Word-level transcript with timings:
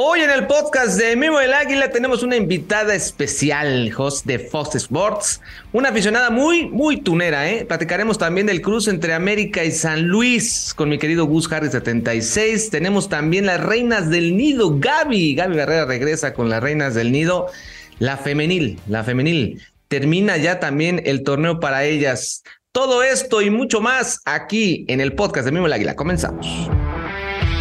Hoy 0.00 0.20
en 0.20 0.30
el 0.30 0.46
podcast 0.46 0.96
de 0.96 1.16
Mimo 1.16 1.40
del 1.40 1.52
Águila 1.52 1.90
tenemos 1.90 2.22
una 2.22 2.36
invitada 2.36 2.94
especial, 2.94 3.92
host 3.96 4.26
de 4.26 4.38
Fox 4.38 4.76
Sports, 4.76 5.40
una 5.72 5.88
aficionada 5.88 6.30
muy, 6.30 6.68
muy 6.68 7.00
tunera, 7.00 7.50
¿eh? 7.50 7.64
Platicaremos 7.64 8.16
también 8.16 8.46
del 8.46 8.62
cruce 8.62 8.90
entre 8.90 9.12
América 9.12 9.64
y 9.64 9.72
San 9.72 10.06
Luis 10.06 10.72
con 10.76 10.88
mi 10.88 10.98
querido 10.98 11.24
Gus 11.24 11.50
Harris 11.50 11.72
76. 11.72 12.70
Tenemos 12.70 13.08
también 13.08 13.44
las 13.46 13.60
Reinas 13.60 14.08
del 14.08 14.36
Nido, 14.36 14.78
Gaby. 14.78 15.34
Gaby 15.34 15.56
Barrera 15.56 15.84
regresa 15.84 16.32
con 16.32 16.48
las 16.48 16.62
Reinas 16.62 16.94
del 16.94 17.10
Nido. 17.10 17.48
La 17.98 18.16
femenil, 18.16 18.78
la 18.86 19.02
femenil. 19.02 19.60
Termina 19.88 20.36
ya 20.36 20.60
también 20.60 21.02
el 21.06 21.24
torneo 21.24 21.58
para 21.58 21.82
ellas. 21.82 22.44
Todo 22.70 23.02
esto 23.02 23.42
y 23.42 23.50
mucho 23.50 23.80
más 23.80 24.20
aquí 24.26 24.84
en 24.86 25.00
el 25.00 25.14
podcast 25.14 25.46
de 25.46 25.50
Mimo 25.50 25.66
el 25.66 25.72
Águila. 25.72 25.96
Comenzamos. 25.96 26.46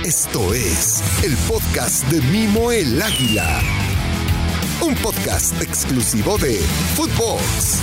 Esto 0.07 0.53
es 0.53 1.03
el 1.21 1.35
podcast 1.49 2.09
de 2.09 2.21
Mimo 2.31 2.71
el 2.71 3.01
Águila. 3.01 3.59
Un 4.81 4.95
podcast 4.95 5.61
exclusivo 5.61 6.37
de 6.37 6.53
Footbox. 6.95 7.81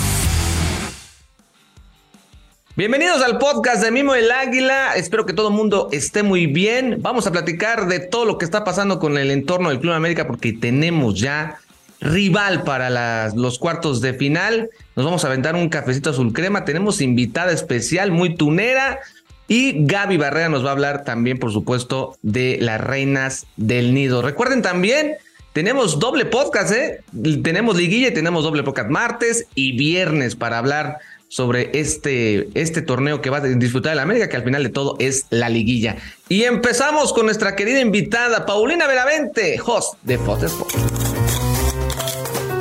Bienvenidos 2.77 3.21
al 3.21 3.37
podcast 3.37 3.83
de 3.83 3.91
Mimo 3.91 4.15
el 4.15 4.31
Águila. 4.31 4.95
Espero 4.97 5.27
que 5.27 5.35
todo 5.35 5.49
el 5.49 5.55
mundo 5.55 5.91
esté 5.93 6.23
muy 6.23 6.47
bien. 6.47 7.03
Vamos 7.03 7.27
a 7.27 7.31
platicar 7.31 7.89
de 7.89 8.01
todo 8.01 8.25
lo 8.25 8.39
que 8.39 8.47
está 8.47 8.65
pasando 8.65 8.99
con 8.99 9.19
el 9.19 9.31
entorno 9.31 9.69
del 9.69 9.81
Club 9.81 9.93
América 9.93 10.27
porque 10.27 10.55
tenemos 10.55 11.21
ya 11.21 11.59
rival 12.01 12.63
para 12.63 13.29
los 13.35 13.59
cuartos 13.59 14.01
de 14.01 14.15
final. 14.15 14.71
Nos 14.97 15.05
vamos 15.05 15.25
a 15.25 15.27
aventar 15.27 15.57
un 15.57 15.69
cafecito 15.69 16.09
azul 16.09 16.33
crema. 16.33 16.65
Tenemos 16.65 17.03
invitada 17.03 17.53
especial, 17.53 18.13
muy 18.13 18.35
tunera. 18.35 19.01
Y 19.49 19.85
Gaby 19.87 20.17
Barrera 20.17 20.49
nos 20.49 20.65
va 20.65 20.71
a 20.71 20.73
hablar 20.73 21.05
también, 21.05 21.39
por 21.39 21.53
supuesto, 21.53 22.17
de 22.23 22.59
las 22.61 22.81
reinas 22.81 23.47
del 23.57 23.93
nido. 23.93 24.23
Recuerden 24.23 24.63
también, 24.63 25.17
tenemos 25.53 25.99
doble 25.99 26.25
podcast, 26.25 26.73
¿eh? 26.73 27.01
Tenemos 27.43 27.77
liguilla 27.77 28.09
y 28.09 28.15
tenemos 28.15 28.43
doble 28.43 28.63
podcast 28.63 28.91
martes 28.91 29.47
y 29.55 29.77
viernes 29.77 30.35
para 30.35 30.59
hablar 30.59 30.99
sobre 31.29 31.71
este, 31.75 32.49
este 32.55 32.81
torneo 32.81 33.21
que 33.21 33.29
va 33.29 33.39
a 33.39 33.41
disfrutar 33.41 33.91
de 33.91 33.97
la 33.97 34.03
América, 34.03 34.29
que 34.29 34.37
al 34.37 34.45
final 34.45 34.63
de 34.63 34.69
todo 34.69 34.97
es 35.01 35.27
la 35.31 35.49
liguilla. 35.49 35.97
Y 36.29 36.45
empezamos 36.45 37.13
con 37.13 37.27
nuestra 37.27 37.57
querida 37.57 37.81
invitada, 37.81 38.47
Paulina 38.47 38.87
Veravente, 38.87 39.61
host 39.65 39.95
de 40.03 40.17
Fox. 40.17 40.53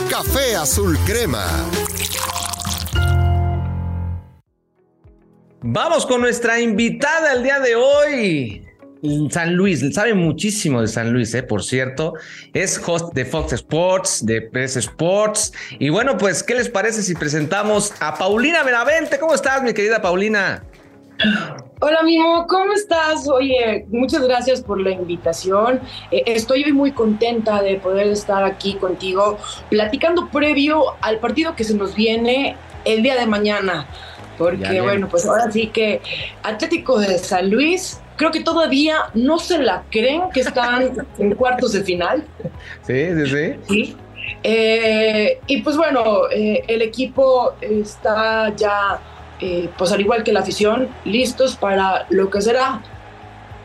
Café 0.09 0.55
Azul 0.55 0.97
Crema. 1.05 1.45
Vamos 5.65 6.05
con 6.05 6.19
nuestra 6.19 6.59
invitada 6.59 7.31
el 7.31 7.41
día 7.41 7.57
de 7.61 7.73
hoy. 7.73 8.67
San 9.29 9.55
Luis, 9.55 9.81
sabe 9.95 10.13
muchísimo 10.13 10.81
de 10.81 10.89
San 10.89 11.13
Luis, 11.13 11.33
eh, 11.35 11.41
por 11.41 11.63
cierto. 11.63 12.15
Es 12.53 12.81
host 12.85 13.13
de 13.13 13.23
Fox 13.23 13.53
Sports, 13.53 14.25
de 14.25 14.41
Press 14.41 14.75
Sports. 14.75 15.53
Y 15.79 15.87
bueno, 15.87 16.17
pues, 16.17 16.43
¿qué 16.43 16.53
les 16.55 16.67
parece 16.67 17.01
si 17.01 17.15
presentamos 17.15 17.93
a 18.01 18.13
Paulina 18.17 18.61
Benavente? 18.63 19.17
¿Cómo 19.19 19.33
estás, 19.35 19.63
mi 19.63 19.73
querida 19.73 20.01
Paulina? 20.01 20.65
Hola, 21.79 22.03
Mimo, 22.03 22.45
¿cómo 22.47 22.73
estás? 22.73 23.25
Oye, 23.29 23.85
muchas 23.89 24.23
gracias 24.23 24.61
por 24.61 24.81
la 24.81 24.91
invitación. 24.91 25.79
Eh, 26.11 26.23
estoy 26.25 26.73
muy 26.73 26.91
contenta 26.91 27.61
de 27.61 27.75
poder 27.77 28.07
estar 28.07 28.43
aquí 28.43 28.75
contigo 28.75 29.37
platicando 29.69 30.29
previo 30.29 30.95
al 30.99 31.19
partido 31.19 31.55
que 31.55 31.63
se 31.63 31.73
nos 31.73 31.95
viene 31.95 32.57
el 32.83 33.01
día 33.01 33.15
de 33.15 33.27
mañana. 33.27 33.87
Porque 34.37 34.81
bueno, 34.81 35.07
pues 35.09 35.25
ahora 35.25 35.51
sí 35.51 35.67
que 35.67 36.01
Atlético 36.41 36.99
de 36.99 37.17
San 37.19 37.49
Luis, 37.49 38.01
creo 38.15 38.31
que 38.31 38.41
todavía 38.41 38.97
no 39.13 39.37
se 39.37 39.59
la 39.59 39.83
creen 39.91 40.23
que 40.33 40.41
están 40.41 41.07
en 41.17 41.35
cuartos 41.35 41.73
de 41.73 41.83
final. 41.83 42.23
Sí, 42.81 43.07
sí, 43.15 43.25
sí. 43.27 43.53
Sí. 43.67 43.97
Eh, 44.41 45.39
y 45.47 45.61
pues 45.61 45.77
bueno, 45.77 46.29
eh, 46.31 46.63
el 46.67 46.81
equipo 46.81 47.53
está 47.61 48.53
ya, 48.55 48.99
eh, 49.39 49.69
pues 49.77 49.91
al 49.91 50.01
igual 50.01 50.23
que 50.23 50.31
la 50.31 50.41
afición, 50.41 50.89
listos 51.05 51.55
para 51.55 52.05
lo 52.09 52.29
que 52.29 52.41
será 52.41 52.81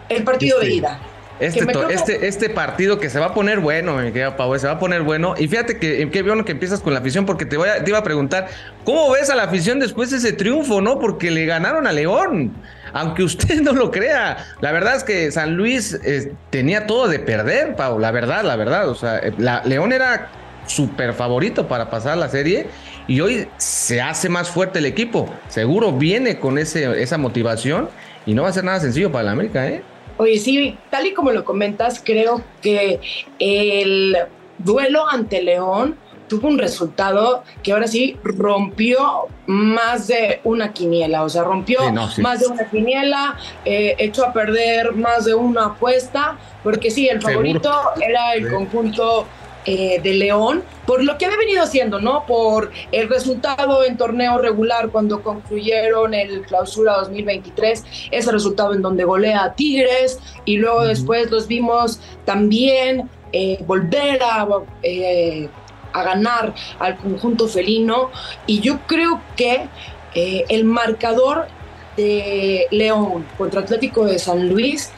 el 0.09 0.25
partido 0.25 0.59
de 0.61 0.75
ida. 0.75 1.01
Este, 1.41 1.67
este, 1.91 2.27
este, 2.27 2.51
partido 2.51 2.99
que 2.99 3.09
se 3.11 3.21
va 3.21 3.27
a 3.27 3.35
poner 3.35 3.61
bueno, 3.61 3.97
mi 3.97 4.11
querido 4.11 4.37
Pau, 4.37 4.59
se 4.59 4.67
va 4.67 4.75
a 4.75 4.79
poner 4.79 5.03
bueno. 5.03 5.35
Y 5.39 5.47
fíjate 5.47 5.79
que 5.79 6.11
qué 6.11 6.23
bueno 6.23 6.45
que 6.45 6.53
empiezas 6.53 6.81
con 6.81 6.93
la 6.93 7.01
afición, 7.01 7.27
porque 7.27 7.47
te, 7.47 7.57
voy 7.57 7.69
a, 7.69 7.85
te 7.85 7.91
iba 7.91 7.99
a 7.99 8.03
preguntar, 8.03 8.49
¿cómo 8.85 9.11
ves 9.13 9.31
a 9.31 9.37
la 9.37 9.45
afición 9.45 9.79
después 9.79 10.11
de 10.11 10.17
ese 10.17 10.33
triunfo, 10.33 10.81
no? 10.81 10.99
Porque 10.99 11.31
le 11.31 11.47
ganaron 11.47 11.87
a 11.87 11.93
León. 11.93 12.53
Aunque 12.93 13.23
usted 13.25 13.61
no 13.61 13.73
lo 13.73 13.91
crea, 13.91 14.47
la 14.61 14.73
verdad 14.73 14.97
es 14.97 15.05
que 15.05 15.31
San 15.31 15.55
Luis 15.55 15.99
eh, 16.05 16.33
tenía 16.51 16.87
todo 16.87 17.07
de 17.07 17.19
perder, 17.21 17.77
Pau, 17.77 17.99
la 17.99 18.11
verdad, 18.11 18.43
la 18.45 18.57
verdad. 18.57 18.89
O 18.89 18.95
sea, 18.95 19.19
eh, 19.19 19.33
la, 19.39 19.63
León 19.65 19.93
era 19.93 20.31
súper 20.67 21.15
favorito 21.15 21.69
para 21.69 21.89
pasar 21.89 22.19
la 22.19 22.29
serie 22.29 22.67
y 23.07 23.21
hoy 23.21 23.49
se 23.57 24.01
hace 24.03 24.29
más 24.29 24.51
fuerte 24.51 24.81
el 24.81 24.87
equipo. 24.87 25.33
Seguro 25.49 25.93
viene 25.93 26.39
con 26.39 26.59
ese, 26.59 27.01
esa 27.01 27.17
motivación 27.17 27.89
y 28.27 28.35
no 28.35 28.43
va 28.43 28.49
a 28.49 28.53
ser 28.53 28.65
nada 28.65 28.81
sencillo 28.81 29.11
para 29.11 29.25
la 29.25 29.31
América, 29.33 29.67
¿eh? 29.67 29.83
Oye, 30.19 30.39
sí, 30.39 30.77
tal 30.91 31.07
y 31.07 31.15
como 31.15 31.31
lo 31.31 31.45
comentas, 31.45 32.03
creo 32.05 32.43
que 32.61 33.01
el 33.39 34.17
duelo 34.59 35.09
ante 35.09 35.43
León 35.43 35.97
tuvo 36.29 36.49
un 36.49 36.59
resultado 36.59 37.43
que 37.63 37.73
ahora 37.73 37.87
sí 37.87 38.17
rompió 38.23 39.29
más 39.47 40.09
de 40.09 40.41
una 40.45 40.73
quiniela, 40.73 41.25
o 41.25 41.29
sea, 41.29 41.43
rompió 41.43 41.81
más 42.19 42.41
de 42.41 42.47
una 42.47 42.69
quiniela, 42.69 43.37
eh, 43.65 43.97
echó 43.99 44.27
a 44.27 44.33
perder 44.33 44.93
más 44.93 45.25
de 45.25 45.35
una 45.35 45.67
apuesta, 45.67 46.37
porque 46.63 46.91
sí, 46.91 47.09
el 47.09 47.23
favorito 47.23 47.73
era 48.01 48.35
el 48.35 48.51
conjunto 48.51 49.27
eh, 49.71 50.01
de 50.03 50.15
León, 50.15 50.63
por 50.87 51.05
lo 51.05 51.19
que 51.19 51.27
había 51.27 51.37
venido 51.37 51.63
haciendo, 51.63 52.01
¿no? 52.01 52.25
Por 52.25 52.71
el 52.91 53.07
resultado 53.07 53.85
en 53.85 53.99
torneo 53.99 54.39
regular 54.39 54.89
cuando 54.89 55.23
concluyeron 55.23 56.15
el 56.15 56.41
clausura 56.41 56.95
2023, 56.95 57.85
ese 58.11 58.33
resultado 58.33 58.73
en 58.73 58.81
donde 58.81 59.05
golea 59.05 59.45
a 59.45 59.53
Tigres 59.53 60.21
y 60.47 60.57
luego 60.57 60.87
después 60.87 61.31
los 61.31 61.49
vimos 61.49 62.01
también 62.25 63.11
eh, 63.33 63.63
volver 63.67 64.23
a, 64.23 64.49
eh, 64.83 65.51
a 65.93 66.03
ganar 66.03 66.55
al 66.79 66.97
conjunto 66.97 67.47
felino 67.47 68.11
y 68.47 68.61
yo 68.61 68.79
creo 68.87 69.21
que 69.37 69.69
el 70.15 70.65
marcador 70.65 71.47
de 71.95 72.69
León 72.71 73.27
contra 73.37 73.61
Atlético 73.61 74.07
de 74.07 74.19
San 74.19 74.49
Luis, 74.49 74.91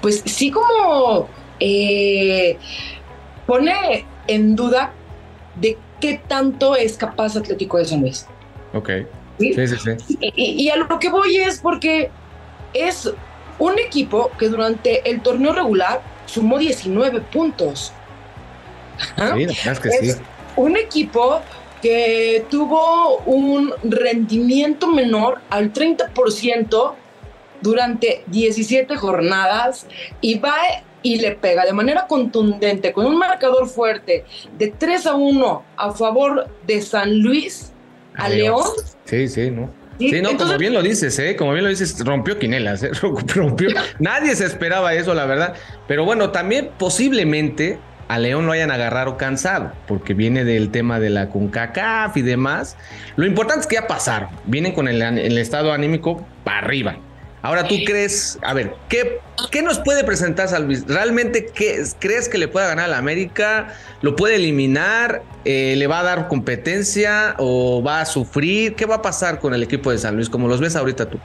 pues 0.00 0.20
sí 0.26 0.50
como 0.50 1.28
pone 3.46 4.04
en 4.26 4.56
duda 4.56 4.92
de 5.60 5.78
qué 6.00 6.20
tanto 6.26 6.76
es 6.76 6.96
capaz 6.96 7.36
Atlético 7.36 7.78
de 7.78 7.84
San 7.84 8.00
Luis. 8.00 8.26
Ok. 8.72 8.90
Sí, 9.38 9.54
sí, 9.54 9.76
sí. 9.76 10.16
Y, 10.36 10.68
a 10.70 10.76
lo 10.76 10.98
que 10.98 11.10
voy 11.10 11.36
es 11.36 11.58
porque 11.60 12.10
es 12.72 13.12
un 13.58 13.78
equipo 13.78 14.30
que 14.38 14.48
durante 14.48 15.08
el 15.08 15.20
torneo 15.22 15.52
regular 15.52 16.02
sumó 16.26 16.58
19 16.58 17.20
puntos. 17.20 17.92
Sí, 19.16 19.46
es 19.68 19.80
que 19.80 19.90
sí. 19.90 20.12
Un 20.56 20.76
equipo 20.76 21.40
que 21.82 22.46
tuvo 22.48 23.18
un 23.26 23.72
rendimiento 23.82 24.86
menor 24.86 25.40
al 25.50 25.72
30% 25.72 26.94
durante 27.60 28.22
17 28.28 28.96
jornadas 28.96 29.86
y 30.20 30.38
va 30.38 30.54
y 31.04 31.20
le 31.20 31.32
pega 31.32 31.64
de 31.64 31.72
manera 31.72 32.06
contundente 32.08 32.92
con 32.92 33.06
un 33.06 33.18
marcador 33.18 33.68
fuerte 33.68 34.24
de 34.58 34.68
3 34.76 35.06
a 35.06 35.14
1 35.14 35.64
a 35.76 35.92
favor 35.92 36.48
de 36.66 36.80
San 36.80 37.20
Luis 37.20 37.72
a 38.16 38.28
León. 38.28 38.64
Sí, 39.04 39.28
sí, 39.28 39.50
¿no? 39.50 39.70
Sí, 39.98 40.20
no, 40.22 40.36
como 40.36 40.56
bien 40.58 40.72
lo 40.72 40.82
dices, 40.82 41.16
¿eh? 41.20 41.36
Como 41.36 41.52
bien 41.52 41.62
lo 41.62 41.70
dices, 41.70 42.02
rompió 42.04 42.38
quinelas, 42.38 42.82
¿eh? 42.82 42.90
rompió. 43.34 43.68
Nadie 44.00 44.34
se 44.34 44.46
esperaba 44.46 44.94
eso, 44.94 45.14
la 45.14 45.26
verdad. 45.26 45.54
Pero 45.86 46.04
bueno, 46.04 46.30
también 46.30 46.70
posiblemente 46.78 47.78
a 48.08 48.18
León 48.18 48.46
lo 48.46 48.52
hayan 48.52 48.70
agarrado 48.70 49.16
cansado, 49.18 49.72
porque 49.86 50.14
viene 50.14 50.44
del 50.44 50.70
tema 50.70 51.00
de 51.00 51.10
la 51.10 51.28
CONCACAF 51.28 52.16
y 52.16 52.22
demás. 52.22 52.76
Lo 53.16 53.26
importante 53.26 53.60
es 53.60 53.66
que 53.66 53.76
ya 53.76 53.86
pasaron, 53.86 54.30
vienen 54.46 54.72
con 54.72 54.88
el, 54.88 55.00
el 55.02 55.38
estado 55.38 55.72
anímico 55.72 56.26
para 56.44 56.58
arriba. 56.58 56.96
Ahora 57.44 57.68
tú 57.68 57.74
crees, 57.84 58.38
a 58.40 58.54
ver, 58.54 58.74
¿qué, 58.88 59.20
qué 59.50 59.60
nos 59.60 59.78
puede 59.78 60.02
presentar 60.02 60.48
San 60.48 60.64
Luis? 60.64 60.86
¿Realmente 60.86 61.44
qué, 61.54 61.84
crees 61.98 62.26
que 62.26 62.38
le 62.38 62.48
pueda 62.48 62.68
ganar 62.68 62.86
a 62.86 62.88
la 62.88 62.96
América? 62.96 63.74
¿Lo 64.00 64.16
puede 64.16 64.36
eliminar? 64.36 65.20
Eh, 65.44 65.74
¿Le 65.76 65.86
va 65.86 66.00
a 66.00 66.02
dar 66.04 66.28
competencia 66.28 67.34
o 67.36 67.82
va 67.82 68.00
a 68.00 68.06
sufrir? 68.06 68.76
¿Qué 68.76 68.86
va 68.86 68.94
a 68.94 69.02
pasar 69.02 69.40
con 69.40 69.52
el 69.52 69.62
equipo 69.62 69.90
de 69.90 69.98
San 69.98 70.14
Luis? 70.16 70.30
Como 70.30 70.48
los 70.48 70.58
ves 70.58 70.74
ahorita 70.74 71.10
tú. 71.10 71.18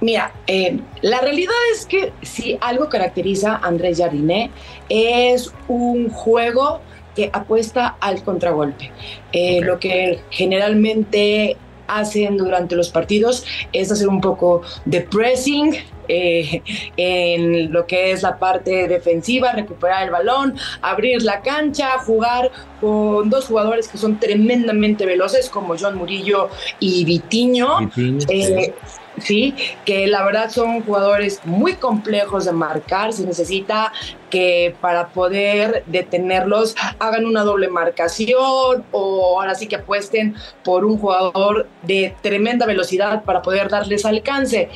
Mira, 0.00 0.32
eh, 0.48 0.80
la 1.02 1.20
realidad 1.20 1.54
es 1.72 1.86
que 1.86 2.12
si 2.22 2.58
algo 2.60 2.88
caracteriza 2.88 3.52
a 3.54 3.68
Andrés 3.68 3.98
Jardiné 3.98 4.50
es 4.88 5.52
un 5.68 6.10
juego 6.10 6.80
que 7.14 7.30
apuesta 7.32 7.96
al 8.00 8.24
contragolpe. 8.24 8.90
Eh, 9.30 9.60
lo 9.60 9.78
que 9.78 10.18
generalmente 10.30 11.56
hacen 11.88 12.36
durante 12.36 12.76
los 12.76 12.90
partidos 12.90 13.44
es 13.72 13.90
hacer 13.90 14.08
un 14.08 14.20
poco 14.20 14.62
de 14.84 15.00
pressing, 15.00 15.74
eh, 16.08 16.62
en 16.96 17.70
lo 17.70 17.86
que 17.86 18.12
es 18.12 18.22
la 18.22 18.38
parte 18.38 18.88
defensiva, 18.88 19.52
recuperar 19.52 20.04
el 20.04 20.10
balón, 20.10 20.56
abrir 20.80 21.22
la 21.22 21.42
cancha, 21.42 21.98
jugar 21.98 22.50
con 22.80 23.28
dos 23.28 23.46
jugadores 23.46 23.88
que 23.88 23.98
son 23.98 24.18
tremendamente 24.18 25.04
veloces 25.04 25.50
como 25.50 25.76
John 25.78 25.96
Murillo 25.96 26.48
y 26.80 27.04
Vitiño. 27.04 27.90
Eh, 28.28 28.74
sí, 29.18 29.54
que 29.84 30.06
la 30.06 30.24
verdad 30.24 30.50
son 30.50 30.82
jugadores 30.82 31.40
muy 31.44 31.74
complejos 31.74 32.46
de 32.46 32.52
marcar, 32.52 33.12
se 33.12 33.26
necesita 33.26 33.92
que 34.30 34.74
para 34.80 35.08
poder 35.08 35.82
detenerlos 35.86 36.74
hagan 36.98 37.26
una 37.26 37.42
doble 37.42 37.68
marcación 37.68 38.84
o 38.92 39.40
ahora 39.40 39.54
sí 39.54 39.66
que 39.66 39.76
apuesten 39.76 40.34
por 40.64 40.84
un 40.84 40.98
jugador 40.98 41.66
de 41.82 42.14
tremenda 42.22 42.66
velocidad 42.66 43.24
para 43.24 43.42
poder 43.42 43.68
darles 43.68 44.04
alcance. 44.04 44.68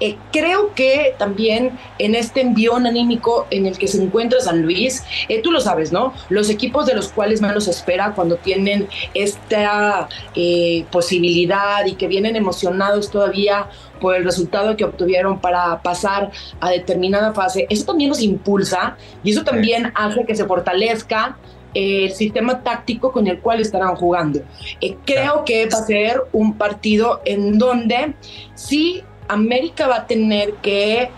Eh, 0.00 0.16
creo 0.32 0.74
que 0.74 1.14
también 1.18 1.78
en 1.98 2.14
este 2.14 2.40
envión 2.40 2.86
anímico 2.86 3.46
en 3.50 3.66
el 3.66 3.78
que 3.78 3.88
se 3.88 4.02
encuentra 4.02 4.40
San 4.40 4.62
Luis, 4.62 5.04
eh, 5.28 5.40
tú 5.42 5.50
lo 5.50 5.60
sabes, 5.60 5.92
¿no? 5.92 6.12
Los 6.28 6.50
equipos 6.50 6.86
de 6.86 6.94
los 6.94 7.08
cuales 7.08 7.40
menos 7.40 7.68
espera 7.68 8.12
cuando 8.14 8.36
tienen 8.36 8.88
esta 9.14 10.08
eh, 10.34 10.84
posibilidad 10.90 11.84
y 11.86 11.94
que 11.94 12.06
vienen 12.06 12.36
emocionados 12.36 13.10
todavía 13.10 13.68
por 14.00 14.16
el 14.16 14.24
resultado 14.24 14.76
que 14.76 14.84
obtuvieron 14.84 15.38
para 15.38 15.80
pasar 15.82 16.30
a 16.60 16.70
determinada 16.70 17.32
fase, 17.32 17.66
eso 17.70 17.84
también 17.84 18.10
nos 18.10 18.20
impulsa 18.20 18.96
y 19.22 19.30
eso 19.30 19.44
también 19.44 19.92
hace 19.94 20.24
que 20.24 20.34
se 20.34 20.44
fortalezca 20.44 21.36
el 21.74 22.10
sistema 22.12 22.62
táctico 22.62 23.12
con 23.12 23.26
el 23.26 23.38
cual 23.38 23.60
estarán 23.60 23.94
jugando. 23.94 24.40
Eh, 24.80 24.96
creo 25.04 25.44
que 25.44 25.66
va 25.66 25.78
a 25.78 25.82
ser 25.82 26.22
un 26.32 26.54
partido 26.54 27.20
en 27.24 27.58
donde 27.58 28.14
sí 28.54 29.04
América 29.28 29.86
va 29.86 29.98
a 29.98 30.06
tener 30.06 30.54
que 30.54 31.10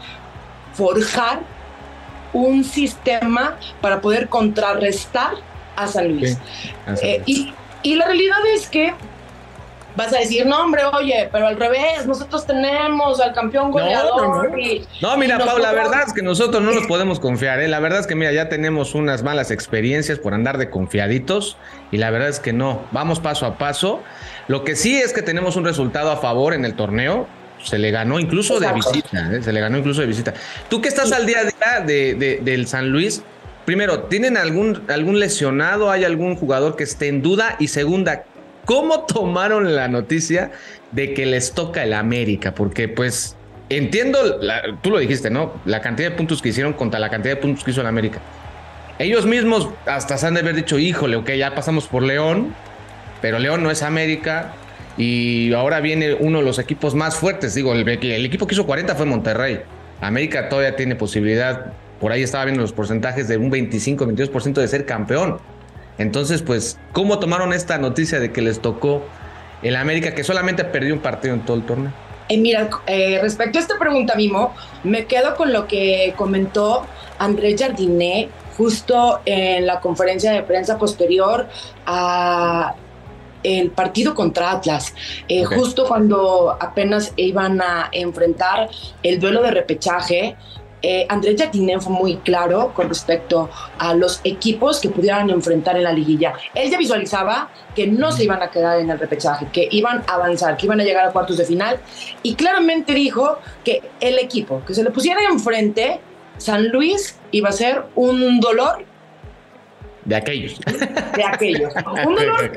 forjar 0.75 1.41
un 2.33 2.65
sistema 2.65 3.59
para 3.81 4.01
poder 4.01 4.29
contrarrestar 4.29 5.35
a 5.77 5.87
San 5.87 6.09
Luis. 6.09 6.39
Eh, 7.03 7.23
y, 7.27 7.53
y 7.83 7.95
la 7.97 8.07
realidad 8.07 8.39
es 8.55 8.69
que 8.69 8.95
vas 9.97 10.13
a 10.13 10.19
decir, 10.19 10.47
no, 10.47 10.63
hombre, 10.63 10.83
oye, 10.85 11.29
pero 11.31 11.47
al 11.49 11.57
revés, 11.57 12.07
nosotros 12.07 12.47
tenemos 12.47 13.21
al 13.21 13.33
campeón 13.33 13.71
goleador. 13.71 14.51
No, 15.01 15.17
mira, 15.17 15.39
Pau, 15.39 15.59
la 15.59 15.73
verdad 15.73 16.05
es 16.07 16.13
que 16.13 16.23
nosotros 16.23 16.63
no 16.63 16.73
nos 16.73 16.87
podemos 16.89 17.21
confiar, 17.21 17.61
¿eh? 17.61 17.69
La 17.69 17.81
verdad 17.81 18.01
es 18.01 18.07
que, 18.07 18.15
mira, 18.15 18.33
ya 18.33 18.49
tenemos 18.49 18.95
unas 18.95 19.23
malas 19.23 19.51
experiencias 19.51 20.19
por 20.19 20.35
andar 20.35 20.59
de 20.59 20.71
confiaditos 20.71 21.57
y 21.91 21.99
la 21.99 22.11
verdad 22.11 22.29
es 22.29 22.41
que 22.41 22.53
no, 22.53 22.83
vamos 22.93 23.21
paso 23.21 23.47
a 23.47 23.59
paso. 23.59 24.03
Lo 24.49 24.65
que 24.65 24.77
sí 24.77 24.97
es 24.97 25.13
que 25.13 25.23
tenemos 25.23 25.57
un 25.57 25.65
resultado 25.65 26.11
a 26.11 26.17
favor 26.17 26.55
en 26.55 26.65
el 26.65 26.75
torneo. 26.75 27.27
Se 27.63 27.79
le 27.79 27.93
ganó 27.93 28.19
incluso 28.19 28.59
de 28.59 28.73
visita, 28.73 29.33
¿eh? 29.33 29.43
se 29.43 29.53
le 29.53 29.61
ganó 29.61 29.79
incluso 29.79 30.01
de 30.01 30.09
visita. 30.09 30.35
Tú 30.69 30.81
que 30.81 30.89
estás 30.89 31.13
al 31.13 31.27
día 31.27 31.39
a 31.41 31.45
día 31.45 31.87
de, 31.87 32.41
del 32.43 32.67
San 32.67 32.91
Luis, 32.91 33.23
primero, 33.65 34.05
¿tienen 34.05 34.37
algún, 34.37 34.83
algún 34.89 35.21
lesionado? 35.21 35.89
¿Hay 35.89 36.05
algún 36.05 36.35
jugador 36.35 36.75
que 36.75 36.83
esté 36.83 37.07
en 37.07 37.23
duda? 37.23 37.55
Y 37.61 37.69
segunda, 37.69 38.25
¿Cómo 38.65 39.01
tomaron 39.07 39.75
la 39.75 39.89
noticia 39.89 40.53
de 40.93 41.15
que 41.15 41.27
les 41.27 41.53
toca 41.53 41.83
el 41.83 41.93
América? 41.93 42.55
Porque 42.55 42.89
pues 42.89 43.37
entiendo, 43.69 44.19
tú 44.83 44.91
lo 44.91 44.99
dijiste, 44.99 45.31
¿no? 45.31 45.55
La 45.65 45.81
cantidad 45.81 46.11
de 46.11 46.17
puntos 46.17 46.41
que 46.41 46.51
hicieron 46.51 46.73
contra 46.73 47.01
la 47.01 47.11
cantidad 47.11 47.35
de 47.35 47.41
puntos 47.41 47.65
que 47.65 47.73
hizo 47.73 47.81
el 47.81 47.87
América. 47.87 48.21
Ellos 48.99 49.27
mismos 49.27 49.69
hasta 49.87 50.17
se 50.17 50.27
han 50.27 50.35
de 50.35 50.41
haber 50.41 50.55
dicho, 50.55 50.79
híjole, 50.79 51.17
ok, 51.17 51.31
ya 51.33 51.55
pasamos 51.55 51.89
por 51.89 52.03
León, 52.03 52.55
pero 53.21 53.39
León 53.39 53.63
no 53.63 53.71
es 53.71 53.83
América 53.83 54.55
y 54.97 55.53
ahora 55.55 55.81
viene 55.81 56.15
uno 56.15 56.39
de 56.39 56.45
los 56.45 56.59
equipos 56.59 56.95
más 56.95 57.17
fuertes. 57.17 57.55
Digo, 57.55 57.73
el, 57.73 57.89
el 57.89 58.27
equipo 58.27 58.47
que 58.47 58.55
hizo 58.55 58.67
40 58.67 58.95
fue 58.95 59.07
Monterrey. 59.07 59.61
América 60.01 60.49
todavía 60.49 60.77
tiene 60.77 60.95
posibilidad, 60.95 61.73
por 62.01 62.13
ahí 62.13 62.23
estaba 62.23 62.45
viendo 62.45 62.63
los 62.63 62.73
porcentajes 62.73 63.29
de 63.29 63.37
un 63.37 63.51
25-22% 63.51 64.55
de 64.55 64.69
ser 64.69 64.85
campeón. 64.87 65.39
Entonces, 65.99 66.43
pues, 66.43 66.79
¿cómo 66.93 67.19
tomaron 67.19 67.53
esta 67.53 67.79
noticia 67.79 68.19
de 68.21 68.33
que 68.33 68.43
les 68.43 68.61
tocó 68.61 69.03
el 69.63 69.77
América 69.77 70.15
que 70.15 70.25
solamente 70.25 70.65
perdió 70.65 70.95
un 70.95 71.01
partido 71.01 71.35
en 71.35 71.45
todo 71.45 71.57
el 71.57 71.65
torneo? 71.65 71.93
Eh, 72.29 72.39
mira, 72.39 72.71
eh, 72.87 73.19
respecto 73.21 73.59
a 73.59 73.63
esta 73.63 73.79
pregunta, 73.79 74.15
Mimo, 74.17 74.55
me 74.85 75.07
quedo 75.07 75.35
con 75.37 75.53
lo 75.53 75.67
que 75.67 76.15
comentó 76.17 76.87
Andrés 77.19 77.61
Jardiné 77.61 78.29
justo 78.57 79.21
en 79.25 79.67
la 79.67 79.81
conferencia 79.81 80.33
de 80.33 80.43
prensa 80.43 80.79
posterior 80.79 81.49
a 81.87 82.75
el 83.43 83.71
partido 83.71 84.15
contra 84.15 84.53
Atlas, 84.53 84.95
eh, 85.29 85.45
justo 85.45 85.87
cuando 85.87 86.57
apenas 86.61 87.13
iban 87.17 87.61
a 87.61 87.89
enfrentar 87.93 88.71
el 89.03 89.19
duelo 89.19 89.43
de 89.43 89.51
repechaje, 89.51 90.37
eh, 90.83 91.07
Andrés 91.09 91.37
Jacquinin 91.39 91.81
fue 91.81 91.93
muy 91.93 92.17
claro 92.17 92.73
con 92.75 92.89
respecto 92.89 93.49
a 93.79 93.95
los 93.95 94.21
equipos 94.25 94.81
que 94.81 94.89
pudieran 94.89 95.31
enfrentar 95.31 95.77
en 95.77 95.85
la 95.85 95.93
liguilla. 95.93 96.35
Él 96.55 96.71
ya 96.71 96.79
visualizaba 96.79 97.51
que 97.75 97.87
no 97.87 98.13
se 98.13 98.25
iban 98.25 98.43
a 98.43 98.51
quedar 98.51 98.81
en 98.81 98.91
el 98.91 98.99
repechaje, 98.99 99.49
que 99.53 99.69
iban 99.71 100.03
a 100.09 100.15
avanzar, 100.15 100.57
que 100.57 100.67
iban 100.67 100.81
a 100.81 100.85
llegar 100.85 101.07
a 101.07 101.13
cuartos 101.13 101.39
de 101.39 101.45
final 101.45 101.81
y 102.23 102.35
claramente 102.35 102.93
dijo 102.95 103.39
que 103.65 103.83
el 104.01 104.19
equipo 104.19 104.63
que 104.67 104.75
se 104.75 104.83
le 104.83 104.91
pusiera 104.91 105.21
enfrente, 105.31 106.01
San 106.39 106.69
Luis, 106.69 107.19
iba 107.31 107.49
a 107.51 107.53
ser 107.53 107.85
un 107.95 108.41
dolor 108.41 108.85
de 110.05 110.17
aquellos. 110.17 110.61
De 111.17 111.25
aquellos. 111.25 111.73
Un 112.07 112.15
dolor 112.15 112.53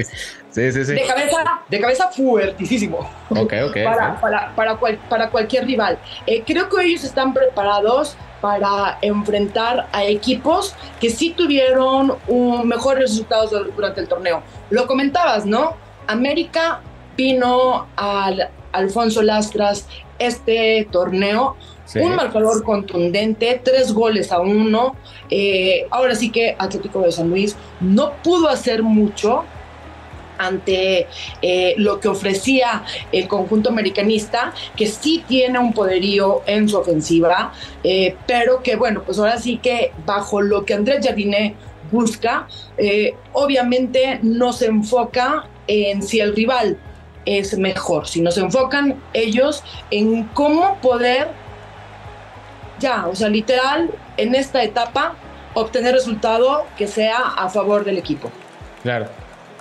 sí, 0.50 0.72
sí, 0.72 0.86
sí. 0.86 0.94
De, 0.94 1.06
cabeza, 1.06 1.62
de 1.70 1.80
cabeza 1.80 2.12
fuertísimo. 2.12 3.10
Ok, 3.30 3.54
ok. 3.68 3.78
Para, 3.84 4.20
para, 4.20 4.56
para, 4.56 4.78
para 5.10 5.30
cualquier 5.30 5.66
rival. 5.66 6.00
Eh, 6.26 6.44
creo 6.46 6.70
que 6.70 6.84
ellos 6.84 7.04
están 7.04 7.34
preparados 7.34 8.18
para 8.42 8.98
enfrentar 9.02 9.88
a 9.92 10.04
equipos 10.04 10.76
que 11.00 11.10
sí 11.10 11.32
tuvieron 11.32 12.16
un, 12.28 12.68
mejores 12.68 13.12
resultados 13.12 13.52
durante 13.76 14.02
el 14.02 14.08
torneo. 14.08 14.44
Lo 14.70 14.88
comentabas, 14.88 15.46
¿no? 15.46 15.76
América 16.08 16.82
vino 17.18 17.88
al 17.96 18.50
Alfonso 18.76 19.22
Lastras 19.22 19.88
este 20.20 20.88
torneo 20.92 21.56
un 21.94 22.16
marcador 22.16 22.64
contundente, 22.64 23.62
tres 23.64 23.94
goles 23.94 24.32
a 24.32 24.40
uno. 24.40 24.96
Eh, 25.30 25.86
ahora 25.92 26.16
sí 26.16 26.32
que 26.32 26.56
Atlético 26.58 27.02
de 27.02 27.12
San 27.12 27.30
Luis 27.30 27.56
no 27.80 28.14
pudo 28.24 28.50
hacer 28.50 28.84
mucho 28.84 29.44
ante 30.38 31.08
eh, 31.42 31.76
lo 31.78 32.02
que 32.02 32.10
ofrecía 32.10 32.84
el 33.14 33.28
conjunto 33.28 33.70
americanista, 33.70 34.54
que 34.76 34.88
sí 34.88 35.24
tiene 35.26 35.60
un 35.60 35.72
poderío 35.72 36.42
en 36.46 36.68
su 36.68 36.78
ofensiva, 36.78 37.54
eh, 37.84 38.18
pero 38.28 38.62
que 38.62 38.76
bueno, 38.76 39.04
pues 39.06 39.18
ahora 39.18 39.40
sí 39.40 39.58
que 39.58 39.94
bajo 40.06 40.42
lo 40.42 40.66
que 40.66 40.74
Andrés 40.74 41.06
Jardiné 41.06 41.56
busca, 41.90 42.48
obviamente 43.32 44.20
no 44.24 44.52
se 44.52 44.66
enfoca 44.66 45.48
en 45.68 46.02
si 46.02 46.20
el 46.20 46.36
rival 46.36 46.78
es 47.26 47.58
mejor, 47.58 48.08
sino 48.08 48.32
se 48.32 48.42
enfocan 48.42 49.02
ellos 49.14 49.64
en 49.92 50.24
cómo 50.26 50.78
poder 50.82 51.30
ya, 52.80 53.08
o 53.08 53.16
sea, 53.16 53.30
literal, 53.30 53.90
en 54.18 54.36
esta 54.36 54.64
etapa, 54.64 55.16
obtener 55.54 55.94
resultado 55.94 56.66
que 56.78 56.88
sea 56.88 57.18
a 57.38 57.50
favor 57.50 57.86
del 57.86 57.98
equipo. 57.98 58.30
Claro, 58.84 59.08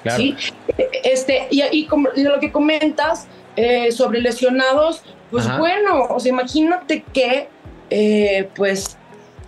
claro. 0.02 0.18
Sí, 0.18 0.37
este, 1.04 1.47
y, 1.50 1.62
y, 1.71 1.87
como, 1.87 2.09
lo 2.16 2.40
que 2.40 2.50
comentas 2.50 3.26
eh, 3.56 3.92
sobre 3.92 4.21
lesionados, 4.21 5.02
pues 5.30 5.47
bueno, 5.59 6.06
o 6.11 6.21
sea, 6.21 6.30
imagínate 6.30 7.04
que, 7.12 7.49
eh, 7.90 8.49
pues, 8.54 8.97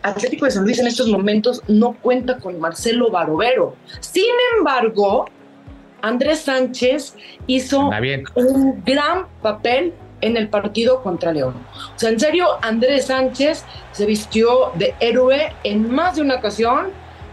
Atlético 0.03 0.45
de 0.45 0.53
San 0.53 0.63
Luis 0.65 0.79
en 0.79 0.87
estos 0.87 1.09
momentos 1.09 1.63
no 1.67 1.97
cuenta 2.01 2.39
con 2.39 2.61
Marcelo 2.61 3.11
Barovero. 3.11 3.75
Sin 4.01 4.25
embargo, 4.57 5.27
Andrés 6.07 6.41
Sánchez 6.41 7.15
hizo 7.47 7.91
un 8.35 8.83
gran 8.85 9.27
papel 9.43 9.93
en 10.21 10.37
el 10.37 10.49
partido 10.49 11.03
contra 11.03 11.33
León. 11.33 11.55
O 11.95 11.99
sea, 11.99 12.11
en 12.11 12.21
serio, 12.21 12.47
Andrés 12.63 13.07
Sánchez 13.07 13.65
se 13.93 14.07
vistió 14.07 14.73
de 14.75 14.95
héroe 15.01 15.53
en 15.65 15.91
más 15.91 16.17
de 16.17 16.23
una 16.23 16.37
ocasión 16.37 16.89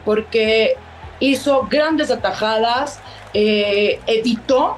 porque 0.05 0.75
hizo 1.19 1.67
grandes 1.69 2.11
atajadas, 2.11 2.99
eh, 3.33 3.99
editó 4.05 4.77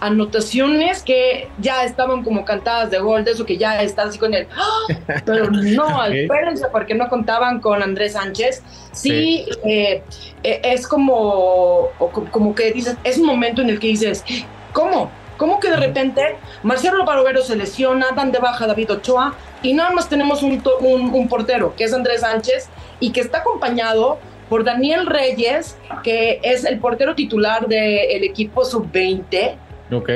anotaciones 0.00 1.02
que 1.02 1.48
ya 1.58 1.84
estaban 1.84 2.22
como 2.22 2.44
cantadas 2.44 2.90
de 2.90 2.98
gol, 2.98 3.24
de 3.24 3.32
eso 3.32 3.46
que 3.46 3.56
ya 3.56 3.82
está 3.82 4.02
así 4.02 4.18
con 4.18 4.34
él. 4.34 4.46
¡Ah! 4.56 5.20
Pero 5.24 5.50
no, 5.50 6.04
espérense, 6.06 6.66
porque 6.70 6.94
no 6.94 7.08
contaban 7.08 7.60
con 7.60 7.82
Andrés 7.82 8.12
Sánchez. 8.12 8.62
Sí, 8.92 9.46
eh, 9.64 10.02
eh, 10.42 10.60
es 10.62 10.86
como, 10.86 11.88
como 12.30 12.54
que 12.54 12.72
dices, 12.72 12.96
es 13.04 13.18
un 13.18 13.26
momento 13.26 13.62
en 13.62 13.70
el 13.70 13.78
que 13.78 13.88
dices, 13.88 14.24
¿cómo? 14.72 15.10
¿Cómo 15.36 15.60
que 15.60 15.68
de 15.68 15.76
repente 15.76 16.36
Marcelo 16.62 17.04
Barovero 17.04 17.42
se 17.42 17.56
lesiona, 17.56 18.06
dan 18.16 18.32
de 18.32 18.38
baja 18.38 18.64
a 18.64 18.68
David 18.68 18.90
Ochoa 18.92 19.34
y 19.62 19.74
nada 19.74 19.90
más 19.90 20.08
tenemos 20.08 20.42
un, 20.42 20.62
un, 20.80 21.28
portero, 21.28 21.74
que 21.76 21.84
es 21.84 21.92
Andrés 21.92 22.20
Sánchez, 22.20 22.68
y 23.00 23.10
que 23.10 23.20
está 23.20 23.38
acompañado 23.38 24.18
por 24.48 24.64
Daniel 24.64 25.06
Reyes, 25.06 25.76
que 26.02 26.40
es 26.42 26.64
el 26.64 26.78
portero 26.78 27.14
titular 27.14 27.66
del 27.66 28.24
equipo 28.24 28.64
sub-20. 28.64 29.56
Ok. 29.90 30.10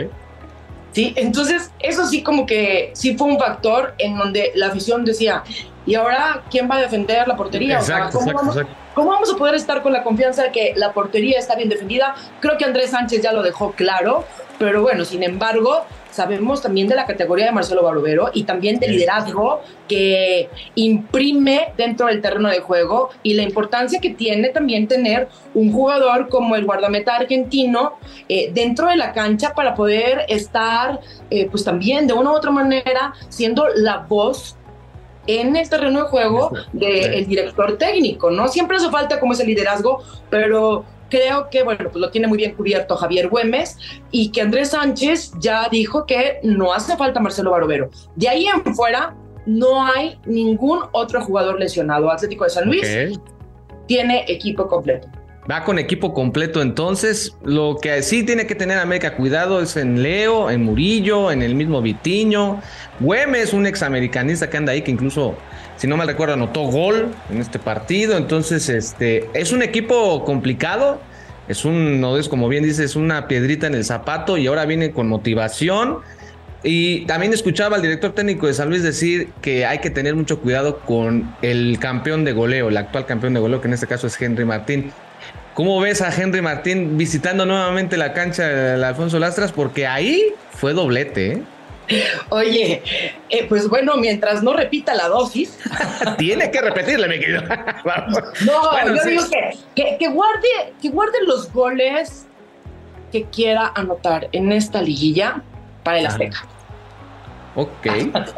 Sí, 0.93 1.15
entonces 1.17 1.71
eso 1.79 2.07
sí 2.07 2.23
como 2.23 2.47
que 2.47 2.91
sí 2.95 3.17
fue 3.17 3.29
un 3.29 3.39
factor 3.39 3.95
en 3.99 4.19
donde 4.19 4.50
la 4.57 4.69
afición 4.69 5.05
decía, 5.05 5.45
¿y 5.87 5.95
ahora 5.95 6.43
quién 6.50 6.69
va 6.69 6.77
a 6.77 6.81
defender 6.81 7.29
la 7.29 7.37
portería? 7.37 7.77
Exacto, 7.77 8.19
¿cómo, 8.19 8.31
exacto, 8.31 8.39
vamos, 8.39 8.57
exacto. 8.57 8.81
¿cómo 8.95 9.11
vamos 9.11 9.33
a 9.33 9.37
poder 9.37 9.55
estar 9.55 9.83
con 9.83 9.93
la 9.93 10.03
confianza 10.03 10.43
de 10.45 10.53
que 10.53 10.73
la 10.75 10.93
portería 10.93 11.39
está 11.39 11.55
bien 11.55 11.69
defendida? 11.69 12.17
Creo 12.41 12.59
que 12.59 12.65
Andrés 12.65 12.91
Sánchez 12.91 13.23
ya 13.23 13.33
lo 13.33 13.43
dejó 13.43 13.73
claro, 13.73 14.25
pero 14.59 14.83
bueno, 14.83 15.05
sin 15.05 15.23
embargo, 15.23 15.85
sabemos 16.11 16.62
también 16.62 16.88
de 16.88 16.95
la 16.95 17.07
categoría 17.07 17.47
de 17.47 17.52
Marcelo 17.52 17.83
Barovero 17.83 18.31
y 18.33 18.45
también 18.45 18.79
del 18.79 18.93
liderazgo 18.93 19.61
que 19.88 20.49
imprime 20.75 21.73
dentro 21.76 22.07
del 22.07 22.21
terreno 22.21 22.49
de 22.49 22.61
juego 22.61 23.11
y 23.23 23.35
la 23.35 23.43
importancia 23.43 24.00
que 24.00 24.11
tiene 24.11 24.50
también 24.50 24.88
tener 24.88 25.29
un 25.55 25.73
jugador 25.73 26.29
como 26.29 26.57
el 26.57 26.64
guardameta 26.64 27.17
argentino 27.17 27.95
eh, 28.29 28.50
dentro 28.52 28.88
de 28.88 28.97
la 28.97 29.12
cancha 29.12 29.55
para 29.55 29.75
poder 29.75 30.25
estar, 30.29 31.00
eh, 31.31 31.49
pues 31.50 31.64
también 31.64 32.07
de 32.07 32.12
una 32.12 32.31
u 32.31 32.35
otra 32.35 32.50
manera, 32.50 33.14
siendo 33.29 33.67
la 33.75 33.99
voz 33.99 34.57
en 35.26 35.55
el 35.55 35.69
terreno 35.69 36.05
de 36.05 36.09
juego 36.09 36.52
del 36.73 37.26
director 37.26 37.79
técnico, 37.79 38.31
¿no? 38.31 38.49
Siempre 38.49 38.79
hace 38.79 38.90
falta 38.90 39.21
como 39.21 39.33
ese 39.33 39.45
liderazgo, 39.45 40.02
pero 40.29 40.85
creo 41.11 41.50
que, 41.50 41.62
bueno, 41.62 41.90
pues 41.90 41.97
lo 41.97 42.11
tiene 42.11 42.26
muy 42.26 42.38
bien 42.38 42.55
cubierto 42.55 42.97
Javier 42.97 43.29
Güemes 43.29 43.76
y 44.11 44.31
que 44.31 44.40
Andrés 44.40 44.71
Sánchez 44.71 45.33
ya 45.38 45.69
dijo 45.69 46.07
que 46.07 46.40
no 46.43 46.73
hace 46.73 46.97
falta 46.97 47.21
Marcelo 47.21 47.50
Barovero. 47.50 47.90
De 48.17 48.29
ahí 48.29 48.47
en 48.47 48.75
fuera, 48.75 49.14
no 49.47 49.85
hay 49.85 50.19
ningún 50.25 50.81
otro 50.93 51.21
jugador 51.23 51.59
lesionado. 51.59 52.11
Atlético 52.11 52.45
de 52.45 52.50
San 52.50 52.67
Luis 52.67 52.87
tiene 53.87 54.25
equipo 54.29 54.69
completo. 54.69 55.09
Va 55.50 55.64
con 55.64 55.80
equipo 55.80 56.14
completo 56.14 56.62
entonces. 56.62 57.37
Lo 57.42 57.78
que 57.83 58.02
sí 58.02 58.23
tiene 58.23 58.47
que 58.47 58.54
tener 58.54 58.78
América 58.78 59.16
cuidado 59.16 59.61
es 59.61 59.76
en 59.76 60.00
Leo, 60.00 60.49
en 60.49 60.62
Murillo, 60.62 61.33
en 61.33 61.42
el 61.42 61.57
mismo 61.57 61.83
Vitiño. 61.83 62.61
Güemes, 63.00 63.52
un 63.52 63.66
examericanista 63.66 64.49
que 64.49 64.57
anda 64.59 64.73
ahí 64.73 64.83
que 64.83 64.92
incluso, 64.92 65.35
si 65.76 65.88
no 65.88 65.97
mal 65.97 66.07
recuerdo, 66.07 66.35
anotó 66.35 66.62
gol 66.62 67.09
en 67.30 67.38
este 67.38 67.59
partido. 67.59 68.16
Entonces, 68.16 68.69
este 68.69 69.28
es 69.35 69.50
un 69.50 69.62
equipo 69.62 70.25
complicado. 70.25 71.00
Es 71.49 71.64
un, 71.64 72.00
no 72.00 72.16
es 72.16 72.28
como 72.28 72.49
bien 72.49 72.62
dices, 72.62 72.78
es 72.78 72.95
una 72.95 73.26
piedrita 73.26 73.66
en 73.66 73.75
el 73.75 73.85
zapato 73.85 74.37
y 74.37 74.47
ahora 74.47 74.66
viene 74.66 74.92
con 74.92 75.09
motivación. 75.09 75.99
Y 76.62 77.07
también 77.07 77.33
escuchaba 77.33 77.75
al 77.75 77.83
director 77.83 78.12
técnico 78.12 78.47
de 78.47 78.54
San 78.54 78.69
Luis 78.69 78.85
decir 78.85 79.30
que 79.40 79.66
hay 79.66 79.78
que 79.78 79.90
tener 79.90 80.14
mucho 80.14 80.38
cuidado 80.38 80.78
con 80.80 81.35
el 81.42 81.78
campeón 81.80 82.25
de 82.25 82.33
goleo, 82.35 82.69
el 82.69 82.76
actual 82.76 83.07
campeón 83.07 83.35
de 83.35 83.40
goleo, 83.40 83.61
que 83.61 83.66
en 83.66 83.75
este 83.75 83.88
caso 83.88 84.07
es 84.07 84.21
Henry 84.21 84.45
Martín. 84.45 84.92
¿Cómo 85.55 85.81
ves 85.81 86.00
a 86.00 86.15
Henry 86.15 86.41
Martín 86.43 86.97
visitando 86.97 87.45
nuevamente 87.45 87.97
la 87.97 88.12
cancha 88.12 88.47
del 88.49 88.83
Alfonso 88.85 89.19
Lastras? 89.19 89.53
Porque 89.53 89.87
ahí 89.87 90.33
fue 90.53 90.73
doblete, 90.73 91.33
¿eh? 91.33 91.43
Oye, 92.29 92.83
eh, 93.31 93.47
pues 93.49 93.69
bueno, 93.69 93.97
mientras 93.97 94.45
no 94.45 94.53
repita 94.53 94.95
la 94.95 95.09
dosis, 95.09 95.59
Tiene 96.19 96.50
que 96.53 96.61
repetirle, 96.61 97.09
mi 97.09 97.19
querido. 97.19 97.43
No, 97.43 98.71
Bueno, 98.71 98.95
yo 98.95 99.03
sí. 99.03 99.11
digo 99.11 99.25
que, 99.29 99.50
que, 99.75 99.97
que 99.99 100.09
guarde, 100.09 100.49
que 100.81 100.89
guarde 100.91 101.19
los 101.27 101.53
goles 101.53 102.27
que 103.11 103.25
quiera 103.25 103.73
anotar 103.75 104.29
en 104.31 104.53
esta 104.53 104.81
liguilla 104.81 105.43
para 105.83 105.99
el. 105.99 106.07
Azteca. 106.07 106.47
Ok. 107.57 107.87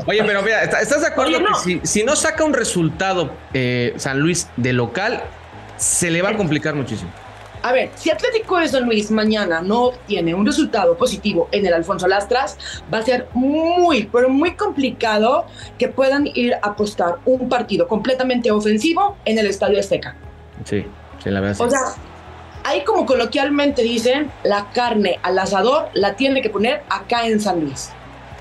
Oye, 0.06 0.24
pero 0.24 0.40
mira, 0.42 0.62
¿está- 0.62 0.80
¿estás 0.80 1.02
de 1.02 1.08
acuerdo 1.08 1.36
Oye, 1.36 1.40
no. 1.44 1.50
que 1.52 1.58
si, 1.62 1.80
si 1.82 2.02
no 2.04 2.16
saca 2.16 2.42
un 2.44 2.54
resultado 2.54 3.30
eh, 3.52 3.92
San 3.98 4.18
Luis 4.20 4.48
de 4.56 4.72
local, 4.72 5.22
se 5.76 6.10
le 6.10 6.22
va 6.22 6.30
a 6.30 6.36
complicar 6.36 6.74
muchísimo? 6.74 7.10
A 7.62 7.72
ver, 7.72 7.90
si 7.94 8.10
Atlético 8.10 8.58
de 8.58 8.66
San 8.66 8.86
Luis 8.86 9.10
mañana 9.12 9.62
no 9.62 9.84
obtiene 9.84 10.34
un 10.34 10.44
resultado 10.44 10.96
positivo 10.96 11.48
en 11.52 11.64
el 11.64 11.72
Alfonso 11.72 12.08
Lastras, 12.08 12.58
va 12.92 12.98
a 12.98 13.02
ser 13.02 13.28
muy, 13.34 14.08
pero 14.12 14.28
muy 14.28 14.56
complicado 14.56 15.46
que 15.78 15.86
puedan 15.86 16.26
ir 16.34 16.54
a 16.54 16.68
apostar 16.70 17.18
un 17.24 17.48
partido 17.48 17.86
completamente 17.86 18.50
ofensivo 18.50 19.16
en 19.24 19.38
el 19.38 19.46
Estadio 19.46 19.78
Azteca. 19.78 20.16
Sí, 20.64 20.84
sí, 21.22 21.30
la 21.30 21.40
verdad. 21.40 21.64
O 21.64 21.70
sea, 21.70 21.80
ahí 22.64 22.82
como 22.82 23.06
coloquialmente 23.06 23.82
dicen, 23.82 24.30
la 24.42 24.70
carne 24.72 25.20
al 25.22 25.38
asador 25.38 25.88
la 25.94 26.16
tiene 26.16 26.42
que 26.42 26.50
poner 26.50 26.82
acá 26.88 27.28
en 27.28 27.40
San 27.40 27.60
Luis. 27.60 27.90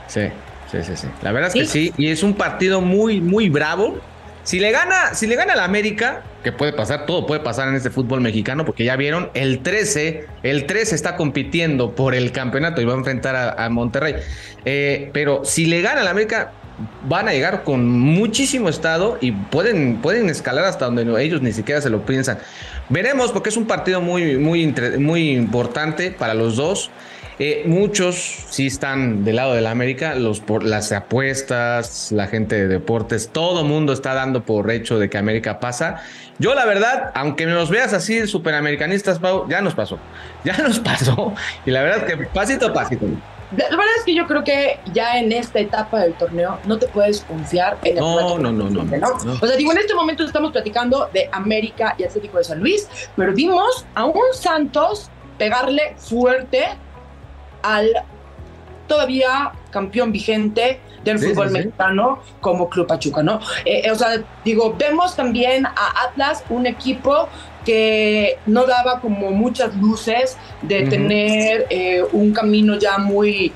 Sí, 0.07 0.29
sí, 0.71 0.79
sí, 0.81 0.95
sí. 0.95 1.07
La 1.21 1.31
verdad 1.31 1.49
es 1.49 1.53
que 1.53 1.65
sí. 1.67 1.93
Y 1.95 2.07
es 2.07 2.23
un 2.23 2.33
partido 2.33 2.81
muy, 2.81 3.21
muy 3.21 3.49
bravo. 3.49 3.99
Si 4.51 4.59
le 4.59 4.71
gana, 4.71 5.13
si 5.13 5.27
le 5.27 5.37
gana 5.37 5.55
la 5.55 5.63
América, 5.63 6.23
que 6.43 6.51
puede 6.51 6.73
pasar, 6.73 7.05
todo 7.05 7.25
puede 7.25 7.39
pasar 7.39 7.69
en 7.69 7.75
este 7.75 7.89
fútbol 7.89 8.19
mexicano, 8.19 8.65
porque 8.65 8.83
ya 8.83 8.97
vieron, 8.97 9.29
el 9.33 9.59
13, 9.59 10.25
el 10.43 10.65
13 10.65 10.93
está 10.93 11.15
compitiendo 11.15 11.95
por 11.95 12.13
el 12.13 12.33
campeonato 12.33 12.81
y 12.81 12.83
va 12.83 12.91
a 12.91 12.97
enfrentar 12.97 13.55
a, 13.57 13.69
Monterrey. 13.69 14.15
Eh, 14.65 15.09
pero 15.13 15.45
si 15.45 15.67
le 15.67 15.81
gana 15.81 16.03
la 16.03 16.11
América, 16.11 16.51
van 17.07 17.29
a 17.29 17.31
llegar 17.31 17.63
con 17.63 17.89
muchísimo 17.89 18.67
estado 18.67 19.17
y 19.21 19.31
pueden, 19.31 20.01
pueden 20.01 20.29
escalar 20.29 20.65
hasta 20.65 20.83
donde 20.83 21.23
ellos 21.23 21.41
ni 21.41 21.53
siquiera 21.53 21.79
se 21.79 21.89
lo 21.89 22.05
piensan. 22.05 22.37
Veremos, 22.89 23.31
porque 23.31 23.47
es 23.47 23.55
un 23.55 23.67
partido 23.67 24.01
muy, 24.01 24.37
muy 24.37 25.31
importante 25.31 26.11
para 26.11 26.33
los 26.33 26.57
dos. 26.57 26.91
Eh, 27.43 27.63
muchos 27.65 28.17
sí 28.51 28.67
están 28.67 29.25
del 29.25 29.37
lado 29.37 29.55
de 29.55 29.61
la 29.61 29.71
América, 29.71 30.13
los 30.13 30.41
por 30.41 30.63
las 30.63 30.91
apuestas, 30.91 32.11
la 32.11 32.27
gente 32.27 32.53
de 32.53 32.67
deportes, 32.67 33.29
todo 33.29 33.63
mundo 33.63 33.93
está 33.93 34.13
dando 34.13 34.43
por 34.43 34.69
hecho 34.69 34.99
de 34.99 35.09
que 35.09 35.17
América 35.17 35.59
pasa. 35.59 36.03
Yo 36.37 36.53
la 36.53 36.65
verdad, 36.65 37.09
aunque 37.15 37.47
me 37.47 37.53
los 37.53 37.71
veas 37.71 37.93
así 37.93 38.27
superamericanistas, 38.27 39.17
Pau, 39.17 39.49
ya 39.49 39.59
nos 39.59 39.73
pasó, 39.73 39.97
ya 40.43 40.55
nos 40.59 40.77
pasó 40.77 41.33
y 41.65 41.71
la 41.71 41.81
verdad 41.81 42.05
que 42.05 42.15
pasito 42.27 42.67
a 42.67 42.73
pasito. 42.73 43.07
La 43.57 43.69
verdad 43.69 43.95
es 43.97 44.03
que 44.05 44.13
yo 44.13 44.27
creo 44.27 44.43
que 44.43 44.77
ya 44.93 45.17
en 45.17 45.31
esta 45.31 45.59
etapa 45.61 46.01
del 46.01 46.13
torneo 46.13 46.59
no 46.67 46.77
te 46.77 46.85
puedes 46.89 47.21
confiar 47.21 47.75
en 47.81 47.97
el 47.97 48.03
No, 48.03 48.37
no, 48.37 48.51
no, 48.51 48.69
no, 48.69 48.83
no. 48.83 49.37
O 49.41 49.47
sea, 49.47 49.57
digo, 49.57 49.71
en 49.71 49.79
este 49.79 49.95
momento 49.95 50.23
estamos 50.23 50.51
platicando 50.51 51.09
de 51.11 51.27
América 51.31 51.95
y 51.97 52.03
Atlético 52.03 52.37
de 52.37 52.43
San 52.43 52.59
Luis, 52.59 52.87
pero 53.15 53.33
vimos 53.33 53.87
a 53.95 54.05
un 54.05 54.21
Santos 54.31 55.09
pegarle 55.39 55.95
fuerte 55.97 56.77
al 57.63 57.91
todavía 58.87 59.51
campeón 59.71 60.11
vigente 60.11 60.79
del 61.03 61.17
Sí, 61.17 61.27
fútbol 61.29 61.47
sí, 61.49 61.53
sí. 61.55 61.59
mexicano 61.59 62.19
como 62.41 62.69
Club 62.69 62.87
Pachuca, 62.87 63.23
¿no? 63.23 63.39
Eh, 63.65 63.83
eh, 63.85 63.91
o 63.91 63.95
sea, 63.95 64.21
digo, 64.43 64.75
vemos 64.77 65.15
también 65.15 65.65
a 65.65 66.03
Atlas, 66.07 66.43
un 66.49 66.67
equipo 66.67 67.27
que 67.65 68.37
no 68.47 68.65
daba 68.65 68.99
como 68.99 69.31
muchas 69.31 69.75
luces 69.75 70.37
de 70.61 70.83
tener 70.87 71.67
eh, 71.69 72.03
un 72.11 72.33
camino 72.33 72.77
ya 72.77 72.97
muy... 72.97 73.53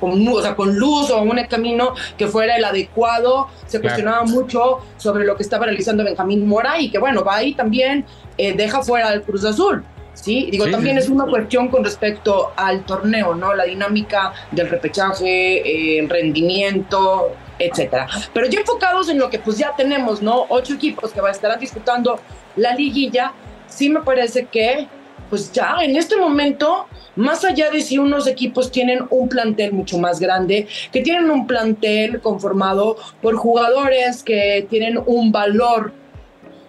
con, 0.00 0.28
o 0.28 0.42
sea, 0.42 0.54
con 0.54 0.76
luz 0.76 1.10
o 1.10 1.22
un 1.22 1.40
camino 1.48 1.94
que 2.18 2.26
fuera 2.26 2.56
el 2.56 2.64
adecuado. 2.64 3.48
Se 3.66 3.80
Claro. 3.80 3.82
cuestionaba 3.94 4.24
mucho 4.24 4.80
sobre 4.98 5.24
lo 5.24 5.36
que 5.36 5.42
estaba 5.42 5.64
realizando 5.64 6.04
Benjamín 6.04 6.46
Mora 6.46 6.78
y 6.78 6.90
que, 6.90 6.98
bueno, 6.98 7.24
va 7.24 7.36
ahí 7.36 7.54
también, 7.54 8.04
deja 8.36 8.82
fuera 8.82 9.08
al 9.08 9.22
Cruz 9.22 9.44
Azul. 9.44 9.82
Sí, 10.16 10.48
digo, 10.50 10.64
Sí, 10.64 10.70
también 10.70 10.96
sí, 10.96 11.04
es 11.04 11.08
una 11.10 11.26
cuestión 11.26 11.68
con 11.68 11.84
respecto 11.84 12.52
al 12.56 12.84
torneo, 12.84 13.34
¿no? 13.34 13.54
La 13.54 13.64
dinámica 13.64 14.32
del 14.50 14.68
repechaje, 14.68 15.58
eh, 15.58 15.98
el 15.98 16.08
rendimiento, 16.08 17.36
etcétera. 17.58 18.08
Pero 18.32 18.46
ya 18.48 18.60
enfocados 18.60 19.08
en 19.10 19.18
lo 19.18 19.28
que 19.28 19.38
pues 19.38 19.58
ya 19.58 19.74
tenemos, 19.76 20.22
¿no? 20.22 20.46
Ocho 20.48 20.74
equipos 20.74 21.12
que 21.12 21.20
va 21.20 21.28
a 21.28 21.32
estar 21.32 21.56
disputando 21.58 22.18
la 22.56 22.74
liguilla, 22.74 23.32
sí 23.68 23.90
me 23.90 24.00
parece 24.00 24.46
que 24.46 24.88
pues 25.28 25.52
ya 25.52 25.76
en 25.82 25.96
este 25.96 26.16
momento, 26.16 26.86
más 27.16 27.44
allá 27.44 27.70
de 27.70 27.80
si 27.80 27.98
unos 27.98 28.26
equipos 28.26 28.70
tienen 28.70 29.00
un 29.10 29.28
plantel 29.28 29.72
mucho 29.72 29.98
más 29.98 30.18
grande, 30.18 30.66
que 30.92 31.02
tienen 31.02 31.30
un 31.30 31.46
plantel 31.46 32.20
conformado 32.20 32.96
por 33.20 33.36
jugadores 33.36 34.22
que 34.22 34.66
tienen 34.70 34.98
un 35.04 35.32
valor 35.32 35.92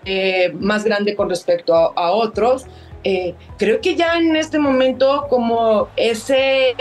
eh, 0.06 0.54
más 0.60 0.84
grande 0.84 1.16
con 1.16 1.30
respecto 1.30 1.76
a, 1.76 1.94
a 1.96 2.12
otros, 2.12 2.66
eh, 3.10 3.34
creo 3.58 3.80
que 3.80 3.96
ya 3.96 4.18
en 4.18 4.36
este 4.36 4.60
momento 4.60 5.28
como 5.30 5.88
ese 5.96 6.76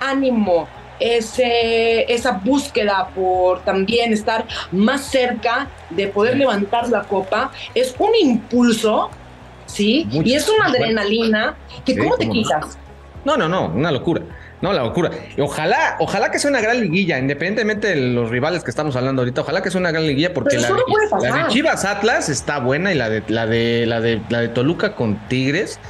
ánimo, 0.00 0.68
ese, 1.00 2.12
esa 2.12 2.32
búsqueda 2.44 3.08
por 3.14 3.60
también 3.64 4.12
estar 4.12 4.44
más 4.70 5.00
cerca 5.04 5.68
de 5.90 6.06
poder 6.06 6.34
Sí. 6.34 6.38
levantar 6.38 6.88
la 6.90 7.02
copa, 7.02 7.50
es 7.74 7.94
un 7.98 8.10
impulso, 8.22 9.10
¿sí? 9.66 10.06
Mucho, 10.12 10.28
y 10.28 10.34
es 10.34 10.48
una 10.48 10.66
adrenalina 10.66 11.56
que 11.84 11.94
Sí, 11.94 11.98
¿cómo 11.98 12.16
te 12.16 12.28
quitas? 12.28 12.78
No, 13.24 13.36
no, 13.36 13.48
no, 13.48 13.66
una 13.66 13.90
locura. 13.90 14.22
No, 14.62 14.72
la 14.72 14.84
locura. 14.84 15.10
Ojalá, 15.38 15.96
ojalá 15.98 16.30
que 16.30 16.38
sea 16.38 16.48
una 16.48 16.60
gran 16.60 16.80
liguilla, 16.80 17.18
independientemente 17.18 17.88
de 17.88 17.96
los 17.96 18.30
rivales 18.30 18.62
que 18.62 18.70
estamos 18.70 18.94
hablando 18.94 19.22
ahorita, 19.22 19.40
ojalá 19.40 19.60
que 19.60 19.72
sea 19.72 19.80
una 19.80 19.90
gran 19.90 20.06
liguilla 20.06 20.32
porque 20.32 20.56
la, 20.56 20.68
puede 20.68 21.42
de. 21.42 21.48
Chivas 21.48 21.84
Atlas 21.84 22.28
está 22.28 22.60
buena 22.60 22.92
y 22.92 22.94
la 22.94 23.10
de 23.10 23.24
la 23.26 23.46
de 23.46 23.86
la 23.86 24.00
de 24.00 24.22
la 24.30 24.40
de 24.40 24.48
Toluca 24.48 24.94
con 24.94 25.16
Tigres. 25.28 25.80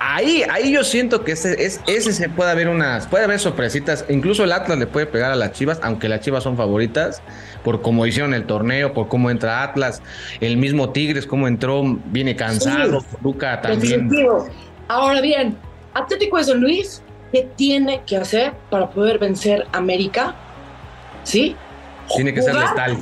Ahí, 0.00 0.42
ahí 0.50 0.72
yo 0.72 0.84
siento 0.84 1.24
que 1.24 1.32
ese, 1.32 1.64
es, 1.64 1.80
ese 1.86 2.12
se 2.12 2.28
puede 2.28 2.50
haber 2.50 2.68
unas, 2.68 3.06
puede 3.06 3.24
haber 3.24 3.38
sorpresitas. 3.38 4.04
Incluso 4.08 4.42
el 4.44 4.52
Atlas 4.52 4.76
le 4.76 4.86
puede 4.88 5.06
pegar 5.06 5.30
a 5.30 5.36
las 5.36 5.52
Chivas, 5.52 5.78
aunque 5.82 6.08
las 6.08 6.20
Chivas 6.20 6.42
son 6.42 6.56
favoritas, 6.56 7.22
por 7.62 7.80
cómo 7.80 8.06
hicieron 8.06 8.34
el 8.34 8.44
torneo, 8.44 8.92
por 8.92 9.08
cómo 9.08 9.30
entra 9.30 9.62
Atlas, 9.62 10.02
el 10.40 10.56
mismo 10.56 10.90
Tigres, 10.90 11.26
cómo 11.26 11.46
entró, 11.48 11.82
viene 12.06 12.34
cansado, 12.34 13.00
Sí. 13.00 13.06
Toluca 13.22 13.60
también. 13.62 14.08
Definitivo. 14.08 14.48
Ahora 14.88 15.20
bien, 15.20 15.56
Atlético 15.94 16.36
de 16.38 16.44
San 16.44 16.60
Luis 16.60 17.02
¿qué 17.32 17.48
tiene 17.56 18.02
que 18.06 18.16
hacer 18.16 18.52
para 18.70 18.90
poder 18.90 19.18
vencer 19.18 19.66
América? 19.72 20.34
¿Sí? 21.24 21.56
Tiene 22.14 22.32
que 22.32 22.42
ser 22.42 22.54
letal. 22.54 22.96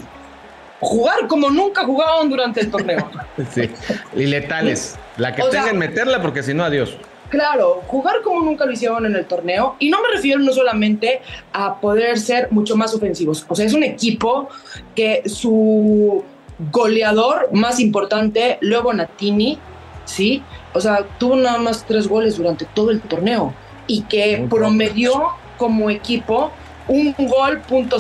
Jugar 0.81 1.26
como 1.28 1.50
nunca 1.50 1.85
jugaban 1.85 2.28
durante 2.28 2.61
el 2.61 2.71
torneo. 2.71 3.11
sí, 3.52 3.71
y 4.14 4.26
letales. 4.26 4.97
La 5.16 5.35
que 5.35 5.43
tengan 5.43 5.78
meterla 5.78 6.21
porque 6.21 6.43
si 6.43 6.54
no, 6.54 6.64
adiós. 6.64 6.97
Claro, 7.31 7.83
jugar 7.87 8.23
como 8.23 8.43
nunca 8.43 8.64
lo 8.66 8.73
hicieron 8.73 9.07
en 9.07 9.16
el 9.16 9.26
torneo. 9.26 9.76
Y 9.78 9.90
no 9.90 10.00
me 10.02 10.09
refiero 10.14 10.40
no 10.40 10.52
solamente 10.52 11.21
a 11.52 11.81
poder 11.81 12.19
ser 12.19 12.50
mucho 12.50 12.76
más 12.76 12.95
ofensivos. 12.95 13.45
O 13.49 13.54
sea, 13.54 13.66
es 13.66 13.75
un 13.75 13.83
equipo 13.83 14.49
que 14.95 15.23
su 15.26 16.23
goleador 16.71 17.49
más 17.52 17.81
importante, 17.81 18.59
Leo 18.61 18.93
Natini, 18.93 19.59
¿sí? 20.04 20.43
O 20.75 20.81
sea, 20.81 21.04
tuvo 21.19 21.37
nada 21.37 21.59
más 21.59 21.85
tres 21.87 22.07
goles 22.09 22.37
durante 22.37 22.66
todo 22.66 22.90
el 22.90 23.00
torneo 23.00 23.54
y 23.87 24.03
que 24.03 24.47
promedió 24.49 25.31
como 25.57 25.91
equipo 25.91 26.50
un 26.88 27.14
gol 27.19 27.61
punto 27.61 27.99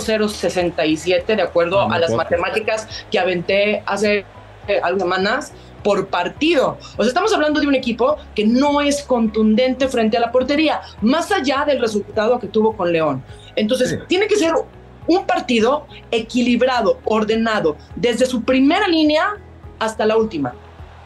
de 1.36 1.42
acuerdo 1.42 1.80
a 1.80 1.98
las 1.98 2.12
matemáticas 2.12 2.86
que 3.10 3.18
aventé 3.18 3.82
hace 3.86 4.24
eh, 4.68 4.80
algunas 4.82 5.04
semanas 5.04 5.52
por 5.82 6.08
partido. 6.08 6.78
O 6.96 7.02
sea, 7.02 7.08
estamos 7.08 7.32
hablando 7.32 7.60
de 7.60 7.66
un 7.66 7.74
equipo 7.74 8.16
que 8.34 8.46
no 8.46 8.80
es 8.80 9.02
contundente 9.02 9.88
frente 9.88 10.16
a 10.16 10.20
la 10.20 10.32
portería, 10.32 10.80
más 11.02 11.30
allá 11.30 11.64
del 11.66 11.80
resultado 11.80 12.38
que 12.38 12.48
tuvo 12.48 12.76
con 12.76 12.92
León. 12.92 13.22
Entonces, 13.54 13.98
tiene 14.08 14.26
que 14.26 14.36
ser 14.36 14.54
un 15.06 15.26
partido 15.26 15.86
equilibrado, 16.10 16.98
ordenado, 17.04 17.76
desde 17.94 18.26
su 18.26 18.42
primera 18.42 18.88
línea 18.88 19.36
hasta 19.78 20.06
la 20.06 20.16
última. 20.16 20.54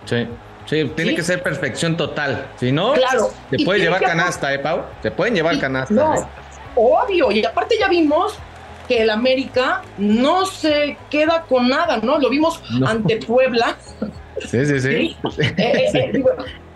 Sí. 0.05 0.27
Sí, 0.69 0.85
tiene 0.95 1.15
que 1.15 1.23
ser 1.23 1.43
perfección 1.43 1.97
total. 1.97 2.47
Si 2.57 2.73
no, 2.73 2.93
claro. 2.93 3.31
te 3.51 3.65
puede 3.65 3.81
llevar 3.81 4.01
canasta, 4.01 4.53
¿eh, 4.53 4.59
Pau? 4.59 4.83
Te 5.01 5.11
pueden 5.11 5.35
llevar 5.35 5.59
canasta. 5.59 5.95
No, 5.95 6.15
¿eh? 6.15 6.27
obvio. 6.75 7.33
Y 7.33 7.45
aparte 7.45 7.77
ya 7.79 7.89
vimos 7.89 8.39
que 8.89 9.03
el 9.03 9.11
América 9.11 9.83
no 9.99 10.47
se 10.47 10.97
queda 11.11 11.43
con 11.43 11.69
nada, 11.69 11.99
¿no? 11.99 12.19
Lo 12.19 12.31
vimos 12.31 12.61
ante 12.87 13.19
Puebla. 13.19 13.77
Sí, 14.47 14.65
sí, 14.65 14.81
sí. 14.81 15.17
Eh, 15.39 15.55
eh, 15.57 16.13
eh, 16.15 16.25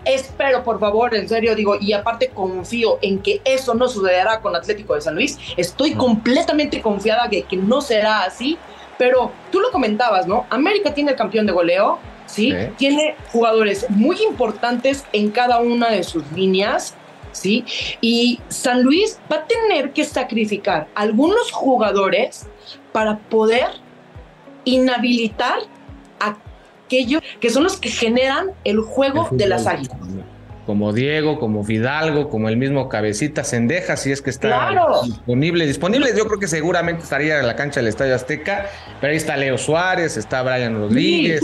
espero, 0.05 0.63
por 0.63 0.79
favor, 0.79 1.15
en 1.15 1.27
serio, 1.27 1.55
digo, 1.55 1.77
y 1.79 1.93
aparte 1.93 2.29
confío 2.29 2.99
en 3.01 3.19
que 3.19 3.41
eso 3.45 3.73
no 3.73 3.87
sucederá 3.87 4.41
con 4.41 4.55
Atlético 4.55 4.95
de 4.95 5.01
San 5.01 5.15
Luis. 5.15 5.39
Estoy 5.57 5.93
completamente 5.93 6.81
confiada 6.81 7.27
de 7.27 7.43
que 7.43 7.57
no 7.57 7.81
será 7.81 8.23
así, 8.23 8.57
pero 8.97 9.31
tú 9.51 9.59
lo 9.59 9.71
comentabas, 9.71 10.27
¿no? 10.27 10.45
América 10.49 10.93
tiene 10.93 11.11
el 11.11 11.17
campeón 11.17 11.45
de 11.45 11.53
goleo, 11.53 11.99
¿sí? 12.25 12.53
Tiene 12.77 13.15
jugadores 13.31 13.85
muy 13.89 14.17
importantes 14.23 15.05
en 15.13 15.31
cada 15.31 15.59
una 15.59 15.89
de 15.89 16.03
sus 16.03 16.29
líneas, 16.31 16.95
¿sí? 17.31 17.65
Y 18.01 18.39
San 18.49 18.83
Luis 18.83 19.19
va 19.31 19.37
a 19.37 19.45
tener 19.45 19.91
que 19.91 20.03
sacrificar 20.03 20.87
algunos 20.95 21.51
jugadores 21.51 22.47
para 22.91 23.17
poder 23.17 23.67
inhabilitar 24.65 25.59
a 26.19 26.37
aquellos 26.85 27.21
que 27.39 27.49
son 27.49 27.63
los 27.63 27.77
que 27.77 27.89
generan 27.89 28.51
el 28.63 28.79
juego 28.79 29.27
de 29.31 29.47
las 29.47 29.67
águilas. 29.67 29.97
Como 30.65 30.93
Diego, 30.93 31.39
como 31.39 31.65
Fidalgo, 31.65 32.29
como 32.29 32.47
el 32.47 32.55
mismo 32.55 32.87
Cabecita 32.87 33.43
Sendeja, 33.43 33.97
si 33.97 34.13
es 34.13 34.21
que 34.21 34.29
está 34.29 34.69
disponible. 35.03 35.65
Disponible, 35.65 36.11
yo 36.17 36.25
creo 36.25 36.39
que 36.39 36.47
seguramente 36.47 37.03
estaría 37.03 37.39
en 37.39 37.47
la 37.47 37.57
cancha 37.57 37.81
del 37.81 37.89
Estadio 37.89 38.15
Azteca, 38.15 38.67
pero 39.01 39.11
ahí 39.11 39.17
está 39.17 39.35
Leo 39.35 39.57
Suárez, 39.57 40.15
está 40.15 40.41
Brian 40.41 40.75
Rodríguez. 40.75 41.41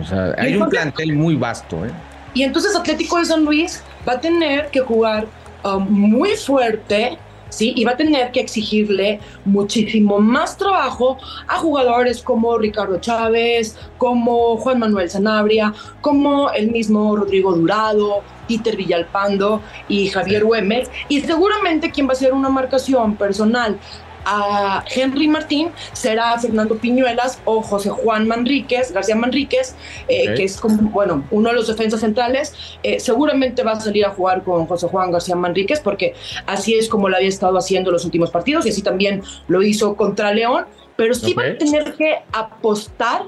O 0.00 0.04
sea, 0.04 0.34
hay 0.38 0.56
un 0.56 0.68
plantel 0.68 1.14
muy 1.14 1.36
vasto. 1.36 1.84
¿eh? 1.84 1.90
Y 2.34 2.42
entonces 2.42 2.76
Atlético 2.76 3.18
de 3.18 3.24
San 3.24 3.44
Luis 3.44 3.82
va 4.06 4.14
a 4.14 4.20
tener 4.20 4.68
que 4.70 4.80
jugar 4.80 5.26
um, 5.64 5.88
muy 5.88 6.36
fuerte, 6.36 7.18
¿sí? 7.48 7.72
Y 7.76 7.84
va 7.84 7.92
a 7.92 7.96
tener 7.96 8.30
que 8.30 8.40
exigirle 8.40 9.20
muchísimo 9.44 10.18
más 10.18 10.56
trabajo 10.58 11.16
a 11.48 11.56
jugadores 11.56 12.22
como 12.22 12.58
Ricardo 12.58 12.98
Chávez, 13.00 13.78
como 13.96 14.58
Juan 14.58 14.78
Manuel 14.78 15.08
Sanabria, 15.08 15.72
como 16.02 16.50
el 16.50 16.70
mismo 16.70 17.16
Rodrigo 17.16 17.54
Durado, 17.54 18.22
Peter 18.46 18.76
Villalpando 18.76 19.62
y 19.88 20.08
Javier 20.08 20.44
Güemes. 20.44 20.90
Y 21.08 21.22
seguramente 21.22 21.90
quien 21.90 22.06
va 22.06 22.10
a 22.10 22.12
hacer 22.12 22.34
una 22.34 22.50
marcación 22.50 23.16
personal 23.16 23.78
a 24.26 24.84
Henry 24.94 25.28
Martín 25.28 25.70
será 25.92 26.36
Fernando 26.38 26.76
Piñuelas 26.76 27.40
o 27.44 27.62
José 27.62 27.90
Juan 27.90 28.26
Manríquez, 28.26 28.92
García 28.92 29.14
Manríquez, 29.14 29.76
eh, 30.08 30.34
que 30.34 30.44
es 30.44 30.58
como, 30.58 30.90
bueno, 30.90 31.24
uno 31.30 31.50
de 31.50 31.54
los 31.54 31.68
defensas 31.68 32.00
centrales. 32.00 32.52
Eh, 32.82 32.98
seguramente 32.98 33.62
va 33.62 33.72
a 33.72 33.80
salir 33.80 34.04
a 34.04 34.10
jugar 34.10 34.42
con 34.42 34.66
José 34.66 34.88
Juan 34.88 35.12
García 35.12 35.36
Manríquez 35.36 35.80
porque 35.80 36.14
así 36.46 36.74
es 36.74 36.88
como 36.88 37.08
lo 37.08 37.16
había 37.16 37.28
estado 37.28 37.56
haciendo 37.56 37.92
los 37.92 38.04
últimos 38.04 38.30
partidos 38.30 38.66
y 38.66 38.70
así 38.70 38.82
también 38.82 39.22
lo 39.46 39.62
hizo 39.62 39.94
contra 39.94 40.32
León, 40.34 40.66
pero 40.96 41.14
sí 41.14 41.32
va 41.32 41.44
a 41.44 41.56
tener 41.56 41.94
que 41.94 42.18
apostar 42.32 43.22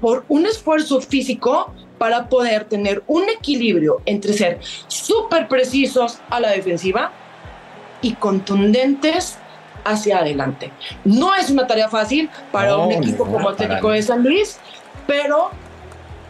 por 0.00 0.24
un 0.28 0.46
esfuerzo 0.46 1.00
físico 1.00 1.72
para 1.98 2.28
poder 2.28 2.64
tener 2.64 3.02
un 3.06 3.28
equilibrio 3.28 4.00
entre 4.04 4.32
ser 4.32 4.58
súper 4.88 5.48
precisos 5.48 6.18
a 6.28 6.40
la 6.40 6.50
defensiva 6.50 7.12
y 8.02 8.14
contundentes 8.14 9.38
hacia 9.88 10.18
adelante. 10.18 10.70
No 11.04 11.34
es 11.34 11.50
una 11.50 11.66
tarea 11.66 11.88
fácil 11.88 12.30
para 12.52 12.76
un 12.76 12.92
equipo 12.92 13.24
como 13.24 13.48
Atlético 13.48 13.90
de 13.90 14.02
San 14.02 14.22
Luis, 14.22 14.58
pero 15.06 15.50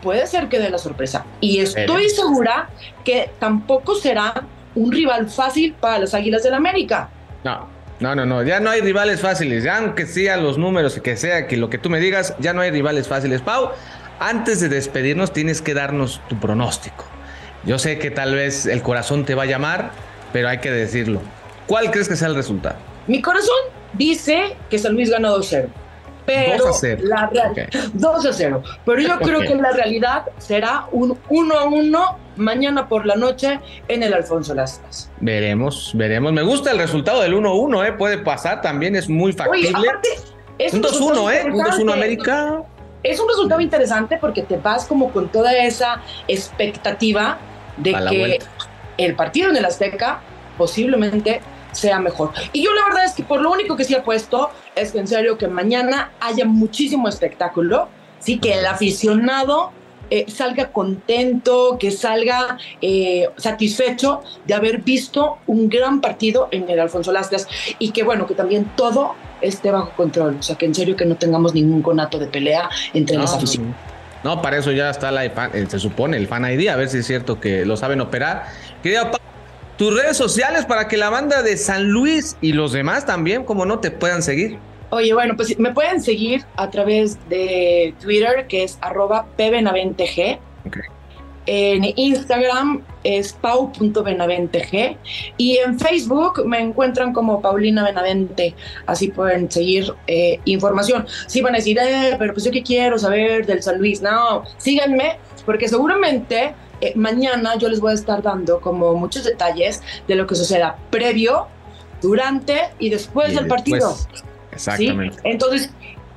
puede 0.03 0.27
ser 0.27 0.49
que 0.49 0.59
dé 0.59 0.71
la 0.71 0.79
sorpresa. 0.79 1.25
Y 1.41 1.59
estoy 1.59 2.09
segura 2.09 2.69
que 3.05 3.31
tampoco 3.39 3.95
será 3.95 4.45
un 4.75 4.93
rival 4.93 5.29
fácil 5.29 5.75
para 5.75 5.99
las 5.99 6.15
Águilas 6.15 6.43
del 6.43 6.55
América. 6.55 7.09
No, 7.45 7.67
no, 8.01 8.15
no, 8.15 8.25
no, 8.25 8.43
ya 8.43 8.61
no 8.61 8.71
hay 8.71 8.81
rivales 8.81 9.21
fáciles, 9.21 9.65
ya 9.65 9.79
aunque 9.79 10.07
sean 10.07 10.43
los 10.43 10.57
números 10.57 10.97
y 10.97 11.01
que 11.01 11.17
sea 11.17 11.47
que 11.47 11.57
lo 11.57 11.69
que 11.69 11.79
tú 11.79 11.91
me 11.91 11.99
digas, 11.99 12.35
ya 12.39 12.53
no 12.53 12.61
hay 12.61 12.71
rivales 12.71 13.09
fáciles. 13.09 13.41
Pau, 13.41 13.71
antes 14.21 14.61
de 14.61 14.69
despedirnos 14.69 15.33
tienes 15.33 15.63
que 15.63 15.75
darnos 15.75 16.21
tu 16.29 16.39
pronóstico. 16.39 17.05
Yo 17.65 17.79
sé 17.79 17.99
que 17.99 18.11
tal 18.11 18.35
vez 18.35 18.67
el 18.67 18.83
corazón 18.83 19.25
te 19.25 19.35
va 19.35 19.43
a 19.43 19.47
llamar, 19.47 19.91
pero 20.33 20.49
hay 20.49 20.59
que 20.59 20.71
decirlo. 20.71 21.21
¿Cuál 21.67 21.91
crees 21.91 22.09
que 22.09 22.17
sea 22.17 22.29
el 22.29 22.35
resultado? 22.35 22.77
Mi 23.09 23.23
corazón 23.23 23.57
dice 23.95 24.57
que 24.71 24.79
San 24.79 24.95
Luis 24.95 25.11
gana 25.11 25.31
2-0. 25.31 25.67
Pero 26.27 26.67
2 26.67 26.77
a 26.77 26.79
0. 26.79 27.03
La 27.05 27.31
2 27.95 28.27
a 28.27 28.33
0. 28.33 28.63
Pero 28.85 29.01
yo 29.01 29.19
creo 29.19 29.41
que 29.41 29.55
la 29.55 29.73
realidad 29.73 30.27
será 30.37 30.87
un 30.93 31.19
1 31.31 31.59
a 31.59 31.65
1 31.65 32.19
mañana 32.37 32.87
por 32.87 33.07
la 33.07 33.17
noche 33.17 33.61
en 33.89 34.03
el 34.03 34.13
Alfonso 34.13 34.55
Lastras. 34.55 35.11
Veremos, 35.21 35.93
veremos. 35.95 36.33
Me 36.35 36.43
gusta 36.43 36.71
el 36.71 36.79
resultado 36.79 37.23
del 37.23 37.33
1 37.33 37.55
1, 37.55 37.85
¿eh? 37.85 37.93
Puede 37.95 38.19
pasar 38.19 38.61
también, 38.61 38.95
es 38.95 39.09
muy 39.09 39.33
factible. 39.33 39.69
Oye, 39.69 39.89
aparte, 39.89 40.09
es 40.59 40.75
un 40.75 40.83
2-1, 40.83 41.33
¿eh? 41.33 41.51
Un 41.51 41.61
2-1 41.61 41.93
América. 41.93 42.63
Es 43.03 43.19
un 43.19 43.29
resultado 43.29 43.63
interesante 43.63 44.19
porque 44.21 44.43
te 44.43 44.59
vas 44.59 44.85
como 44.85 45.11
con 45.13 45.29
toda 45.31 45.57
esa 45.57 46.03
expectativa 46.27 47.39
de 47.79 47.93
que 48.11 48.39
el 48.99 49.15
partido 49.15 49.49
en 49.49 49.57
el 49.57 49.65
Azteca 49.65 50.21
posiblemente 50.59 51.41
sea 51.73 52.01
mejor. 52.01 52.33
Y 52.53 52.65
yo 52.65 52.73
la 52.75 52.85
verdad 52.85 53.05
es 53.05 53.13
que 53.13 53.23
por 53.23 53.41
lo 53.41 53.51
único 53.51 53.77
que 53.77 53.85
sí 53.85 53.95
apuesto 53.95 54.51
es 54.75 54.93
que 54.93 54.99
en 54.99 55.09
serio 55.09 55.39
que 55.39 55.49
mañana 55.49 56.13
haya 56.21 56.45
muchísimo 56.45 57.09
espectáculo, 57.09 57.89
sí, 58.21 58.39
que 58.39 58.55
el 58.55 58.67
aficionado 58.67 59.73
eh, 60.11 60.25
salga 60.29 60.73
contento, 60.73 61.77
que 61.79 61.91
salga 61.91 62.57
eh, 62.81 63.29
satisfecho 63.37 64.23
de 64.47 64.55
haber 64.55 64.81
visto 64.81 65.39
un 65.47 65.69
gran 65.69 66.01
partido 66.01 66.49
en 66.51 66.69
el 66.71 66.81
Alfonso 66.81 67.13
Lastras 67.13 67.47
y 67.79 67.91
que 67.91 68.05
bueno, 68.05 68.27
que 68.27 68.35
también 68.35 68.73
todo 68.75 69.15
esté 69.43 69.71
bajo 69.71 69.91
control, 69.97 70.37
o 70.41 70.43
sea, 70.43 70.57
que 70.57 70.65
en 70.65 70.75
serio 70.75 70.97
que 70.97 71.05
no 71.05 71.17
tengamos 71.17 71.53
ningún 71.53 71.83
conato 71.83 72.19
de 72.19 72.27
pelea 72.27 72.71
entre 72.95 73.19
las 73.19 73.35
aficiones. 73.35 73.75
No, 74.25 74.43
para 74.43 74.57
eso 74.57 74.73
ya 74.73 74.91
está 74.91 75.11
la, 75.11 75.27
eh, 75.27 75.67
se 75.69 75.79
supone 75.79 76.17
el 76.17 76.27
fan 76.27 76.51
ID, 76.51 76.69
a 76.69 76.77
ver 76.77 76.89
si 76.89 76.99
es 76.99 77.07
cierto 77.07 77.39
que 77.39 77.65
lo 77.65 77.77
saben 77.77 78.01
operar. 78.01 78.47
Querida 78.83 79.11
tus 79.79 79.95
redes 79.95 80.17
sociales 80.17 80.67
para 80.67 80.89
que 80.89 80.97
la 80.97 81.09
banda 81.09 81.43
de 81.43 81.57
San 81.57 81.89
Luis 81.91 82.37
y 82.41 82.53
los 82.53 82.73
demás 82.73 83.07
también, 83.07 83.45
como 83.45 83.65
no, 83.65 83.79
te 83.79 83.91
puedan 83.93 84.23
seguir. 84.23 84.59
Oye, 84.91 85.15
bueno, 85.15 85.37
pues 85.37 85.59
me 85.59 85.73
pueden 85.73 86.03
seguir 86.03 86.45
a 86.57 86.69
través 86.69 87.17
de 87.29 87.95
Twitter, 88.01 88.47
que 88.49 88.65
es 88.65 88.77
arroba 88.81 89.27
pbenaventeg. 89.37 90.41
En 91.47 91.85
Instagram 91.97 92.83
es 93.05 93.33
pau.benaventeg. 93.35 94.99
Y 95.37 95.59
en 95.59 95.79
Facebook 95.79 96.45
me 96.45 96.59
encuentran 96.59 97.13
como 97.13 97.41
Paulina 97.41 97.85
Benavente. 97.85 98.55
Así 98.87 99.09
pueden 99.09 99.51
seguir 99.51 99.95
eh, 100.07 100.41
información. 100.45 101.07
Sí 101.27 101.41
van 101.41 101.55
a 101.55 101.59
decir, 101.59 101.79
eh, 101.81 102.17
pero 102.19 102.35
pues 102.35 102.45
yo 102.45 102.51
qué 102.51 102.63
quiero 102.63 102.99
saber 102.99 103.47
del 103.47 103.63
San 103.63 103.79
Luis. 103.79 104.03
No, 104.03 104.43
síganme, 104.59 105.19
porque 105.47 105.69
seguramente 105.69 106.55
eh, 106.81 106.93
mañana 106.97 107.57
yo 107.57 107.69
les 107.69 107.81
voy 107.81 107.93
a 107.93 107.95
estar 107.95 108.23
dando 108.23 108.61
como 108.61 108.95
muchos 108.95 109.25
detalles 109.25 109.83
de 110.07 110.15
lo 110.15 110.27
que 110.27 110.35
suceda 110.35 110.77
previo, 110.91 111.47
durante 112.01 112.71
y 112.79 112.91
después 112.91 113.35
del 113.35 113.47
partido. 113.47 113.97
Exactamente. 114.53 115.19
Entonces, 115.25 115.71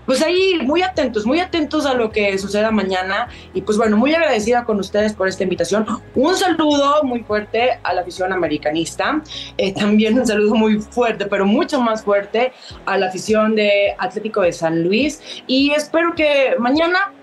pues 0.05 0.21
ahí 0.21 0.59
muy 0.63 0.81
atentos, 0.81 1.25
muy 1.25 1.39
atentos 1.39 1.85
a 1.85 1.93
lo 1.93 2.11
que 2.11 2.37
suceda 2.37 2.71
mañana. 2.71 3.29
Y 3.53 3.61
pues 3.61 3.77
bueno, 3.77 3.97
muy 3.97 4.13
agradecida 4.13 4.65
con 4.65 4.79
ustedes 4.79 5.13
por 5.13 5.27
esta 5.27 5.43
invitación. 5.43 5.85
Un 6.15 6.35
saludo 6.35 7.03
muy 7.03 7.23
fuerte 7.23 7.79
a 7.83 7.93
la 7.93 8.01
afición 8.01 8.33
americanista. 8.33 9.21
Eh, 9.57 9.73
también 9.73 10.17
un 10.17 10.25
saludo 10.25 10.55
muy 10.55 10.79
fuerte, 10.79 11.25
pero 11.25 11.45
mucho 11.45 11.79
más 11.81 12.03
fuerte 12.03 12.51
a 12.85 12.97
la 12.97 13.07
afición 13.07 13.55
de 13.55 13.95
Atlético 13.97 14.41
de 14.41 14.51
San 14.51 14.83
Luis. 14.83 15.21
Y 15.47 15.71
espero 15.71 16.13
que 16.15 16.55
mañana 16.59 17.13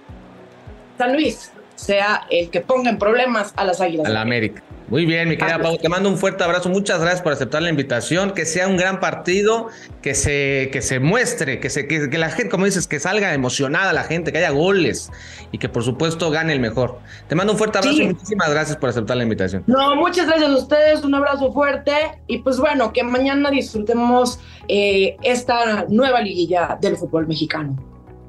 San 0.97 1.13
Luis 1.13 1.53
sea 1.79 2.27
el 2.31 2.51
que 2.51 2.61
ponga 2.61 2.91
en 2.91 2.99
problemas 2.99 3.53
a 3.57 3.65
las 3.65 3.81
Águilas. 3.81 4.07
A 4.07 4.11
la 4.11 4.23
América. 4.23 4.63
Muy 4.89 5.05
bien, 5.05 5.29
mi 5.29 5.37
querida 5.37 5.61
Pau, 5.61 5.77
te 5.77 5.89
mando 5.89 6.09
un 6.09 6.17
fuerte 6.17 6.43
abrazo. 6.43 6.71
Muchas 6.71 7.01
gracias 7.01 7.21
por 7.21 7.33
aceptar 7.33 7.61
la 7.63 7.69
invitación. 7.69 8.33
Que 8.33 8.47
sea 8.47 8.67
un 8.67 8.79
gran 8.79 9.01
partido, 9.01 9.69
que 10.01 10.15
se, 10.15 10.71
que 10.73 10.81
se 10.81 10.99
muestre, 10.99 11.61
que, 11.61 11.69
se, 11.69 11.87
que, 11.87 12.09
la 12.19 12.31
gente, 12.31 12.49
como 12.49 12.65
dices, 12.65 12.89
que 12.89 12.99
salga 12.99 13.35
emocionada 13.35 13.93
la 13.93 14.05
gente, 14.05 14.33
que 14.33 14.39
haya 14.39 14.51
goles 14.51 15.11
y 15.53 15.59
que 15.59 15.69
por 15.69 15.85
supuesto 15.85 16.31
gane 16.31 16.55
el 16.55 16.61
mejor. 16.61 16.99
Te 17.29 17.35
mando 17.35 17.53
un 17.53 17.59
fuerte 17.59 17.79
abrazo 17.79 18.01
y 18.01 18.07
muchísimas 18.07 18.51
gracias 18.51 18.79
por 18.79 18.89
aceptar 18.89 19.19
la 19.19 19.25
invitación. 19.25 19.63
No, 19.67 19.95
muchas 19.95 20.27
gracias 20.27 20.51
a 20.51 20.57
ustedes, 20.57 21.05
un 21.05 21.15
abrazo 21.15 21.53
fuerte 21.53 21.93
y 22.27 22.39
pues 22.39 22.59
bueno, 22.59 22.93
que 22.93 23.05
mañana 23.05 23.51
disfrutemos 23.51 24.41
eh, 24.69 25.17
esta 25.23 25.85
nueva 25.91 26.23
liguilla 26.23 26.79
del 26.81 26.97
fútbol 26.97 27.29
mexicano. 27.29 27.77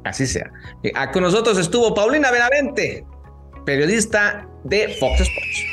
Así 0.04 0.28
sea. 0.28 0.52
Eh, 0.84 0.92
con 1.14 1.24
nosotros 1.24 1.58
estuvo 1.58 1.94
Paulina 1.94 2.32
Benavente, 2.32 3.06
periodista 3.66 4.48
de 4.64 4.96
Fox 5.00 5.22
Sports. 5.22 5.66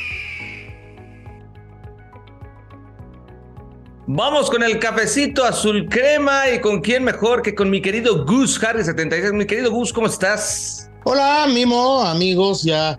Vamos 4.08 4.50
con 4.50 4.62
el 4.62 4.78
cafecito 4.78 5.44
azul 5.44 5.88
crema 5.88 6.48
y 6.50 6.60
con 6.60 6.80
quién 6.80 7.02
mejor 7.02 7.42
que 7.42 7.54
con 7.54 7.70
mi 7.70 7.82
querido 7.82 8.24
Gus 8.24 8.62
Harry 8.62 8.84
76. 8.84 9.32
Mi 9.32 9.46
querido 9.46 9.70
Gus, 9.72 9.92
¿cómo 9.92 10.06
estás? 10.06 10.88
Hola, 11.04 11.46
Mimo, 11.52 12.02
amigos, 12.02 12.62
ya 12.62 12.98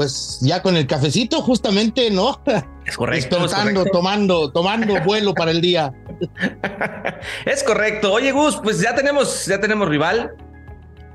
pues 0.00 0.38
ya 0.40 0.62
con 0.62 0.78
el 0.78 0.86
cafecito 0.86 1.42
justamente, 1.42 2.10
¿no? 2.10 2.40
Es 2.86 2.96
correcto. 2.96 3.38
Despertando, 3.38 3.84
tomando, 3.84 4.50
tomando 4.50 4.98
vuelo 5.04 5.34
para 5.34 5.50
el 5.50 5.60
día. 5.60 5.92
es 7.44 7.62
correcto. 7.62 8.10
Oye, 8.10 8.32
Gus, 8.32 8.58
pues 8.62 8.80
ya 8.80 8.94
tenemos, 8.94 9.44
ya 9.44 9.60
tenemos 9.60 9.90
rival, 9.90 10.34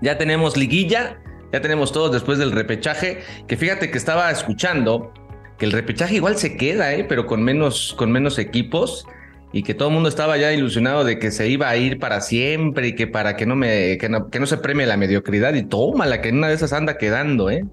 ya 0.01 0.19
tenemos 0.19 0.55
liguilla, 0.55 1.17
ya 1.55 1.61
tenemos 1.61 1.93
todos 1.93 2.11
después 2.11 2.37
del 2.37 2.51
repechaje, 2.51 3.19
que 3.47 3.55
fíjate 3.55 3.89
que 3.89 3.97
estaba 3.97 4.29
escuchando 4.29 5.13
que 5.57 5.65
el 5.65 5.71
repechaje 5.71 6.15
igual 6.15 6.35
se 6.35 6.57
queda, 6.57 6.93
¿eh? 6.93 7.05
pero 7.07 7.25
con 7.25 7.43
menos, 7.43 7.95
con 7.97 8.11
menos 8.11 8.37
equipos 8.39 9.05
y 9.53 9.63
que 9.63 9.73
todo 9.73 9.87
el 9.87 9.93
mundo 9.93 10.09
estaba 10.09 10.35
ya 10.35 10.51
ilusionado 10.51 11.05
de 11.05 11.17
que 11.17 11.31
se 11.31 11.47
iba 11.47 11.69
a 11.69 11.77
ir 11.77 11.97
para 11.97 12.19
siempre 12.19 12.89
y 12.89 12.95
que 12.95 13.07
para 13.07 13.37
que 13.37 13.45
no 13.45 13.55
me 13.55 13.97
que 13.97 14.09
no, 14.09 14.29
que 14.29 14.41
no 14.41 14.47
se 14.47 14.57
premie 14.57 14.85
la 14.85 14.97
mediocridad 14.97 15.53
y 15.53 15.63
tómala 15.63 16.21
que 16.21 16.27
en 16.27 16.39
una 16.39 16.49
de 16.49 16.55
esas 16.55 16.73
anda 16.73 16.97
quedando, 16.97 17.49
¿eh? 17.49 17.65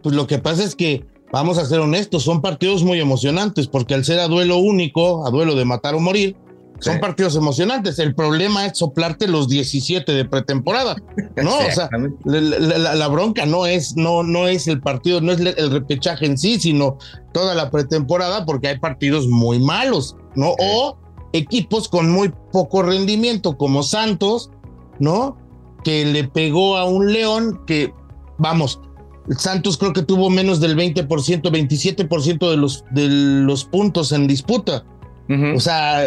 Pues 0.00 0.14
lo 0.14 0.28
que 0.28 0.38
pasa 0.38 0.62
es 0.62 0.76
que 0.76 1.04
vamos 1.32 1.58
a 1.58 1.64
ser 1.64 1.80
honestos, 1.80 2.22
son 2.22 2.40
partidos 2.40 2.84
muy 2.84 3.00
emocionantes 3.00 3.66
porque 3.66 3.94
al 3.94 4.04
ser 4.04 4.20
a 4.20 4.28
duelo 4.28 4.58
único, 4.58 5.26
a 5.26 5.30
duelo 5.30 5.56
de 5.56 5.64
matar 5.64 5.96
o 5.96 5.98
morir, 5.98 6.36
son 6.80 7.00
partidos 7.00 7.36
emocionantes. 7.36 7.98
El 7.98 8.14
problema 8.14 8.66
es 8.66 8.78
soplarte 8.78 9.26
los 9.26 9.48
17 9.48 10.12
de 10.12 10.24
pretemporada, 10.24 10.96
¿no? 11.36 11.58
o 11.58 11.70
sea, 11.70 11.88
la, 12.24 13.08
bronca 13.08 13.46
no 13.46 13.66
es, 13.66 13.96
no, 13.96 14.22
no 14.22 14.48
es 14.48 14.68
el 14.68 14.80
partido, 14.80 15.20
no 15.20 15.32
es 15.32 15.40
el 15.40 15.70
repechaje 15.70 16.26
en 16.26 16.38
sí, 16.38 16.60
sino 16.60 16.98
toda 17.32 17.54
la 17.54 17.70
pretemporada, 17.70 18.44
porque 18.44 18.68
hay 18.68 18.78
partidos 18.78 19.26
muy 19.26 19.58
malos, 19.58 20.16
¿no? 20.34 20.54
O 20.58 20.96
equipos 21.32 21.88
con 21.88 22.10
muy 22.10 22.32
poco 22.52 22.82
rendimiento, 22.82 23.56
como 23.56 23.82
Santos, 23.82 24.50
¿no? 24.98 25.36
Que 25.84 26.04
le 26.04 26.24
pegó 26.24 26.76
a 26.76 26.84
un 26.84 27.12
León 27.12 27.60
que, 27.66 27.92
vamos, 28.38 28.80
Santos 29.36 29.76
creo 29.76 29.92
que 29.92 30.02
tuvo 30.02 30.30
menos 30.30 30.60
del 30.60 30.76
20%, 30.76 31.06
27% 31.06 32.50
de 32.50 32.56
los, 32.56 32.84
de 32.90 33.08
los 33.08 33.64
puntos 33.64 34.12
en 34.12 34.26
disputa. 34.26 34.84
O 35.54 35.60
sea, 35.60 36.02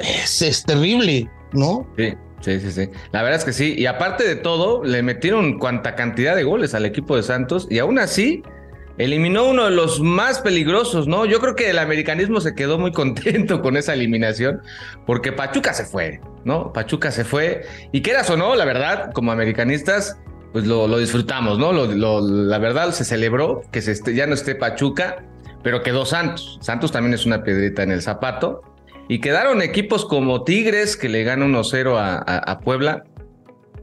es, 0.00 0.64
terrible, 0.64 1.30
¿no? 1.52 1.86
Sí. 1.96 2.14
Sí, 2.40 2.58
sí, 2.58 2.72
sí. 2.72 2.88
La 3.12 3.22
verdad 3.22 3.38
es 3.38 3.44
que 3.44 3.52
sí. 3.52 3.74
Y 3.76 3.84
aparte 3.84 4.26
de 4.26 4.34
todo, 4.34 4.82
le 4.82 5.02
metieron 5.02 5.58
cuanta 5.58 5.94
cantidad 5.94 6.34
de 6.34 6.42
goles 6.42 6.74
al 6.74 6.86
equipo 6.86 7.14
de 7.14 7.22
Santos 7.22 7.66
y 7.68 7.80
aún 7.80 7.98
así 7.98 8.42
eliminó 8.96 9.44
uno 9.44 9.64
de 9.64 9.70
los 9.70 10.00
más 10.00 10.40
peligrosos, 10.40 11.06
¿no? 11.06 11.24
Yo 11.24 11.40
creo 11.40 11.54
que 11.54 11.70
el 11.70 11.78
americanismo 11.78 12.40
se 12.40 12.54
quedó 12.54 12.78
muy 12.78 12.92
contento 12.94 13.62
con 13.62 13.76
esa 13.76 13.94
eliminación, 13.94 14.62
porque 15.06 15.32
Pachuca 15.32 15.72
se 15.72 15.84
fue, 15.84 16.20
¿no? 16.44 16.72
Pachuca 16.72 17.10
se 17.10 17.24
fue, 17.24 17.62
y 17.92 18.02
quieras 18.02 18.28
o 18.30 18.36
no, 18.36 18.54
la 18.56 18.64
verdad, 18.64 19.12
como 19.12 19.32
americanistas, 19.32 20.18
pues 20.52 20.66
lo, 20.66 20.98
disfrutamos, 20.98 21.58
¿no? 21.58 21.72
la 21.72 22.58
verdad 22.58 22.90
se 22.90 23.04
celebró 23.04 23.62
que 23.70 23.80
ya 24.14 24.26
no 24.26 24.34
esté 24.34 24.54
Pachuca, 24.54 25.24
pero 25.62 25.82
quedó 25.82 26.04
Santos. 26.04 26.58
Santos 26.60 26.90
también 26.90 27.14
es 27.14 27.24
una 27.24 27.42
piedrita 27.42 27.82
en 27.82 27.92
el 27.92 28.02
zapato. 28.02 28.62
Y 29.10 29.20
quedaron 29.20 29.60
equipos 29.60 30.06
como 30.06 30.44
Tigres, 30.44 30.96
que 30.96 31.10
le 31.10 31.24
gana 31.24 31.44
1-0 31.44 31.94
a 31.98 32.60
Puebla, 32.60 33.02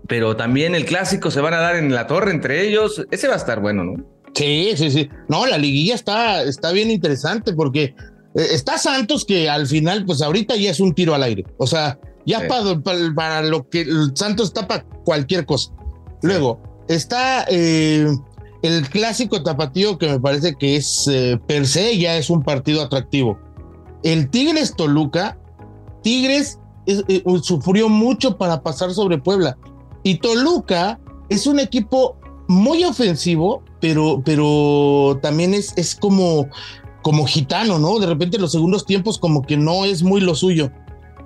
pero 0.08 0.36
también 0.36 0.74
el 0.74 0.86
clásico 0.86 1.32
se 1.32 1.42
van 1.42 1.54
a 1.54 1.58
dar 1.58 1.76
en 1.76 1.94
la 1.94 2.08
torre 2.08 2.32
entre 2.32 2.66
ellos. 2.66 3.06
Ese 3.12 3.28
va 3.28 3.34
a 3.34 3.38
estar 3.38 3.60
bueno, 3.60 3.84
¿no? 3.84 4.06
Sí, 4.34 4.72
sí, 4.76 4.90
sí. 4.90 5.10
No, 5.28 5.46
la 5.46 5.58
liguilla 5.58 5.96
está, 5.96 6.44
está 6.44 6.72
bien 6.72 6.90
interesante 6.90 7.54
porque 7.54 7.84
eh, 7.84 7.94
está 8.36 8.78
Santos 8.78 9.26
que 9.26 9.50
al 9.50 9.68
final, 9.68 10.06
pues 10.06 10.22
ahorita 10.22 10.56
ya 10.56 10.72
es 10.72 10.80
un 10.80 10.94
tiro 10.94 11.13
al 11.13 11.24
aire. 11.24 11.44
O 11.58 11.68
sea, 11.68 12.00
ya 12.26 12.48
para, 13.13 13.42
lo 13.42 13.68
que 13.70 13.86
Santos 14.16 14.54
tapa 14.54 14.86
cualquier 15.04 15.46
cosa. 15.46 15.72
Luego, 16.22 16.62
está 16.88 17.46
eh, 17.50 18.08
el 18.62 18.90
clásico 18.90 19.44
tapatío 19.44 19.98
que 19.98 20.08
me 20.08 20.20
parece 20.20 20.56
que 20.56 20.78
es 20.78 21.08
eh, 21.12 21.40
per 21.48 21.68
se 21.68 21.98
ya 21.98 22.18
es 22.18 22.30
un 22.30 22.44
partido 22.44 22.82
atractivo. 22.82 23.38
El 24.08 24.30
Tigres 24.30 24.74
Toluca, 24.74 25.38
Tigres 26.02 26.60
sufrió 27.41 27.89
mucho 27.89 28.38
para 28.38 28.63
pasar 28.63 28.93
sobre 28.93 29.17
Puebla. 29.17 29.58
Y 30.02 30.20
Toluca 30.20 30.98
es 31.28 31.46
un 31.46 31.60
equipo 31.60 32.15
muy 32.48 32.86
ofensivo, 32.86 33.65
pero, 33.82 34.22
pero 34.24 35.20
también 35.22 35.54
es, 35.54 35.74
es 35.76 35.93
como, 35.93 36.48
como 37.02 37.26
gitano, 37.26 37.80
¿no? 37.80 38.00
De 38.00 38.08
repente 38.08 38.38
los 38.38 38.54
segundos 38.54 38.86
tiempos 38.86 39.17
como 39.17 39.41
que 39.41 39.58
no 39.58 39.84
es 39.84 40.04
muy 40.04 40.22
lo 40.22 40.36
suyo. 40.36 40.72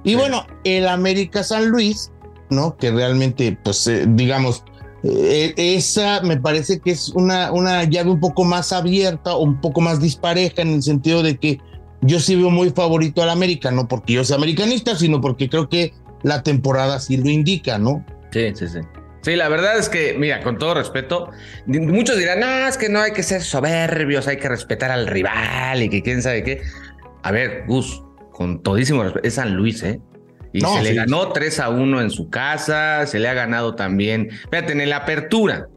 Y 0.04 0.16
bueno, 0.16 0.48
el 0.64 0.88
América 0.88 1.44
San 1.44 1.70
Luis, 1.70 2.12
¿no? 2.50 2.76
Que 2.78 2.90
realmente, 2.90 3.60
pues, 3.64 3.86
eh, 3.86 4.08
digamos, 4.10 4.64
eh, 5.04 5.54
esa 5.56 6.22
me 6.22 6.38
parece 6.38 6.80
que 6.80 6.90
es 6.90 7.10
una, 7.10 7.52
una 7.52 7.84
llave 7.84 8.10
un 8.10 8.20
poco 8.20 8.44
más 8.44 8.74
abierta 8.74 9.36
o 9.36 9.44
un 9.44 9.62
poco 9.62 9.82
más 9.82 10.00
dispareja 10.00 10.64
en 10.64 10.70
el 10.70 10.82
sentido 10.82 11.22
de 11.22 11.38
que 11.38 11.60
yo 12.02 12.20
sí 12.20 12.36
veo 12.36 12.50
muy 12.50 12.72
favorito 12.72 13.22
al 13.22 13.30
América, 13.30 13.72
no 13.72 13.88
porque 13.88 14.14
yo 14.14 14.24
sea 14.24 14.38
americanista, 14.38 14.96
sino 14.96 15.22
porque 15.22 15.50
creo 15.50 15.70
que 15.70 15.94
la 16.24 16.44
temporada 16.44 17.00
sí 17.00 17.18
lo 17.18 17.30
indica, 17.30 17.78
¿no? 17.78 18.06
Sí, 18.32 18.52
sí, 18.56 18.68
sí. 18.68 18.80
Sí, 19.22 19.36
la 19.36 19.50
verdad 19.50 19.78
es 19.78 19.88
que, 19.88 20.16
mira, 20.18 20.42
con 20.42 20.58
todo 20.58 20.74
respeto, 20.74 21.30
muchos 21.68 22.18
dirán, 22.18 22.40
no, 22.40 22.68
es 22.68 22.78
que 22.78 22.90
no 22.90 23.00
hay 23.00 23.12
que 23.12 23.22
ser 23.22 23.44
soberbios, 23.44 24.28
hay 24.28 24.38
que 24.38 24.50
respetar 24.50 24.90
al 24.90 25.06
rival 25.06 25.84
y 25.84 25.90
que 25.90 26.02
quién 26.02 26.24
sabe 26.24 26.44
qué. 26.44 26.62
A 27.22 27.32
ver, 27.32 27.66
Gus, 27.68 28.04
con 28.32 28.64
todísimo 28.64 29.04
respeto, 29.04 29.28
es 29.28 29.36
San 29.36 29.54
Luis, 29.54 29.84
¿eh? 29.84 30.00
Y 30.54 30.62
se 30.62 30.82
le 30.82 30.96
ganó 30.96 31.32
3 31.32 31.60
a 31.60 31.70
1 31.70 32.02
en 32.02 32.10
su 32.10 32.30
casa, 32.30 33.06
se 33.06 33.20
le 33.20 33.30
ha 33.30 33.34
ganado 33.34 33.76
también, 33.76 34.30
fíjate, 34.52 34.74
en 34.74 34.90
la 34.90 34.98
apertura, 34.98 35.68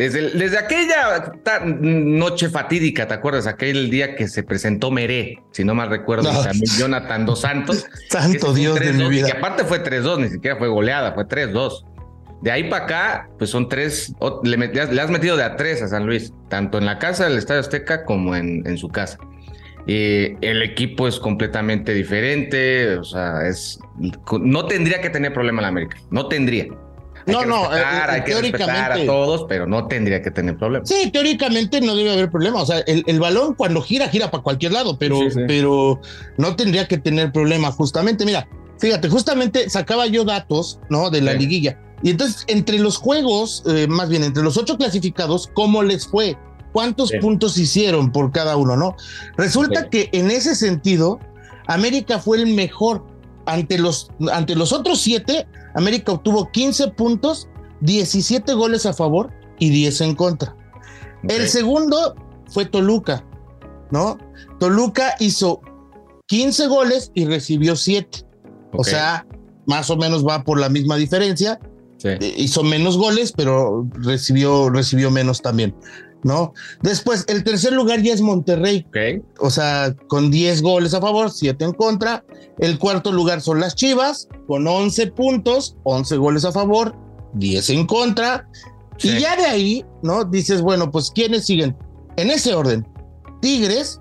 desde, 0.00 0.30
desde 0.30 0.56
aquella 0.56 1.30
noche 1.62 2.48
fatídica, 2.48 3.06
¿te 3.06 3.12
acuerdas? 3.12 3.46
Aquel 3.46 3.90
día 3.90 4.16
que 4.16 4.28
se 4.28 4.42
presentó 4.42 4.90
Meré, 4.90 5.42
si 5.50 5.62
no 5.62 5.74
mal 5.74 5.90
recuerdo, 5.90 6.30
también 6.42 6.72
Jonathan 6.78 7.26
Dos 7.26 7.42
Santos. 7.42 7.84
Santo 8.08 8.54
Dios 8.54 8.80
de 8.80 8.94
mi 8.94 9.10
vida. 9.10 9.26
Que 9.26 9.36
aparte 9.36 9.64
fue 9.64 9.84
3-2, 9.84 10.20
ni 10.20 10.28
siquiera 10.30 10.56
fue 10.56 10.68
goleada, 10.68 11.12
fue 11.12 11.26
3-2. 11.26 11.84
De 12.40 12.50
ahí 12.50 12.70
para 12.70 12.84
acá, 12.84 13.28
pues 13.36 13.50
son 13.50 13.68
tres, 13.68 14.14
le, 14.42 15.00
has 15.02 15.10
metido 15.10 15.36
de 15.36 15.44
a 15.44 15.56
tres 15.56 15.82
a 15.82 15.88
San 15.88 16.06
Luis, 16.06 16.32
tanto 16.48 16.78
en 16.78 16.86
la 16.86 16.98
casa 16.98 17.28
del 17.28 17.36
Estadio 17.36 17.60
Azteca 17.60 18.06
como 18.06 18.34
en, 18.34 18.66
en 18.66 18.78
su 18.78 18.88
casa. 18.88 19.18
Y 19.86 20.34
el 20.40 20.62
equipo 20.62 21.08
es 21.08 21.20
completamente 21.20 21.92
diferente, 21.92 22.96
o 22.96 23.04
sea, 23.04 23.46
es 23.46 23.78
no 24.40 24.64
tendría 24.64 25.02
que 25.02 25.10
tener 25.10 25.34
problema 25.34 25.60
la 25.60 25.68
América, 25.68 25.98
no 26.10 26.28
tendría. 26.28 26.68
No, 27.30 27.44
no, 27.44 27.76
eh, 27.76 27.82
hay 27.82 28.24
que 28.24 28.40
respetar 28.40 28.92
a 28.92 29.06
todos, 29.06 29.46
pero 29.48 29.66
no 29.66 29.86
tendría 29.86 30.22
que 30.22 30.30
tener 30.30 30.56
problema. 30.56 30.84
Sí, 30.86 31.10
teóricamente 31.12 31.80
no 31.80 31.94
debe 31.94 32.12
haber 32.12 32.30
problema. 32.30 32.62
O 32.62 32.66
sea, 32.66 32.78
el, 32.80 33.20
balón 33.20 33.54
cuando 33.54 33.82
gira, 33.82 34.08
gira 34.08 34.30
para 34.30 34.42
cualquier 34.42 34.72
lado, 34.72 34.98
pero, 34.98 35.18
pero 35.46 36.00
no 36.36 36.56
tendría 36.56 36.86
que 36.86 36.98
tener 36.98 37.32
problema. 37.32 37.70
Justamente, 37.72 38.24
mira, 38.24 38.48
fíjate, 38.78 39.08
justamente 39.08 39.68
sacaba 39.70 40.06
yo 40.06 40.24
datos, 40.24 40.80
¿no? 40.88 41.10
De 41.10 41.20
la 41.20 41.34
liguilla. 41.34 41.78
Y 42.02 42.10
entonces, 42.10 42.44
entre 42.48 42.78
los 42.78 42.96
juegos, 42.96 43.62
eh, 43.66 43.86
más 43.88 44.08
bien 44.08 44.24
entre 44.24 44.42
los 44.42 44.56
ocho 44.56 44.76
clasificados, 44.76 45.50
¿cómo 45.52 45.82
les 45.82 46.06
fue? 46.06 46.36
¿Cuántos 46.72 47.12
puntos 47.20 47.58
hicieron 47.58 48.12
por 48.12 48.30
cada 48.32 48.56
uno, 48.56 48.76
no? 48.76 48.96
Resulta 49.36 49.88
que 49.90 50.08
en 50.12 50.30
ese 50.30 50.54
sentido, 50.54 51.18
América 51.66 52.18
fue 52.18 52.38
el 52.38 52.54
mejor. 52.54 53.04
Ante 53.46 53.78
los, 53.78 54.10
ante 54.32 54.54
los 54.54 54.72
otros 54.72 55.00
siete, 55.00 55.46
América 55.74 56.12
obtuvo 56.12 56.50
15 56.50 56.88
puntos, 56.92 57.48
17 57.80 58.52
goles 58.54 58.86
a 58.86 58.92
favor 58.92 59.30
y 59.58 59.70
10 59.70 60.00
en 60.02 60.14
contra. 60.14 60.56
El 61.22 61.48
segundo 61.48 62.14
fue 62.48 62.64
Toluca, 62.64 63.24
¿no? 63.90 64.18
Toluca 64.58 65.14
hizo 65.20 65.60
15 66.26 66.66
goles 66.68 67.10
y 67.14 67.26
recibió 67.26 67.76
7. 67.76 68.26
O 68.72 68.84
sea, 68.84 69.26
más 69.66 69.90
o 69.90 69.96
menos 69.96 70.26
va 70.26 70.44
por 70.44 70.58
la 70.58 70.68
misma 70.68 70.96
diferencia. 70.96 71.60
Eh, 72.02 72.34
hizo 72.38 72.62
menos 72.62 72.96
goles, 72.96 73.32
pero 73.36 73.86
recibió, 73.92 74.70
recibió 74.70 75.10
menos 75.10 75.42
también. 75.42 75.74
¿No? 76.22 76.52
Después, 76.82 77.24
el 77.28 77.44
tercer 77.44 77.72
lugar 77.72 78.02
ya 78.02 78.12
es 78.12 78.20
Monterrey. 78.20 78.86
O 79.38 79.50
sea, 79.50 79.94
con 80.08 80.30
10 80.30 80.62
goles 80.62 80.94
a 80.94 81.00
favor, 81.00 81.30
7 81.30 81.64
en 81.64 81.72
contra. 81.72 82.24
El 82.58 82.78
cuarto 82.78 83.12
lugar 83.12 83.40
son 83.40 83.60
las 83.60 83.74
Chivas, 83.74 84.28
con 84.46 84.66
11 84.66 85.08
puntos, 85.08 85.76
11 85.84 86.16
goles 86.16 86.44
a 86.44 86.52
favor, 86.52 86.94
10 87.34 87.70
en 87.70 87.86
contra. 87.86 88.48
Y 89.02 89.18
ya 89.18 89.36
de 89.36 89.46
ahí, 89.46 89.84
¿no? 90.02 90.24
Dices, 90.24 90.60
bueno, 90.60 90.90
pues 90.90 91.10
¿quiénes 91.10 91.46
siguen? 91.46 91.76
En 92.16 92.30
ese 92.30 92.54
orden, 92.54 92.86
Tigres, 93.40 94.00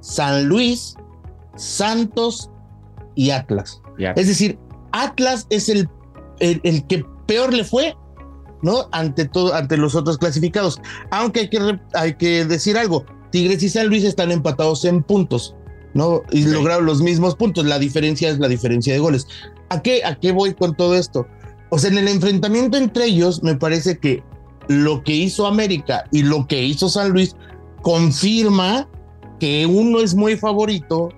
San 0.00 0.46
Luis, 0.46 0.94
Santos 1.56 2.50
y 3.14 3.30
Atlas. 3.30 3.82
Es 4.16 4.28
decir, 4.28 4.58
Atlas 4.92 5.46
es 5.50 5.68
el, 5.68 5.88
el 6.38 6.86
que 6.86 7.04
peor 7.26 7.52
le 7.52 7.64
fue 7.64 7.94
¿no? 8.62 8.88
Ante 8.92 9.26
todo, 9.26 9.54
ante 9.54 9.76
los 9.76 9.94
otros 9.94 10.18
clasificados. 10.18 10.80
Aunque 11.10 11.40
hay 11.40 11.50
que, 11.50 11.78
hay 11.94 12.14
que 12.14 12.44
decir 12.44 12.76
algo, 12.76 13.04
Tigres 13.30 13.62
y 13.62 13.68
San 13.68 13.86
Luis 13.88 14.04
están 14.04 14.30
empatados 14.32 14.84
en 14.84 15.02
puntos, 15.02 15.54
¿no? 15.94 16.22
Y 16.30 16.44
lograron 16.44 16.86
los 16.86 17.00
mismos 17.00 17.36
puntos. 17.36 17.64
La 17.64 17.78
diferencia 17.78 18.28
es 18.28 18.38
la 18.38 18.48
diferencia 18.48 18.92
de 18.92 18.98
goles. 18.98 19.26
¿A 19.68 19.80
qué, 19.82 20.02
¿A 20.04 20.16
qué 20.16 20.32
voy 20.32 20.54
con 20.54 20.74
todo 20.74 20.94
esto? 20.94 21.26
O 21.70 21.78
sea, 21.78 21.90
en 21.90 21.98
el 21.98 22.08
enfrentamiento 22.08 22.76
entre 22.76 23.06
ellos, 23.06 23.42
me 23.42 23.54
parece 23.54 23.98
que 23.98 24.22
lo 24.68 25.02
que 25.02 25.12
hizo 25.12 25.46
América 25.46 26.04
y 26.10 26.22
lo 26.22 26.46
que 26.46 26.62
hizo 26.62 26.88
San 26.88 27.10
Luis 27.10 27.36
confirma 27.82 28.88
que 29.38 29.66
uno 29.66 30.00
es 30.00 30.14
muy 30.14 30.36
favorito 30.36 31.08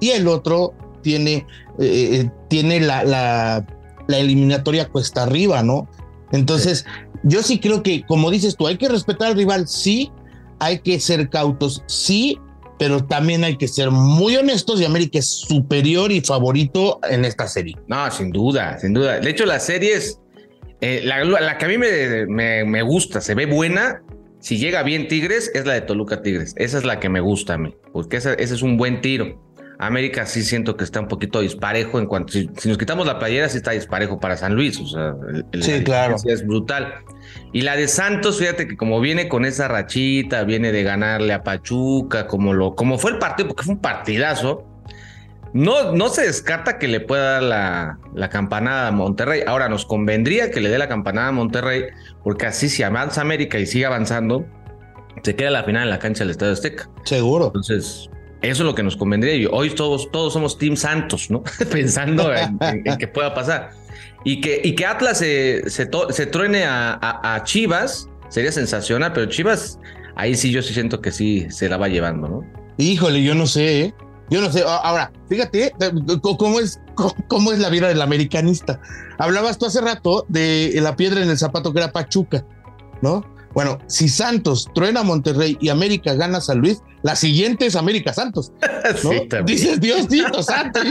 y 0.00 0.10
el 0.10 0.28
otro 0.28 0.74
tiene, 1.02 1.46
eh, 1.78 2.20
eh, 2.20 2.30
tiene 2.48 2.80
la, 2.80 3.04
la, 3.04 3.66
la 4.06 4.18
eliminatoria 4.18 4.88
cuesta 4.88 5.22
arriba, 5.22 5.62
¿no? 5.62 5.88
Entonces, 6.32 6.84
yo 7.22 7.42
sí 7.42 7.58
creo 7.58 7.82
que, 7.82 8.04
como 8.06 8.30
dices 8.30 8.56
tú, 8.56 8.66
hay 8.66 8.76
que 8.76 8.88
respetar 8.88 9.28
al 9.28 9.36
rival, 9.36 9.68
sí, 9.68 10.10
hay 10.58 10.78
que 10.80 11.00
ser 11.00 11.28
cautos, 11.28 11.82
sí, 11.86 12.38
pero 12.78 13.04
también 13.04 13.44
hay 13.44 13.56
que 13.56 13.68
ser 13.68 13.90
muy 13.90 14.36
honestos 14.36 14.80
y 14.80 14.84
América 14.84 15.18
es 15.18 15.28
superior 15.28 16.10
y 16.12 16.20
favorito 16.22 16.98
en 17.08 17.24
esta 17.24 17.46
serie. 17.46 17.76
No, 17.88 18.10
sin 18.10 18.30
duda, 18.30 18.78
sin 18.78 18.94
duda. 18.94 19.20
De 19.20 19.30
hecho, 19.30 19.44
la 19.44 19.60
serie 19.60 19.94
es 19.94 20.18
eh, 20.80 21.02
la, 21.04 21.58
que 21.58 21.64
a 21.66 21.68
mí 21.68 21.76
me, 21.76 22.64
me, 22.64 22.82
gusta, 22.82 23.20
se 23.20 23.34
ve 23.34 23.46
buena. 23.46 24.02
Si 24.38 24.56
llega 24.56 24.82
bien 24.82 25.08
Tigres, 25.08 25.50
es 25.52 25.66
la 25.66 25.74
de 25.74 25.82
Toluca 25.82 26.22
Tigres. 26.22 26.54
Esa 26.56 26.78
es 26.78 26.84
la 26.84 26.98
que 27.00 27.10
me 27.10 27.20
gusta 27.20 27.54
a 27.54 27.58
mí, 27.58 27.74
porque 27.92 28.16
ese 28.16 28.34
es 28.38 28.62
un 28.62 28.78
buen 28.78 29.02
tiro. 29.02 29.38
América 29.80 30.26
sí 30.26 30.42
siento 30.42 30.76
que 30.76 30.84
está 30.84 31.00
un 31.00 31.08
poquito 31.08 31.40
disparejo 31.40 31.98
en 31.98 32.06
cuanto, 32.06 32.34
si, 32.34 32.50
nos 32.66 32.76
quitamos 32.76 33.06
la 33.06 33.18
playera, 33.18 33.48
sí 33.48 33.56
está 33.56 33.70
disparejo 33.70 34.20
para 34.20 34.36
San 34.36 34.54
Luis, 34.54 34.78
o 34.78 34.86
sea, 34.86 35.14
el, 35.52 35.62
sí, 35.62 35.82
claro. 35.82 36.16
es 36.22 36.46
brutal. 36.46 36.96
Y 37.54 37.62
la 37.62 37.76
de 37.76 37.88
Santos, 37.88 38.38
fíjate 38.38 38.68
que 38.68 38.76
como 38.76 39.00
viene 39.00 39.26
con 39.26 39.46
esa 39.46 39.68
rachita, 39.68 40.44
viene 40.44 40.70
de 40.70 40.82
ganarle 40.82 41.32
a 41.32 41.42
Pachuca, 41.42 42.26
como 42.26 42.52
lo, 42.52 42.74
como 42.74 42.98
fue 42.98 43.12
el 43.12 43.18
partido, 43.18 43.48
porque 43.48 43.64
fue 43.64 43.74
un 43.74 43.80
partidazo, 43.80 44.66
no, 45.54 45.92
no 45.92 46.10
se 46.10 46.26
descarta 46.26 46.78
que 46.78 46.86
le 46.86 47.00
pueda 47.00 47.32
dar 47.32 47.42
la, 47.42 47.98
la, 48.14 48.28
campanada 48.28 48.88
a 48.88 48.92
Monterrey. 48.92 49.42
Ahora 49.46 49.70
nos 49.70 49.86
convendría 49.86 50.50
que 50.50 50.60
le 50.60 50.68
dé 50.68 50.76
la 50.76 50.88
campanada 50.88 51.28
a 51.28 51.32
Monterrey, 51.32 51.86
porque 52.22 52.44
así 52.44 52.68
si 52.68 52.82
avanza 52.82 53.22
América 53.22 53.58
y 53.58 53.64
sigue 53.64 53.86
avanzando, 53.86 54.44
se 55.22 55.34
queda 55.34 55.50
la 55.50 55.64
final 55.64 55.84
en 55.84 55.90
la 55.90 55.98
cancha 55.98 56.22
del 56.22 56.32
Estadio 56.32 56.52
Azteca. 56.52 56.90
Seguro. 57.04 57.46
Entonces, 57.46 58.10
eso 58.42 58.62
es 58.62 58.66
lo 58.66 58.74
que 58.74 58.82
nos 58.82 58.96
convendría. 58.96 59.48
Hoy 59.50 59.70
todos, 59.70 60.10
todos 60.10 60.32
somos 60.32 60.56
Team 60.56 60.76
Santos, 60.76 61.30
¿no? 61.30 61.42
Pensando 61.70 62.32
en, 62.34 62.58
que 62.98 63.06
pueda 63.06 63.34
pasar. 63.34 63.70
Y 64.24 64.40
que, 64.40 64.60
y 64.62 64.74
que 64.74 64.86
Atlas 64.86 65.18
se, 65.18 65.68
se, 65.68 65.86
truene 66.26 66.64
a, 66.64 67.42
Chivas 67.44 68.08
sería 68.28 68.52
sensacional, 68.52 69.12
pero 69.12 69.26
Chivas, 69.26 69.78
ahí 70.16 70.36
sí 70.36 70.50
yo 70.50 70.62
sí 70.62 70.74
siento 70.74 71.00
que 71.00 71.10
sí 71.10 71.46
se 71.50 71.68
la 71.68 71.76
va 71.76 71.88
llevando, 71.88 72.28
¿no? 72.28 72.44
Híjole, 72.78 73.22
yo 73.22 73.34
no 73.34 73.46
sé, 73.46 73.80
¿eh? 73.82 73.94
Yo 74.30 74.40
no 74.40 74.50
sé. 74.50 74.62
Ahora, 74.64 75.12
fíjate 75.28 75.72
cómo 76.22 76.60
es, 76.60 76.80
cómo 77.28 77.52
es 77.52 77.58
la 77.58 77.68
vida 77.68 77.88
del 77.88 78.00
americanista. 78.00 78.80
Hablabas 79.18 79.58
tú 79.58 79.66
hace 79.66 79.80
rato 79.80 80.24
de 80.28 80.78
la 80.80 80.96
piedra 80.96 81.20
en 81.20 81.28
el 81.28 81.36
zapato 81.36 81.72
que 81.72 81.80
era 81.80 81.92
Pachuca, 81.92 82.44
¿no? 83.02 83.24
Bueno, 83.52 83.78
si 83.86 84.08
Santos 84.08 84.68
truena 84.74 85.00
a 85.00 85.02
Monterrey 85.02 85.56
y 85.60 85.68
América 85.70 86.14
gana 86.14 86.40
San 86.40 86.58
Luis, 86.58 86.82
la 87.02 87.16
siguiente 87.16 87.66
es 87.66 87.76
América 87.76 88.12
Santos. 88.12 88.52
¿no? 89.04 89.10
Sí, 89.10 89.28
Dices 89.44 89.80
Dios 89.80 90.08
Dios 90.08 90.30
Santos. 90.46 90.82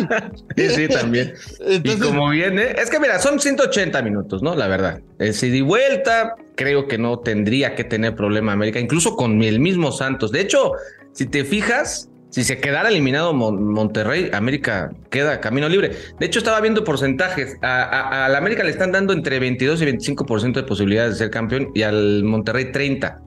sí, 0.58 0.70
sí, 0.70 0.88
también. 0.88 1.34
y 1.68 1.96
como 1.98 2.30
viene, 2.30 2.72
es 2.72 2.90
que 2.90 3.00
mira, 3.00 3.20
son 3.20 3.40
180 3.40 4.02
minutos, 4.02 4.42
¿no? 4.42 4.56
La 4.56 4.68
verdad. 4.68 5.02
Si 5.32 5.50
di 5.50 5.62
vuelta, 5.62 6.36
creo 6.56 6.88
que 6.88 6.98
no 6.98 7.20
tendría 7.20 7.76
que 7.76 7.84
tener 7.84 8.16
problema 8.16 8.52
América, 8.54 8.80
incluso 8.80 9.16
con 9.16 9.42
el 9.44 9.60
mismo 9.60 9.92
Santos. 9.92 10.32
De 10.32 10.42
hecho, 10.42 10.74
si 11.14 11.26
te 11.26 11.46
fijas, 11.46 12.10
si 12.30 12.44
se 12.44 12.60
quedara 12.60 12.90
eliminado 12.90 13.34
Monterrey, 13.34 14.30
América 14.34 14.92
queda 15.10 15.40
camino 15.40 15.68
libre. 15.68 15.92
De 16.20 16.26
hecho, 16.26 16.40
estaba 16.40 16.62
viendo 16.62 16.84
porcentajes. 16.84 17.58
A, 17.62 18.28
la 18.30 18.38
América 18.38 18.64
le 18.64 18.70
están 18.70 18.92
dando 18.92 19.14
entre 19.14 19.40
22 19.40 19.82
y 19.82 19.86
25% 19.86 20.54
de 20.54 20.64
posibilidades 20.64 21.14
de 21.14 21.18
ser 21.18 21.30
campeón 21.32 21.72
y 21.74 21.82
al 21.82 22.24
Monterrey 22.24 22.72
30. 22.72 23.22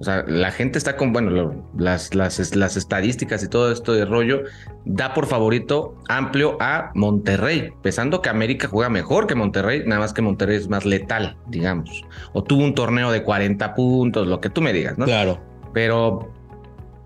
O 0.00 0.04
sea, 0.04 0.24
la 0.28 0.52
gente 0.52 0.78
está 0.78 0.96
con, 0.96 1.12
bueno, 1.12 1.64
las, 1.76 2.14
las, 2.14 2.54
las 2.54 2.76
estadísticas 2.76 3.42
y 3.42 3.48
todo 3.48 3.72
esto 3.72 3.92
de 3.92 4.04
rollo 4.04 4.42
da 4.84 5.12
por 5.12 5.26
favorito 5.26 5.96
amplio 6.08 6.56
a 6.60 6.92
Monterrey, 6.94 7.72
pensando 7.82 8.22
que 8.22 8.28
América 8.28 8.68
juega 8.68 8.88
mejor 8.88 9.26
que 9.26 9.34
Monterrey, 9.34 9.82
nada 9.84 10.00
más 10.00 10.12
que 10.12 10.22
Monterrey 10.22 10.56
es 10.56 10.68
más 10.68 10.84
letal, 10.84 11.36
digamos. 11.48 12.04
O 12.32 12.44
tuvo 12.44 12.62
un 12.62 12.76
torneo 12.76 13.10
de 13.10 13.24
40 13.24 13.74
puntos, 13.74 14.28
lo 14.28 14.40
que 14.40 14.50
tú 14.50 14.62
me 14.62 14.72
digas, 14.72 14.96
¿no? 14.96 15.06
Claro. 15.06 15.40
Pero 15.74 16.32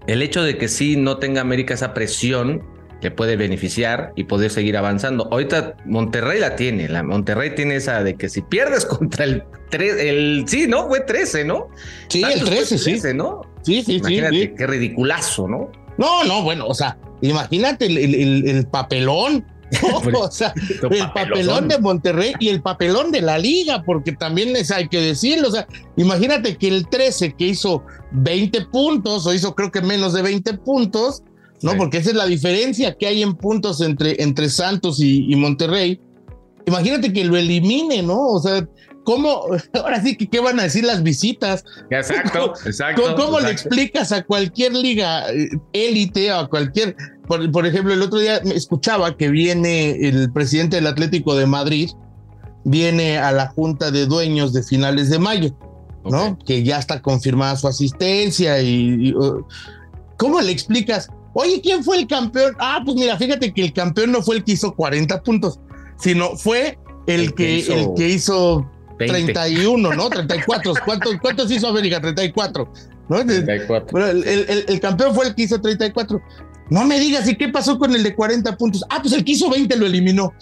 el 0.06 0.22
hecho 0.22 0.42
de 0.42 0.58
que 0.58 0.68
sí 0.68 0.96
no 0.96 1.18
tenga 1.18 1.40
América 1.40 1.74
esa 1.74 1.94
presión 1.94 2.62
le 3.02 3.10
puede 3.10 3.36
beneficiar 3.36 4.12
y 4.14 4.24
poder 4.24 4.50
seguir 4.50 4.76
avanzando. 4.76 5.28
Ahorita 5.32 5.76
Monterrey 5.84 6.38
la 6.38 6.54
tiene, 6.54 6.88
la 6.88 7.02
Monterrey 7.02 7.54
tiene 7.54 7.76
esa 7.76 8.02
de 8.04 8.14
que 8.14 8.28
si 8.28 8.42
pierdes 8.42 8.86
contra 8.86 9.24
el 9.24 9.42
3, 9.70 9.96
el 9.98 10.44
sí, 10.46 10.66
¿no? 10.68 10.88
Fue 10.88 11.00
13, 11.00 11.44
¿no? 11.44 11.68
Sí, 12.08 12.22
el 12.22 12.44
13, 12.44 12.78
sí. 12.78 13.00
¿no? 13.14 13.42
Sí, 13.62 13.82
sí, 13.82 13.96
imagínate, 13.96 14.36
sí. 14.36 14.54
Qué 14.56 14.66
ridiculazo, 14.66 15.48
¿no? 15.48 15.72
No, 15.98 16.24
no, 16.24 16.42
bueno, 16.42 16.66
o 16.66 16.74
sea, 16.74 16.96
imagínate 17.20 17.86
el 17.86 18.66
papelón 18.70 19.44
o 20.14 20.30
sea, 20.30 20.52
el 20.90 21.12
papelón 21.12 21.68
de 21.68 21.78
Monterrey 21.78 22.34
y 22.38 22.48
el 22.48 22.62
papelón 22.62 23.10
de 23.10 23.22
la 23.22 23.38
liga, 23.38 23.82
porque 23.84 24.12
también 24.12 24.54
es, 24.56 24.70
hay 24.70 24.88
que 24.88 25.00
decirlo. 25.00 25.48
O 25.48 25.52
sea, 25.52 25.66
imagínate 25.96 26.56
que 26.56 26.68
el 26.68 26.88
13 26.88 27.34
que 27.34 27.48
hizo 27.48 27.82
20 28.12 28.66
puntos, 28.66 29.26
o 29.26 29.34
hizo 29.34 29.54
creo 29.54 29.70
que 29.70 29.80
menos 29.80 30.12
de 30.12 30.22
20 30.22 30.54
puntos, 30.58 31.22
¿no? 31.62 31.76
Porque 31.76 31.98
esa 31.98 32.10
es 32.10 32.16
la 32.16 32.26
diferencia 32.26 32.96
que 32.96 33.06
hay 33.06 33.22
en 33.22 33.34
puntos 33.34 33.80
entre, 33.80 34.20
entre 34.22 34.48
Santos 34.50 35.00
y, 35.00 35.34
Monterrey. 35.36 36.00
Imagínate 36.66 37.12
que 37.12 37.24
lo 37.24 37.36
elimine, 37.36 38.02
¿no? 38.02 38.20
O 38.20 38.40
sea, 38.40 38.66
¿cómo? 39.04 39.46
Ahora 39.74 40.02
sí 40.02 40.16
que, 40.16 40.28
¿qué 40.28 40.40
van 40.40 40.58
a 40.60 40.64
decir 40.64 40.84
las 40.84 41.02
visitas? 41.02 41.64
Exacto, 41.90 42.54
exacto. 42.64 43.14
¿Cómo, 43.16 43.40
le 43.40 43.50
explicas 43.50 44.12
a 44.12 44.22
cualquier 44.22 44.74
liga 44.74 45.30
eh, 45.32 45.48
élite 45.72 46.32
o 46.32 46.40
a 46.40 46.48
cualquier 46.48 46.96
por, 47.26 47.66
ejemplo, 47.66 47.94
el 47.94 48.02
otro 48.02 48.18
día 48.18 48.38
escuchaba 48.38 49.16
que 49.16 49.30
viene 49.30 49.92
el 49.92 50.30
presidente 50.32 50.76
del 50.76 50.86
Atlético 50.86 51.34
de 51.34 51.46
Madrid, 51.46 51.90
viene 52.64 53.18
a 53.18 53.32
la 53.32 53.48
junta 53.48 53.90
de 53.90 54.06
dueños 54.06 54.52
de 54.52 54.62
finales 54.62 55.08
de 55.08 55.18
mayo, 55.18 55.56
¿no? 56.04 56.38
Que 56.44 56.62
ya 56.62 56.78
está 56.78 57.00
confirmada 57.00 57.56
su 57.56 57.68
asistencia 57.68 58.60
y, 58.60 59.14
¿cómo 60.18 60.40
le 60.40 60.52
explicas? 60.52 61.08
Oye, 61.32 61.60
¿quién 61.62 61.82
fue 61.82 61.98
el 61.98 62.06
campeón? 62.06 62.54
Ah, 62.58 62.82
pues 62.84 62.96
mira, 62.96 63.16
fíjate 63.16 63.54
que 63.54 63.62
el 63.62 63.72
campeón 63.72 64.12
no 64.12 64.22
fue 64.22 64.36
el 64.36 64.44
que 64.44 64.52
hizo 64.52 64.74
40 64.74 65.22
puntos, 65.22 65.58
sino 65.98 66.36
fue 66.36 66.78
el, 67.06 67.34
que, 67.34 67.58
hizo 67.58 67.72
el 67.72 67.94
que 67.96 68.08
hizo 68.10 68.70
31, 69.06 69.94
¿no? 69.94 70.08
34. 70.08 70.74
¿Cuántos, 70.84 71.16
¿Cuántos 71.20 71.50
hizo 71.50 71.68
América? 71.68 72.00
34. 72.00 72.72
¿no? 73.08 73.24
34. 73.24 73.88
Bueno, 73.90 74.06
el, 74.08 74.24
el, 74.24 74.64
el, 74.68 74.80
campeón 74.80 75.14
fue 75.14 75.26
el 75.28 75.34
que 75.34 75.42
hizo 75.42 75.60
34. 75.60 76.22
No 76.70 76.84
me 76.84 76.98
digas, 76.98 77.28
¿y 77.28 77.36
qué 77.36 77.48
pasó 77.48 77.78
con 77.78 77.94
el 77.94 78.02
de 78.02 78.14
40 78.14 78.56
puntos? 78.56 78.84
Ah, 78.88 78.98
pues 79.02 79.14
el 79.14 79.24
que 79.24 79.32
hizo 79.32 79.50
20 79.50 79.76
lo 79.76 79.86
eliminó. 79.86 80.32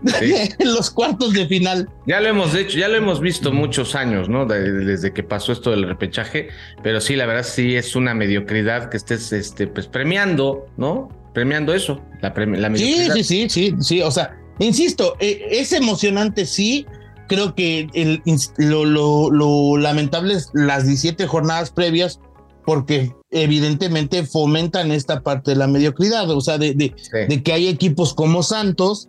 en 0.20 0.74
los 0.74 0.90
cuartos 0.90 1.32
de 1.32 1.48
final. 1.48 1.88
Ya 2.06 2.20
lo 2.20 2.28
hemos 2.28 2.54
hecho, 2.54 2.78
ya 2.78 2.86
lo 2.86 2.96
hemos 2.96 3.20
visto 3.20 3.52
muchos 3.52 3.96
años, 3.96 4.28
¿no? 4.28 4.46
desde 4.46 5.12
que 5.12 5.24
pasó 5.24 5.50
esto 5.50 5.72
del 5.72 5.88
repechaje, 5.88 6.50
pero 6.84 7.00
sí, 7.00 7.16
la 7.16 7.26
verdad 7.26 7.42
sí 7.42 7.74
es 7.74 7.96
una 7.96 8.14
mediocridad 8.14 8.90
que 8.90 8.96
estés 8.96 9.32
este, 9.32 9.66
pues, 9.66 9.88
premiando, 9.88 10.66
¿no? 10.76 11.08
Premiando 11.34 11.74
eso, 11.74 12.00
la, 12.22 12.32
la 12.36 12.68
mediocridad. 12.68 13.14
Sí, 13.14 13.24
sí, 13.24 13.48
sí, 13.48 13.48
sí, 13.48 13.74
sí, 13.80 14.02
o 14.02 14.10
sea, 14.12 14.38
Insisto, 14.58 15.16
eh, 15.20 15.46
es 15.50 15.72
emocionante, 15.72 16.46
sí. 16.46 16.86
Creo 17.28 17.54
que 17.54 17.88
el, 17.94 18.22
lo, 18.56 18.84
lo, 18.84 19.30
lo 19.30 19.76
lamentable 19.76 20.34
es 20.34 20.50
las 20.54 20.86
17 20.86 21.26
jornadas 21.26 21.70
previas, 21.70 22.20
porque 22.64 23.14
evidentemente 23.30 24.24
fomentan 24.26 24.90
esta 24.92 25.22
parte 25.22 25.52
de 25.52 25.56
la 25.56 25.66
mediocridad, 25.66 26.28
o 26.30 26.40
sea, 26.40 26.58
de, 26.58 26.74
de, 26.74 26.94
de, 27.28 27.42
que 27.42 27.52
hay 27.52 27.68
equipos 27.68 28.14
como 28.14 28.42
Santos, 28.42 29.08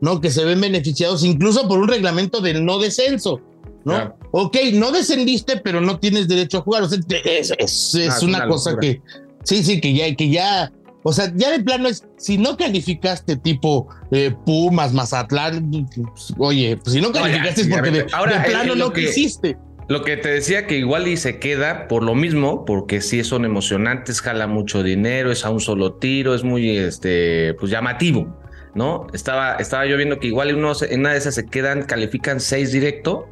¿no? 0.00 0.20
Que 0.20 0.30
se 0.30 0.44
ven 0.44 0.60
beneficiados 0.60 1.24
incluso 1.24 1.68
por 1.68 1.78
un 1.78 1.88
reglamento 1.88 2.40
del 2.40 2.64
no 2.64 2.78
descenso, 2.78 3.40
¿no? 3.84 3.94
Claro. 3.94 4.16
Ok, 4.32 4.56
no 4.74 4.90
descendiste, 4.90 5.58
pero 5.58 5.80
no 5.80 5.98
tienes 5.98 6.28
derecho 6.28 6.58
a 6.58 6.62
jugar, 6.62 6.82
o 6.82 6.88
sea, 6.88 6.98
es, 7.24 7.52
es, 7.58 7.94
es 7.94 8.10
ah, 8.10 8.18
una, 8.24 8.38
una 8.38 8.48
cosa 8.48 8.76
que, 8.78 9.00
sí, 9.44 9.62
sí, 9.62 9.80
que 9.80 9.94
ya, 9.94 10.14
que 10.14 10.28
ya 10.28 10.72
o 11.08 11.12
sea, 11.12 11.32
ya 11.34 11.50
de 11.50 11.60
plano 11.60 11.88
es, 11.88 12.06
si 12.18 12.36
no 12.36 12.56
calificaste 12.56 13.36
tipo 13.36 13.88
eh, 14.10 14.34
Pumas, 14.44 14.92
Mazatlán, 14.92 15.88
pues, 15.94 16.34
oye, 16.36 16.76
pues 16.76 16.92
si 16.92 17.00
no 17.00 17.12
calificaste 17.12 17.62
es 17.62 17.68
porque 17.68 17.90
de, 17.90 18.06
ahora, 18.12 18.40
de 18.40 18.50
plano 18.50 18.74
no 18.74 18.92
que, 18.92 19.06
quisiste. 19.06 19.56
Lo 19.88 20.02
que 20.02 20.18
te 20.18 20.28
decía 20.28 20.66
que 20.66 20.76
igual 20.76 21.08
y 21.08 21.16
se 21.16 21.38
queda 21.38 21.88
por 21.88 22.02
lo 22.02 22.14
mismo, 22.14 22.66
porque 22.66 23.00
sí 23.00 23.24
son 23.24 23.46
emocionantes, 23.46 24.20
jala 24.20 24.46
mucho 24.46 24.82
dinero, 24.82 25.32
es 25.32 25.46
a 25.46 25.50
un 25.50 25.60
solo 25.60 25.94
tiro, 25.94 26.34
es 26.34 26.44
muy 26.44 26.76
este, 26.76 27.54
pues 27.54 27.72
llamativo, 27.72 28.38
¿no? 28.74 29.06
Estaba, 29.14 29.54
estaba 29.54 29.86
yo 29.86 29.96
viendo 29.96 30.20
que 30.20 30.26
igual 30.26 30.54
unos, 30.54 30.82
en 30.82 31.00
una 31.00 31.12
de 31.12 31.18
esas 31.18 31.36
se 31.36 31.46
quedan, 31.46 31.84
califican 31.84 32.38
seis 32.38 32.70
directo, 32.70 33.30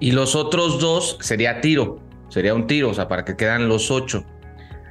y 0.00 0.12
los 0.12 0.34
otros 0.34 0.80
dos 0.80 1.18
sería 1.20 1.60
tiro, 1.60 2.00
sería 2.30 2.54
un 2.54 2.66
tiro, 2.66 2.88
o 2.88 2.94
sea, 2.94 3.06
para 3.06 3.26
que 3.26 3.36
quedan 3.36 3.68
los 3.68 3.90
ocho. 3.90 4.24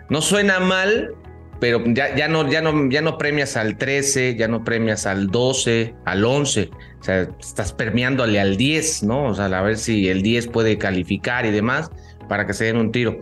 No 0.09 0.21
suena 0.21 0.59
mal, 0.59 1.15
pero 1.59 1.81
ya, 1.85 2.15
ya, 2.15 2.27
no, 2.27 2.49
ya, 2.49 2.61
no, 2.61 2.89
ya 2.89 3.01
no 3.01 3.17
premias 3.17 3.55
al 3.55 3.77
13, 3.77 4.35
ya 4.35 4.47
no 4.47 4.63
premias 4.63 5.05
al 5.05 5.27
12, 5.27 5.95
al 6.05 6.25
11. 6.25 6.69
O 6.99 7.03
sea, 7.03 7.29
estás 7.39 7.71
premiándole 7.73 8.39
al 8.39 8.57
10, 8.57 9.03
¿no? 9.03 9.25
O 9.25 9.33
sea, 9.33 9.45
a 9.45 9.61
ver 9.61 9.77
si 9.77 10.09
el 10.09 10.21
10 10.21 10.47
puede 10.47 10.77
calificar 10.77 11.45
y 11.45 11.51
demás 11.51 11.89
para 12.27 12.45
que 12.45 12.53
se 12.53 12.65
den 12.65 12.77
un 12.77 12.91
tiro. 12.91 13.19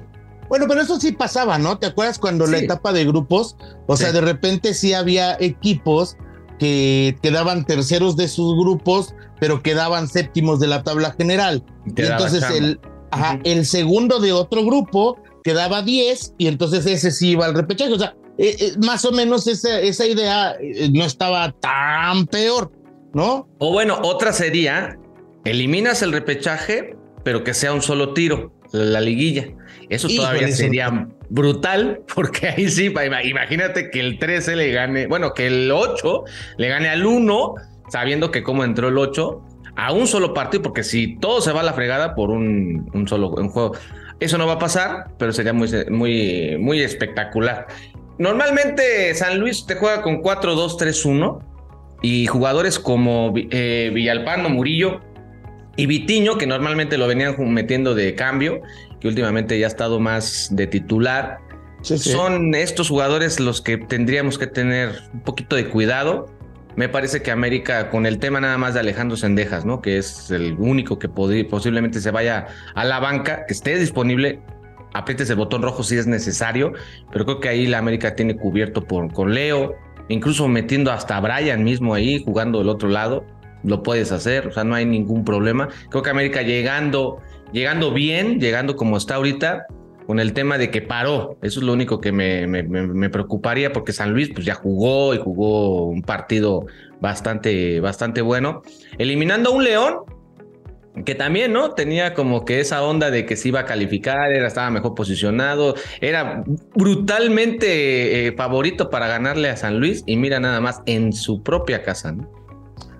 Bueno, 0.50 0.66
pero 0.68 0.82
eso 0.82 1.00
sí 1.00 1.12
pasaba, 1.12 1.58
¿no? 1.58 1.78
¿Te 1.78 1.88
acuerdas 1.88 2.20
cuando 2.20 2.46
sí. 2.46 2.52
la 2.52 2.58
etapa 2.60 2.92
de 2.92 3.06
grupos? 3.06 3.56
O 3.88 3.96
sí. 3.96 4.04
sea, 4.04 4.14
de 4.14 4.22
repente 4.22 4.74
sí 4.74 4.94
había 4.94 5.38
equipos 5.40 6.18
que 6.60 7.18
quedaban 7.22 7.66
terceros 7.66 8.16
de 8.16 8.28
sus 8.28 8.56
grupos, 8.56 9.16
pero 9.40 9.62
quedaban 9.62 10.08
séptimos 10.08 10.60
de 10.60 10.68
la 10.68 10.84
tabla 10.84 11.16
general. 11.18 11.64
Y, 11.86 12.02
y 12.02 12.06
entonces 12.06 12.44
el, 12.52 12.80
ajá, 13.12 13.36
uh 13.36 13.38
-huh. 13.38 13.42
el 13.44 13.66
segundo 13.66 14.20
de 14.20 14.32
otro 14.32 14.66
grupo 14.66 15.18
quedaba 15.44 15.82
10 15.82 16.36
y 16.38 16.48
entonces 16.48 16.86
ese 16.86 17.12
sí 17.12 17.32
iba 17.32 17.46
al 17.46 17.54
repechaje. 17.54 17.94
O 17.94 18.00
sea, 18.00 18.16
eh, 18.38 18.56
eh, 18.60 18.72
más 18.84 19.06
o 19.06 19.12
menos 19.12 19.48
esa, 19.48 19.80
esa 19.80 20.06
idea 20.06 20.56
eh, 20.60 20.90
no 20.92 21.06
estaba 21.06 21.52
tan 21.52 22.26
peor, 22.28 22.72
¿no? 23.14 23.48
O 23.60 23.72
bueno, 23.72 24.00
otra 24.04 24.34
sería, 24.34 24.98
eliminas 25.46 26.02
el 26.02 26.12
repechaje, 26.12 26.96
pero 27.24 27.44
que 27.44 27.54
sea 27.54 27.74
un 27.74 27.82
solo 27.82 28.14
tiro, 28.14 28.52
la 28.72 29.02
liguilla. 29.02 29.50
Eso 29.90 30.08
Híjole, 30.08 30.28
todavía 30.28 30.56
sería 30.56 30.88
eso. 30.88 31.08
brutal, 31.30 32.02
porque 32.16 32.48
ahí 32.50 32.70
sí, 32.70 32.92
imagínate 33.26 33.92
que 33.92 34.00
el 34.00 34.18
13 34.18 34.56
le 34.56 34.72
gane, 34.72 35.08
bueno, 35.08 35.34
que 35.34 35.48
el 35.48 35.72
8 35.72 36.24
le 36.58 36.68
gane 36.70 36.90
al 36.90 37.06
1, 37.06 37.56
sabiendo 37.90 38.32
que 38.32 38.42
como 38.42 38.64
entró 38.64 38.88
el 38.88 38.98
8, 38.98 39.42
a 39.76 39.92
un 39.92 40.08
solo 40.08 40.34
partido, 40.34 40.64
porque 40.64 40.84
si 40.84 41.18
todo 41.18 41.42
se 41.42 41.52
va 41.52 41.62
a 41.62 41.64
la 41.64 41.74
fregada 41.74 42.16
por 42.16 42.32
un, 42.32 42.90
un 42.94 43.08
solo 43.08 43.30
un 43.30 43.50
juego. 43.50 43.76
Eso 44.20 44.38
no 44.38 44.48
va 44.48 44.54
a 44.54 44.60
pasar, 44.60 45.08
pero 45.18 45.34
sería 45.34 45.54
muy, 45.54 45.70
muy, 45.90 46.58
muy 46.60 46.82
espectacular. 46.82 47.68
Normalmente 48.18 49.14
San 49.16 49.40
Luis 49.40 49.66
te 49.66 49.76
juega 49.76 50.02
con 50.02 50.22
4-2-3-1 50.22 51.40
y 52.02 52.28
jugadores 52.28 52.80
como 52.80 53.34
eh, 53.36 53.92
Villalpando, 53.94 54.50
Murillo 54.50 55.02
y 55.76 55.88
Vitiño, 55.88 56.38
que 56.38 56.46
normalmente 56.46 56.98
lo 56.98 57.08
venían 57.08 57.36
metiendo 57.52 57.96
de 57.96 58.14
cambio, 58.14 58.62
que 59.00 59.08
últimamente 59.08 59.58
ya 59.58 59.66
ha 59.66 59.70
estado 59.70 60.00
más 60.00 60.50
de 60.52 60.68
titular. 60.68 61.40
Sí, 61.82 61.98
sí. 61.98 62.12
Son 62.12 62.54
estos 62.54 62.90
jugadores 62.90 63.40
los 63.40 63.62
que 63.62 63.78
tendríamos 63.78 64.38
que 64.38 64.48
tener 64.48 64.92
un 65.14 65.22
poquito 65.22 65.56
de 65.56 65.68
cuidado. 65.68 66.28
Me 66.76 66.90
parece 66.90 67.22
que 67.22 67.32
América, 67.32 67.90
con 67.90 68.06
el 68.06 68.20
tema 68.20 68.40
nada 68.40 68.58
más 68.58 68.74
de 68.74 68.80
Alejandro 68.80 69.16
Sendejas, 69.18 69.64
¿no? 69.64 69.82
Que 69.82 69.98
es 69.98 70.32
el 70.32 70.54
único 70.58 71.00
que 71.00 71.08
posiblemente 71.08 72.00
se 72.00 72.12
vaya 72.12 72.48
a 72.76 72.84
la 72.84 73.00
banca, 73.00 73.46
que 73.46 73.54
esté 73.54 73.78
disponible, 73.78 74.40
aprietes 74.94 75.30
el 75.30 75.36
botón 75.36 75.62
rojo 75.62 75.84
si 75.84 75.98
es 75.98 76.08
necesario, 76.08 76.74
pero 77.12 77.26
creo 77.26 77.40
que 77.40 77.50
ahí 77.50 77.68
la 77.68 77.80
América 77.80 78.16
tiene 78.16 78.36
cubierto 78.36 78.84
por, 78.84 79.12
con 79.12 79.34
Leo, 79.34 79.76
incluso 80.10 80.48
metiendo 80.48 80.92
hasta 80.92 81.18
a 81.18 81.22
Brian 81.22 81.64
mismo 81.64 81.94
ahí, 81.94 82.24
jugando 82.24 82.60
del 82.60 82.70
otro 82.70 82.90
lado, 82.90 83.26
lo 83.64 83.82
puedes 83.84 84.12
hacer, 84.12 84.48
o 84.48 84.52
sea, 84.52 84.64
no 84.64 84.76
hay 84.76 84.86
ningún 84.86 85.24
problema. 85.24 85.70
Creo 85.90 86.04
que 86.04 86.10
América 86.10 86.42
llegando, 86.42 87.20
llegando 87.52 87.94
bien, 87.94 88.40
llegando 88.40 88.76
como 88.76 88.98
está 88.98 89.16
ahorita, 89.16 89.66
con 90.06 90.20
el 90.20 90.34
tema 90.34 90.58
de 90.58 90.70
que 90.70 90.82
paró, 90.82 91.38
eso 91.42 91.62
es 91.62 91.66
lo 91.66 91.72
único 91.72 92.02
que 92.02 92.12
me, 92.12 92.46
me, 92.46 92.64
me 92.64 93.10
preocuparía, 93.10 93.72
porque 93.72 93.94
San 93.94 94.12
Luis 94.12 94.30
pues 94.34 94.46
ya 94.46 94.54
jugó 94.54 95.14
y 95.14 95.18
jugó 95.18 95.88
un 95.88 96.02
partido 96.02 96.66
bastante, 97.00 97.80
bastante 97.80 98.22
bueno, 98.22 98.64
eliminando 98.98 99.52
a 99.52 99.54
un 99.54 99.64
León 99.64 100.00
que 101.06 101.16
también, 101.16 101.54
¿no? 101.54 101.72
Tenía 101.72 102.14
como 102.14 102.46
que 102.46 102.60
esa 102.60 102.84
onda 102.84 103.10
de 103.10 103.26
que 103.26 103.36
se 103.36 103.48
iba 103.48 103.62
a 103.62 103.66
calificar, 103.66 104.32
era, 104.32 104.48
estaba 104.48 104.70
mejor 104.70 104.94
posicionado, 104.94 105.76
era 106.02 106.44
brutalmente 106.76 108.28
eh, 108.28 108.34
favorito 108.34 108.90
para 108.90 109.08
ganarle 109.08 109.50
a 109.50 109.58
San 109.58 109.80
Luis 109.80 110.04
y 110.06 110.18
mira 110.18 110.40
nada 110.40 110.62
más 110.62 110.82
en 110.86 111.12
su 111.14 111.42
propia 111.42 111.84
casa, 111.84 112.12
¿no? 112.12 112.30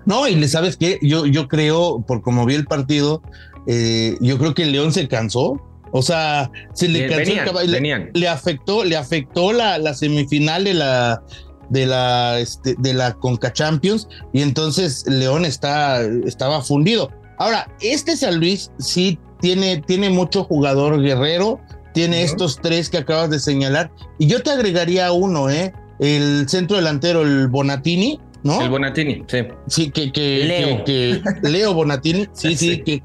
No, 0.06 0.28
y 0.28 0.34
le 0.34 0.48
sabes 0.48 0.76
qué, 0.76 0.98
yo, 1.02 1.24
yo 1.24 1.48
creo, 1.48 2.04
por 2.06 2.20
como 2.20 2.44
vi 2.44 2.54
el 2.54 2.66
partido, 2.66 3.22
eh, 3.66 4.16
yo 4.20 4.38
creo 4.38 4.54
que 4.54 4.64
el 4.64 4.72
León 4.72 4.92
se 4.92 5.08
cansó. 5.08 5.62
O 5.92 6.02
sea, 6.02 6.50
se 6.72 6.88
le 6.88 7.06
cansó 7.06 7.18
venían, 7.18 7.38
el 7.38 7.44
caballo, 7.44 8.10
le, 8.12 8.28
afectó, 8.28 8.84
le 8.84 8.96
afectó 8.96 9.52
la, 9.52 9.78
la 9.78 9.94
semifinal 9.94 10.64
de 10.64 10.74
la, 10.74 11.22
de 11.68 11.86
la, 11.86 12.40
este, 12.40 12.74
de 12.78 12.94
la 12.94 13.14
Conca 13.14 13.52
Champions 13.52 14.08
y 14.32 14.42
entonces 14.42 15.06
León 15.06 15.44
está, 15.44 16.02
estaba 16.02 16.62
fundido. 16.62 17.10
Ahora, 17.38 17.68
este 17.80 18.16
San 18.16 18.38
Luis 18.38 18.70
sí 18.78 19.18
tiene, 19.40 19.82
tiene 19.86 20.10
mucho 20.10 20.44
jugador 20.44 21.02
guerrero, 21.02 21.60
tiene 21.92 22.18
uh 22.18 22.20
-huh. 22.20 22.24
estos 22.24 22.58
tres 22.60 22.88
que 22.88 22.98
acabas 22.98 23.30
de 23.30 23.38
señalar, 23.38 23.90
y 24.18 24.26
yo 24.26 24.42
te 24.42 24.50
agregaría 24.50 25.12
uno, 25.12 25.50
¿eh? 25.50 25.72
El 26.00 26.48
centro 26.48 26.76
delantero, 26.76 27.22
el 27.22 27.48
Bonatini, 27.48 28.20
¿no? 28.42 28.60
El 28.60 28.70
Bonatini, 28.70 29.24
sí. 29.26 29.38
Sí, 29.68 29.90
que, 29.90 30.12
que, 30.12 30.44
Leo. 30.44 30.84
que, 30.84 31.22
que 31.42 31.48
Leo 31.48 31.74
Bonatini, 31.74 32.26
sí, 32.32 32.56
sí, 32.56 32.56
sí, 32.56 32.82
que, 32.82 33.02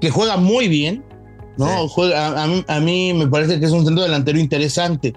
que 0.00 0.10
juega 0.10 0.36
muy 0.36 0.68
bien, 0.68 1.04
¿no? 1.56 1.66
Sí. 1.66 1.88
Juega, 1.90 2.26
a, 2.28 2.44
a, 2.44 2.76
a, 2.76 2.80
mí 2.80 3.14
me 3.14 3.26
parece 3.26 3.58
que 3.58 3.66
es 3.66 3.72
un 3.72 3.84
centro 3.84 4.02
delantero 4.04 4.38
interesante. 4.38 5.14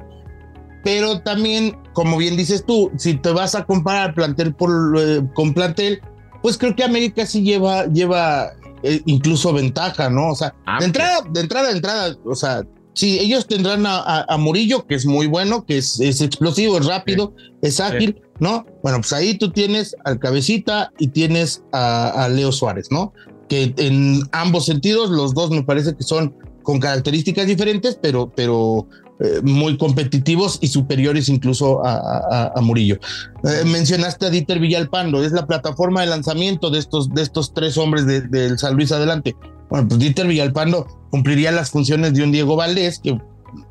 Pero 0.83 1.19
también, 1.21 1.77
como 1.93 2.17
bien 2.17 2.37
dices 2.37 2.63
tú, 2.65 2.89
si 2.97 3.15
te 3.15 3.31
vas 3.31 3.53
a 3.53 3.65
comparar 3.65 4.13
plantel 4.13 4.53
por, 4.53 4.71
eh, 4.97 5.21
con 5.33 5.53
plantel, 5.53 6.01
pues 6.41 6.57
creo 6.57 6.75
que 6.75 6.83
América 6.83 7.25
sí 7.25 7.41
lleva, 7.41 7.85
lleva 7.87 8.51
eh, 8.83 9.01
incluso 9.05 9.53
ventaja, 9.53 10.09
¿no? 10.09 10.29
O 10.29 10.35
sea, 10.35 10.53
ah, 10.65 10.79
de 10.79 10.85
entrada, 10.85 11.21
de 11.29 11.41
entrada, 11.41 11.67
de 11.67 11.75
entrada, 11.75 12.17
o 12.25 12.35
sea, 12.35 12.63
sí, 12.93 13.19
ellos 13.19 13.47
tendrán 13.47 13.85
a, 13.85 13.99
a, 13.99 14.25
a 14.27 14.37
Murillo, 14.37 14.85
que 14.85 14.95
es 14.95 15.05
muy 15.05 15.27
bueno, 15.27 15.65
que 15.65 15.77
es, 15.77 15.99
es 15.99 16.21
explosivo, 16.21 16.77
es 16.77 16.85
rápido, 16.85 17.33
sí. 17.37 17.51
es 17.61 17.79
ágil, 17.79 18.15
sí. 18.17 18.29
¿no? 18.39 18.65
Bueno, 18.83 18.99
pues 18.99 19.11
ahí 19.13 19.37
tú 19.37 19.51
tienes 19.51 19.95
al 20.05 20.19
Cabecita 20.19 20.91
y 20.97 21.09
tienes 21.09 21.63
a, 21.71 22.25
a 22.25 22.29
Leo 22.29 22.51
Suárez, 22.51 22.87
¿no? 22.91 23.13
Que 23.49 23.73
en 23.77 24.21
ambos 24.31 24.65
sentidos, 24.65 25.09
los 25.09 25.33
dos 25.33 25.49
me 25.49 25.63
parece 25.63 25.95
que 25.95 26.03
son 26.03 26.35
con 26.63 26.79
características 26.79 27.47
diferentes, 27.47 27.97
pero, 28.01 28.31
pero 28.35 28.87
eh, 29.19 29.41
muy 29.43 29.77
competitivos 29.77 30.59
y 30.61 30.67
superiores 30.67 31.29
incluso 31.29 31.85
a, 31.85 31.93
a, 31.95 32.51
a 32.55 32.61
Murillo. 32.61 32.99
Eh, 33.43 33.63
mencionaste 33.65 34.27
a 34.27 34.29
Dieter 34.29 34.59
Villalpando, 34.59 35.23
es 35.23 35.31
la 35.31 35.45
plataforma 35.45 36.01
de 36.01 36.07
lanzamiento 36.07 36.69
de 36.69 36.79
estos, 36.79 37.09
de 37.09 37.21
estos 37.21 37.53
tres 37.53 37.77
hombres 37.77 38.05
del 38.05 38.29
de, 38.29 38.49
de 38.49 38.57
San 38.57 38.75
Luis 38.75 38.91
adelante. 38.91 39.35
Bueno, 39.69 39.87
pues 39.87 39.99
Dieter 39.99 40.27
Villalpando 40.27 40.87
cumpliría 41.11 41.51
las 41.51 41.69
funciones 41.69 42.13
de 42.13 42.23
un 42.23 42.31
Diego 42.31 42.55
Valdés, 42.55 42.99
que 42.99 43.19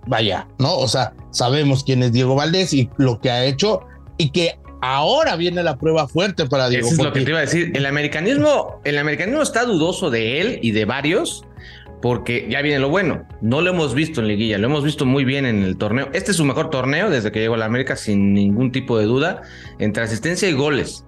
vaya, 0.06 0.48
¿no? 0.58 0.76
O 0.76 0.88
sea, 0.88 1.12
sabemos 1.30 1.84
quién 1.84 2.02
es 2.02 2.12
Diego 2.12 2.34
Valdés 2.34 2.72
y 2.72 2.88
lo 2.96 3.20
que 3.20 3.30
ha 3.30 3.44
hecho 3.44 3.80
y 4.16 4.30
que 4.30 4.58
ahora 4.80 5.36
viene 5.36 5.62
la 5.62 5.76
prueba 5.76 6.06
fuerte 6.08 6.46
para 6.46 6.68
Diego. 6.68 6.86
Eso 6.86 6.96
es 6.96 7.04
lo 7.04 7.12
que 7.12 7.22
te 7.22 7.30
iba 7.30 7.38
a 7.38 7.42
decir. 7.42 7.72
El 7.74 7.86
americanismo, 7.86 8.80
el 8.84 8.98
americanismo 8.98 9.42
está 9.42 9.64
dudoso 9.64 10.10
de 10.10 10.40
él 10.40 10.58
y 10.62 10.70
de 10.70 10.84
varios, 10.84 11.44
porque 12.00 12.46
ya 12.48 12.62
viene 12.62 12.78
lo 12.78 12.88
bueno. 12.88 13.26
No 13.40 13.60
lo 13.60 13.70
hemos 13.70 13.94
visto 13.94 14.20
en 14.20 14.28
liguilla, 14.28 14.58
lo 14.58 14.66
hemos 14.66 14.84
visto 14.84 15.04
muy 15.04 15.24
bien 15.24 15.46
en 15.46 15.62
el 15.62 15.76
torneo. 15.76 16.08
Este 16.12 16.30
es 16.30 16.36
su 16.36 16.44
mejor 16.44 16.70
torneo 16.70 17.10
desde 17.10 17.32
que 17.32 17.40
llegó 17.40 17.54
a 17.54 17.58
la 17.58 17.64
América, 17.64 17.96
sin 17.96 18.34
ningún 18.34 18.72
tipo 18.72 18.98
de 18.98 19.06
duda, 19.06 19.42
entre 19.78 20.02
asistencia 20.02 20.48
y 20.48 20.52
goles. 20.52 21.04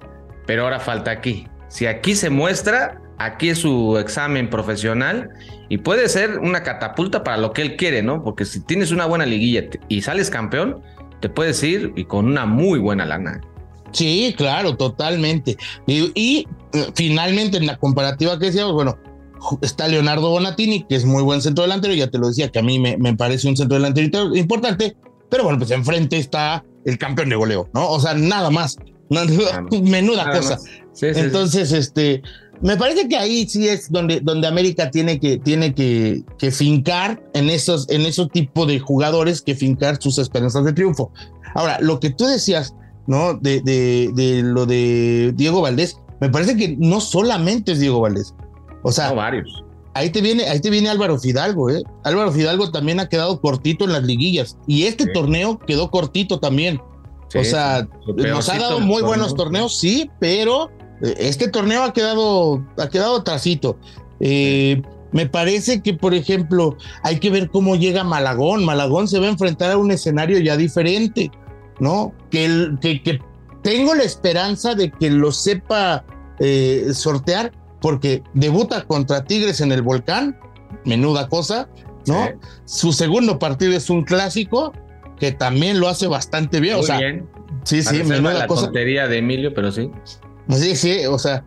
Pero 0.47 0.65
ahora 0.65 0.81
falta 0.81 1.11
aquí. 1.11 1.47
Si 1.69 1.87
aquí 1.87 2.15
se 2.15 2.31
muestra, 2.31 3.01
aquí 3.19 3.51
es 3.51 3.59
su 3.59 3.99
examen 3.99 4.51
profesional 4.51 5.31
y 5.69 5.79
puede 5.79 6.09
ser 6.09 6.39
una 6.39 6.63
catapulta 6.63 7.23
para 7.23 7.37
lo 7.37 7.53
que 7.53 7.63
él 7.63 7.77
quiere, 7.77 8.03
¿no? 8.03 8.25
Porque 8.25 8.45
si 8.45 8.61
tienes 8.61 8.91
una 8.91 9.07
buena 9.07 9.27
liguilla 9.27 9.65
y 9.89 10.03
sales 10.03 10.31
campeón, 10.31 10.83
te 11.21 11.29
puedes 11.29 11.63
ir 11.63 11.93
y 11.97 12.05
con 12.05 12.27
una 12.27 12.47
muy 12.47 12.79
buena 12.79 13.05
lana. 13.05 13.41
Sí, 13.93 14.35
claro, 14.37 14.77
totalmente. 14.77 15.57
Y, 15.87 16.11
y, 16.15 16.49
eh, 16.73 16.87
finalmente 16.95 17.57
en 17.57 17.67
la 17.67 17.77
comparativa 17.77 18.39
que 18.39 18.47
decíamos, 18.47 18.73
bueno, 18.75 18.99
está 19.63 19.89
Leonardo 19.89 20.31
Bonatini, 20.31 20.85
que 20.87 20.97
es 20.97 21.05
muy 21.05 21.23
buen 21.23 21.43
centro 21.43 21.63
delantero, 21.63 21.95
ya 21.95 22.11
te 22.11 22.19
lo 22.19 22.29
decía, 22.29 22.51
que 22.51 22.59
a 22.59 22.63
mí 22.63 22.79
me, 22.79 22.97
me 22.97 23.17
parece 23.17 23.49
un 23.49 23.57
centro 23.57 23.77
delantero 23.77 24.37
importante, 24.37 24.97
pero 25.29 25.45
bueno, 25.45 25.59
pues 25.59 25.71
enfrente 25.71 26.19
está 26.19 26.65
el 26.85 26.99
campeón 26.99 27.29
de 27.29 27.37
goleo, 27.37 27.69
¿no? 27.73 27.91
O 27.91 28.01
sea, 28.01 28.15
nada 28.15 28.51
más. 28.51 28.77
menuda 29.83 30.33
cosa. 30.33 30.59
Entonces, 31.03 31.73
este, 31.73 32.23
me 32.63 32.77
parece 32.77 33.09
que 33.09 33.17
ahí 33.17 33.49
sí 33.49 33.69
es 33.69 33.91
donde, 33.91 34.21
donde 34.21 34.47
América 34.47 34.91
tiene 34.91 35.19
que, 35.19 35.39
tiene 35.39 35.75
que, 35.75 36.23
que 36.39 36.51
fincar 36.51 37.23
en 37.35 37.49
esos, 37.49 37.89
en 37.91 38.03
esos 38.03 38.31
tipos 38.31 38.67
de 38.69 38.79
jugadores 38.79 39.41
que 39.41 39.55
fincar 39.55 40.01
sus 40.01 40.19
esperanzas 40.19 40.65
de 40.65 40.73
triunfo. 40.73 41.13
Ahora, 41.55 41.79
lo 41.81 41.99
que 42.01 42.11
tú 42.11 42.27
decías, 42.27 42.75
¿no? 43.07 43.35
De, 43.35 43.61
de, 43.63 44.11
de 44.15 44.43
lo 44.43 44.67
de 44.67 45.33
Diego 45.35 45.63
Valdés, 45.63 45.97
me 46.21 46.29
parece 46.29 46.57
que 46.57 46.77
no 46.79 47.01
solamente 47.01 47.73
es 47.73 47.81
Diego 47.81 48.01
Valdés. 48.01 48.35
O 48.83 48.93
sea, 48.93 49.13
varios. 49.13 49.65
Ahí 49.95 50.11
te 50.11 50.21
viene, 50.21 50.45
ahí 50.45 50.61
te 50.61 50.71
viene 50.71 50.89
Álvaro 50.89 51.19
Fidalgo, 51.19 51.69
¿eh? 51.71 51.83
Álvaro 52.05 52.31
Fidalgo 52.31 52.71
también 52.71 53.01
ha 53.01 53.09
quedado 53.09 53.41
cortito 53.41 53.85
en 53.85 53.93
las 53.93 54.05
liguillas 54.05 54.57
y 54.67 54.85
este 54.85 55.07
torneo 55.07 55.59
quedó 55.59 55.91
cortito 55.91 56.39
también. 56.39 56.81
o 57.35 57.45
sea, 57.45 57.89
nos 58.17 58.49
ha 58.49 58.59
dado 58.59 58.81
muy 58.81 59.03
buenos 59.03 59.35
torneos, 59.35 59.79
sí, 59.79 60.09
pero 60.21 60.71
eh, 61.03 61.15
este 61.19 61.49
torneo 61.49 61.83
ha 61.83 61.93
quedado, 61.93 62.65
ha 62.79 62.89
quedado 62.89 63.23
trasito. 63.25 63.79
Eh, 64.21 64.81
me 65.13 65.27
parece 65.27 65.83
que, 65.83 65.95
por 65.95 66.15
ejemplo, 66.15 66.77
hay 67.03 67.19
que 67.19 67.31
ver 67.31 67.51
cómo 67.51 67.75
llega 67.75 68.05
Malagón. 68.05 68.65
Malagón 68.65 69.09
se 69.09 69.19
va 69.19 69.27
a 69.27 69.31
enfrentar 69.31 69.73
a 69.73 69.77
un 69.77 69.91
escenario 69.91 70.39
ya 70.39 70.57
diferente, 70.57 71.33
¿no? 71.81 72.13
Que, 72.31 72.45
el, 72.45 72.79
que, 72.81 73.03
que 73.03 73.19
tengo 73.63 73.95
la 73.95 74.05
esperanza 74.05 74.75
de 74.75 74.91
que 74.91 75.11
lo 75.11 75.33
sepa 75.33 76.05
eh, 76.39 76.91
sortear, 76.95 77.53
porque 77.81 78.23
debuta 78.35 78.85
contra 78.85 79.25
Tigres 79.25 79.61
en 79.61 79.73
el 79.73 79.83
Volcán, 79.83 80.39
menuda 80.85 81.29
cosa, 81.29 81.69
¿no? 82.07 82.29
Su 82.65 82.93
segundo 82.93 83.39
partido 83.39 83.73
es 83.73 83.91
un 83.91 84.05
clásico 84.05 84.73
que 85.19 85.33
también 85.33 85.81
lo 85.81 85.89
hace 85.89 86.07
bastante 86.07 86.61
bien. 86.61 86.77
Muy 86.77 86.85
o 86.85 86.87
sea, 86.87 86.99
bien. 86.99 87.29
sí, 87.65 87.83
sí, 87.83 88.03
menuda 88.03 88.35
la 88.35 88.47
cosa. 88.47 88.67
tontería 88.67 89.07
de 89.07 89.19
Emilio, 89.19 89.53
pero 89.55 89.71
sí. 89.71 89.91
Sí, 90.49 90.75
sí, 90.75 91.07
o 91.07 91.19
sea, 91.19 91.45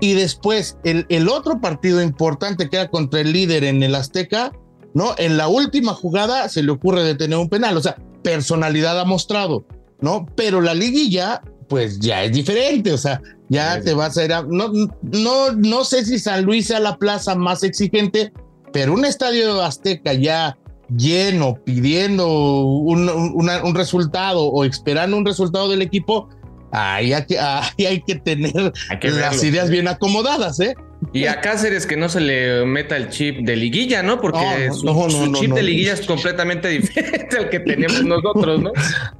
y 0.00 0.14
después 0.14 0.76
el, 0.84 1.06
el 1.08 1.28
otro 1.28 1.60
partido 1.60 2.02
importante 2.02 2.68
que 2.68 2.76
era 2.76 2.88
contra 2.88 3.20
el 3.20 3.32
líder 3.32 3.64
en 3.64 3.82
el 3.82 3.94
Azteca, 3.94 4.52
¿no? 4.94 5.14
En 5.16 5.36
la 5.36 5.48
última 5.48 5.94
jugada 5.94 6.48
se 6.48 6.62
le 6.62 6.72
ocurre 6.72 7.04
detener 7.04 7.38
un 7.38 7.48
penal, 7.48 7.76
o 7.76 7.80
sea, 7.80 7.96
personalidad 8.22 8.98
ha 8.98 9.04
mostrado, 9.04 9.64
¿no? 10.00 10.26
Pero 10.36 10.60
la 10.60 10.74
liguilla, 10.74 11.42
pues 11.68 12.00
ya 12.00 12.24
es 12.24 12.32
diferente, 12.32 12.92
o 12.92 12.98
sea, 12.98 13.22
ya 13.52 13.82
te 13.82 13.92
vas 13.92 14.16
a 14.16 14.24
ir 14.24 14.32
a, 14.32 14.42
no, 14.42 14.72
no, 15.02 15.52
no 15.52 15.84
sé 15.84 16.06
si 16.06 16.18
San 16.18 16.44
Luis 16.44 16.68
sea 16.68 16.80
la 16.80 16.96
plaza 16.96 17.34
más 17.34 17.62
exigente, 17.62 18.32
pero 18.72 18.94
un 18.94 19.04
estadio 19.04 19.60
Azteca 19.62 20.14
ya 20.14 20.56
lleno, 20.96 21.58
pidiendo 21.62 22.26
un, 22.28 23.10
un, 23.10 23.50
un 23.50 23.74
resultado 23.74 24.44
o 24.44 24.64
esperando 24.64 25.18
un 25.18 25.26
resultado 25.26 25.68
del 25.68 25.82
equipo, 25.82 26.30
ahí 26.72 27.12
hay 27.12 27.26
que, 27.26 27.38
ahí 27.38 27.86
hay 27.86 28.02
que 28.02 28.16
tener 28.16 28.72
las 29.02 29.44
ideas 29.44 29.70
bien 29.70 29.88
acomodadas, 29.88 30.58
¿eh? 30.60 30.74
Y 31.12 31.26
a 31.26 31.40
Cáceres 31.40 31.84
que 31.84 31.96
no 31.96 32.08
se 32.08 32.20
le 32.20 32.64
meta 32.64 32.96
el 32.96 33.08
chip 33.08 33.40
de 33.40 33.56
liguilla, 33.56 34.02
¿no? 34.02 34.20
Porque 34.20 34.70
su, 34.70 34.86
su 34.86 35.32
chip 35.34 35.52
de 35.52 35.62
liguilla 35.62 35.94
es 35.94 36.06
completamente 36.06 36.68
diferente 36.68 37.36
al 37.36 37.50
que 37.50 37.58
tenemos 37.60 38.04
nosotros, 38.04 38.62
¿no? 38.62 38.72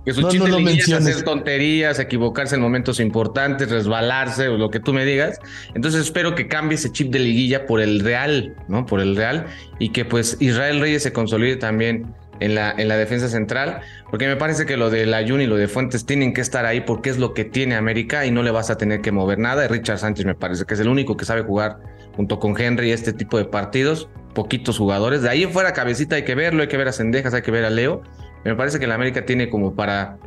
Que 0.04 0.12
su 0.12 0.28
chip 0.28 0.42
de 0.42 0.52
liguilla 0.52 0.82
es 0.82 0.92
hacer 0.92 1.24
tonterías, 1.24 1.98
equivocarse 1.98 2.54
en 2.54 2.62
momentos 2.62 3.00
importantes, 3.00 3.68
resbalarse 3.68 4.48
o 4.48 4.56
lo 4.56 4.70
que 4.70 4.78
tú 4.78 4.92
me 4.92 5.04
digas. 5.04 5.40
Entonces 5.74 6.02
espero 6.02 6.34
que 6.34 6.46
cambie 6.46 6.76
ese 6.76 6.92
chip 6.92 7.10
de 7.10 7.18
liguilla 7.18 7.66
por 7.66 7.80
el 7.80 8.00
real, 8.00 8.54
¿no? 8.68 8.86
Por 8.86 9.00
el 9.00 9.16
real 9.16 9.46
y 9.78 9.88
que 9.90 10.04
pues 10.04 10.36
Israel 10.38 10.80
Reyes 10.80 11.02
se 11.02 11.12
consolide 11.12 11.56
también 11.56 12.14
en 12.42 12.54
la, 12.54 12.74
en 12.76 12.88
la 12.88 12.96
defensa 12.96 13.28
central, 13.28 13.80
porque 14.10 14.26
me 14.26 14.36
parece 14.36 14.66
que 14.66 14.76
lo 14.76 14.90
de 14.90 15.06
la 15.06 15.22
y 15.22 15.46
lo 15.46 15.56
de 15.56 15.68
Fuentes 15.68 16.04
tienen 16.04 16.34
que 16.34 16.40
estar 16.40 16.66
ahí 16.66 16.80
porque 16.80 17.10
es 17.10 17.18
lo 17.18 17.32
que 17.32 17.44
tiene 17.44 17.76
América 17.76 18.26
y 18.26 18.30
no 18.30 18.42
le 18.42 18.50
vas 18.50 18.70
a 18.70 18.76
tener 18.76 19.00
que 19.00 19.12
mover 19.12 19.38
nada. 19.38 19.64
Y 19.64 19.68
Richard 19.68 19.98
Sánchez 19.98 20.26
me 20.26 20.34
parece 20.34 20.64
que 20.64 20.74
es 20.74 20.80
el 20.80 20.88
único 20.88 21.16
que 21.16 21.24
sabe 21.24 21.42
jugar 21.42 21.78
junto 22.16 22.38
con 22.38 22.60
Henry 22.60 22.90
este 22.90 23.12
tipo 23.12 23.38
de 23.38 23.44
partidos, 23.44 24.08
poquitos 24.34 24.78
jugadores. 24.78 25.22
De 25.22 25.30
ahí 25.30 25.44
en 25.44 25.50
fuera, 25.50 25.72
cabecita 25.72 26.16
hay 26.16 26.24
que 26.24 26.34
verlo, 26.34 26.62
hay 26.62 26.68
que 26.68 26.76
ver 26.76 26.88
a 26.88 26.92
Cendejas, 26.92 27.32
hay 27.34 27.42
que 27.42 27.50
ver 27.50 27.64
a 27.64 27.70
Leo. 27.70 28.02
Me 28.44 28.54
parece 28.56 28.78
que 28.78 28.86
la 28.86 28.96
América 28.96 29.24
tiene 29.24 29.48
como 29.48 29.74
para, 29.74 30.18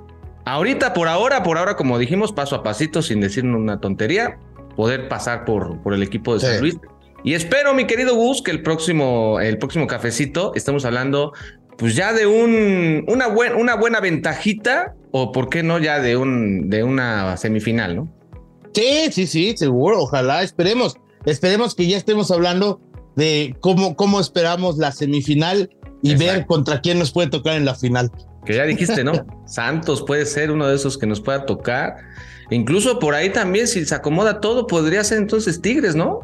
ahorita, 0.45 0.93
por 0.93 1.07
ahora, 1.07 1.43
por 1.43 1.57
ahora, 1.57 1.75
como 1.75 1.99
dijimos, 1.99 2.31
paso 2.31 2.55
a 2.55 2.63
pasito, 2.63 3.01
sin 3.01 3.19
decir 3.19 3.45
una 3.45 3.81
tontería, 3.81 4.37
poder 4.75 5.09
pasar 5.09 5.43
por, 5.43 5.81
por 5.81 5.93
el 5.93 6.01
equipo 6.01 6.33
de 6.33 6.39
San 6.39 6.61
Luis. 6.61 6.77
Y 7.25 7.33
espero, 7.33 7.73
mi 7.73 7.85
querido 7.85 8.15
Gus, 8.15 8.43
que 8.43 8.51
el 8.51 8.61
próximo, 8.61 9.39
el 9.39 9.57
próximo 9.57 9.87
cafecito 9.87 10.53
estemos 10.53 10.85
hablando 10.85 11.33
pues 11.77 11.95
ya 11.95 12.13
de 12.13 12.25
un, 12.25 13.05
una, 13.07 13.27
buen, 13.27 13.55
una 13.55 13.75
buena 13.75 13.99
ventajita, 13.99 14.95
o 15.11 15.31
por 15.31 15.49
qué 15.49 15.63
no 15.63 15.79
ya 15.79 15.99
de, 15.99 16.17
un, 16.17 16.69
de 16.69 16.83
una 16.83 17.37
semifinal, 17.37 17.95
¿no? 17.95 18.13
Sí, 18.73 19.11
sí, 19.11 19.27
sí, 19.27 19.55
seguro, 19.57 20.01
ojalá, 20.01 20.43
esperemos, 20.43 20.97
esperemos 21.25 21.75
que 21.75 21.87
ya 21.87 21.97
estemos 21.97 22.31
hablando 22.31 22.81
de 23.15 23.55
cómo, 23.61 23.95
cómo 23.95 24.19
esperamos 24.19 24.77
la 24.77 24.91
semifinal 24.91 25.69
y 26.01 26.15
ver 26.15 26.45
contra 26.45 26.81
quién 26.81 26.99
nos 26.99 27.11
puede 27.11 27.29
tocar 27.29 27.55
en 27.55 27.65
la 27.65 27.75
final. 27.75 28.11
Que 28.45 28.55
ya 28.55 28.65
dijiste, 28.65 29.03
¿no? 29.03 29.13
Santos 29.47 30.03
puede 30.03 30.25
ser 30.25 30.51
uno 30.51 30.67
de 30.67 30.75
esos 30.75 30.97
que 30.97 31.07
nos 31.07 31.19
pueda 31.19 31.45
tocar. 31.45 31.95
Incluso 32.51 32.99
por 32.99 33.15
ahí 33.15 33.31
también, 33.31 33.67
si 33.67 33.85
se 33.85 33.95
acomoda 33.95 34.39
todo, 34.39 34.67
podría 34.67 35.03
ser 35.03 35.17
entonces 35.17 35.61
Tigres, 35.61 35.95
¿no? 35.95 36.19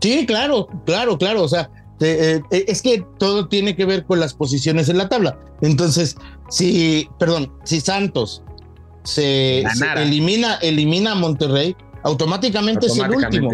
Sí, 0.00 0.26
claro, 0.26 0.68
claro, 0.84 1.16
claro. 1.16 1.42
O 1.42 1.48
sea, 1.48 1.70
eh, 2.00 2.42
eh, 2.50 2.64
es 2.68 2.82
que 2.82 3.04
todo 3.18 3.48
tiene 3.48 3.74
que 3.74 3.84
ver 3.84 4.04
con 4.04 4.20
las 4.20 4.34
posiciones 4.34 4.88
en 4.88 4.98
la 4.98 5.08
tabla. 5.08 5.38
Entonces, 5.60 6.16
si, 6.48 7.08
perdón, 7.18 7.52
si 7.64 7.80
Santos 7.80 8.42
se, 9.04 9.64
elimina, 9.96 10.56
elimina 10.56 11.12
a 11.12 11.14
Monterrey, 11.14 11.76
automáticamente, 12.04 12.86
es 12.86 12.98
el 12.98 13.10
último. 13.10 13.50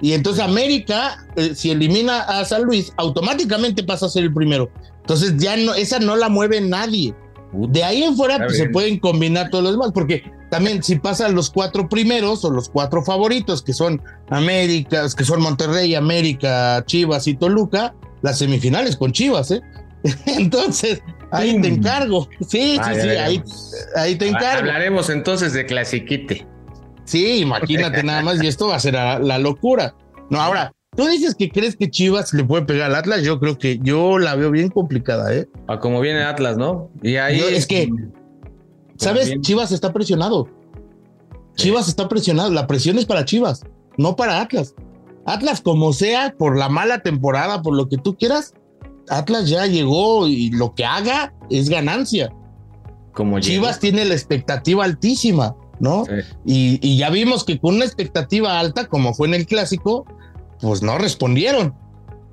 Y 0.00 0.12
entonces 0.12 0.42
América, 0.42 1.26
eh, 1.36 1.54
si 1.54 1.70
elimina 1.70 2.20
a 2.20 2.44
San 2.44 2.62
Luis, 2.62 2.92
automáticamente 2.96 3.82
pasa 3.82 4.06
a 4.06 4.08
ser 4.08 4.24
el 4.24 4.34
primero. 4.34 4.70
Entonces 5.00 5.36
ya 5.38 5.56
no, 5.56 5.74
esa 5.74 5.98
no 5.98 6.16
la 6.16 6.28
mueve 6.28 6.60
nadie. 6.60 7.14
De 7.52 7.82
ahí 7.82 8.02
en 8.02 8.14
fuera 8.14 8.38
pues, 8.38 8.58
se 8.58 8.68
pueden 8.68 8.98
combinar 8.98 9.48
todos 9.48 9.64
los 9.64 9.72
demás, 9.72 9.90
porque 9.94 10.22
también 10.50 10.82
si 10.82 10.96
pasan 10.96 11.34
los 11.34 11.50
cuatro 11.50 11.88
primeros 11.88 12.44
o 12.44 12.50
los 12.50 12.68
cuatro 12.68 13.02
favoritos, 13.04 13.62
que 13.62 13.72
son 13.72 14.02
América, 14.30 15.06
que 15.16 15.24
son 15.24 15.42
Monterrey, 15.42 15.94
América, 15.94 16.82
Chivas 16.86 17.26
y 17.26 17.34
Toluca, 17.34 17.94
las 18.22 18.38
semifinales 18.38 18.96
con 18.96 19.12
Chivas, 19.12 19.50
¿eh? 19.50 19.60
Entonces, 20.26 21.02
ahí 21.30 21.60
te 21.60 21.68
encargo. 21.68 22.28
Sí, 22.40 22.78
sí, 22.82 23.00
sí, 23.00 23.08
ahí, 23.08 23.42
ahí, 23.96 24.16
te 24.16 24.28
encargo. 24.28 24.60
Hablaremos 24.60 25.10
entonces 25.10 25.52
de 25.52 25.66
clasiquite. 25.66 26.46
Sí, 27.04 27.40
imagínate 27.40 28.02
nada 28.02 28.22
más, 28.22 28.42
y 28.42 28.46
esto 28.46 28.68
va 28.68 28.76
a 28.76 28.80
ser 28.80 28.94
la, 28.94 29.38
locura. 29.38 29.94
No, 30.30 30.40
ahora, 30.40 30.72
tú 30.94 31.06
dices 31.06 31.34
que 31.34 31.48
crees 31.48 31.76
que 31.76 31.90
Chivas 31.90 32.32
le 32.34 32.44
puede 32.44 32.64
pegar 32.64 32.90
al 32.90 32.96
Atlas, 32.96 33.22
yo 33.22 33.40
creo 33.40 33.58
que 33.58 33.78
yo 33.82 34.18
la 34.18 34.34
veo 34.34 34.50
bien 34.50 34.68
complicada, 34.68 35.34
¿eh? 35.34 35.48
A 35.68 35.78
como 35.78 36.00
viene 36.00 36.22
Atlas, 36.22 36.56
¿no? 36.56 36.90
Y 37.02 37.16
ahí. 37.16 37.40
es 37.40 37.66
que 37.66 37.88
¿Sabes? 38.98 39.40
Chivas 39.40 39.72
está 39.72 39.92
presionado. 39.92 40.48
Chivas 41.56 41.88
está 41.88 42.08
presionado. 42.08 42.50
La 42.50 42.66
presión 42.66 42.98
es 42.98 43.06
para 43.06 43.24
Chivas, 43.24 43.64
no 43.96 44.16
para 44.16 44.40
Atlas. 44.40 44.74
Atlas, 45.24 45.60
como 45.60 45.92
sea, 45.92 46.34
por 46.38 46.56
la 46.56 46.68
mala 46.68 47.00
temporada, 47.00 47.62
por 47.62 47.76
lo 47.76 47.88
que 47.88 47.98
tú 47.98 48.16
quieras, 48.16 48.54
Atlas 49.08 49.48
ya 49.48 49.66
llegó 49.66 50.26
y 50.26 50.50
lo 50.50 50.74
que 50.74 50.84
haga 50.84 51.34
es 51.50 51.68
ganancia. 51.68 52.32
Como 53.12 53.40
Chivas 53.40 53.80
tiene 53.80 54.04
la 54.04 54.14
expectativa 54.14 54.84
altísima, 54.84 55.56
¿no? 55.80 56.04
Y, 56.44 56.78
y, 56.80 56.96
ya 56.96 57.10
vimos 57.10 57.44
que 57.44 57.58
con 57.58 57.76
una 57.76 57.84
expectativa 57.84 58.58
alta, 58.58 58.86
como 58.86 59.14
fue 59.14 59.28
en 59.28 59.34
el 59.34 59.46
clásico, 59.46 60.06
pues 60.60 60.82
no 60.82 60.98
respondieron, 60.98 61.74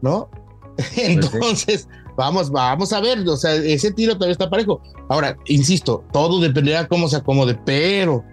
¿no? 0.01 0.30
Pues 0.76 0.97
Entonces, 0.97 1.88
Vamos, 2.18 2.49
vamos 2.49 2.93
a 2.93 3.01
ver, 3.01 3.28
o 3.28 3.36
sea, 3.36 3.55
ese 3.55 3.91
tiro 3.91 4.13
todavía 4.13 4.34
está 4.34 4.49
parejo. 4.49 4.82
Ahora, 5.09 5.38
insisto, 5.47 6.03
todo 6.13 6.39
dependerá 6.39 6.88
cómo 6.88 7.07
se 7.07 7.18
acomode, 7.18 7.57
pero, 7.66 8.24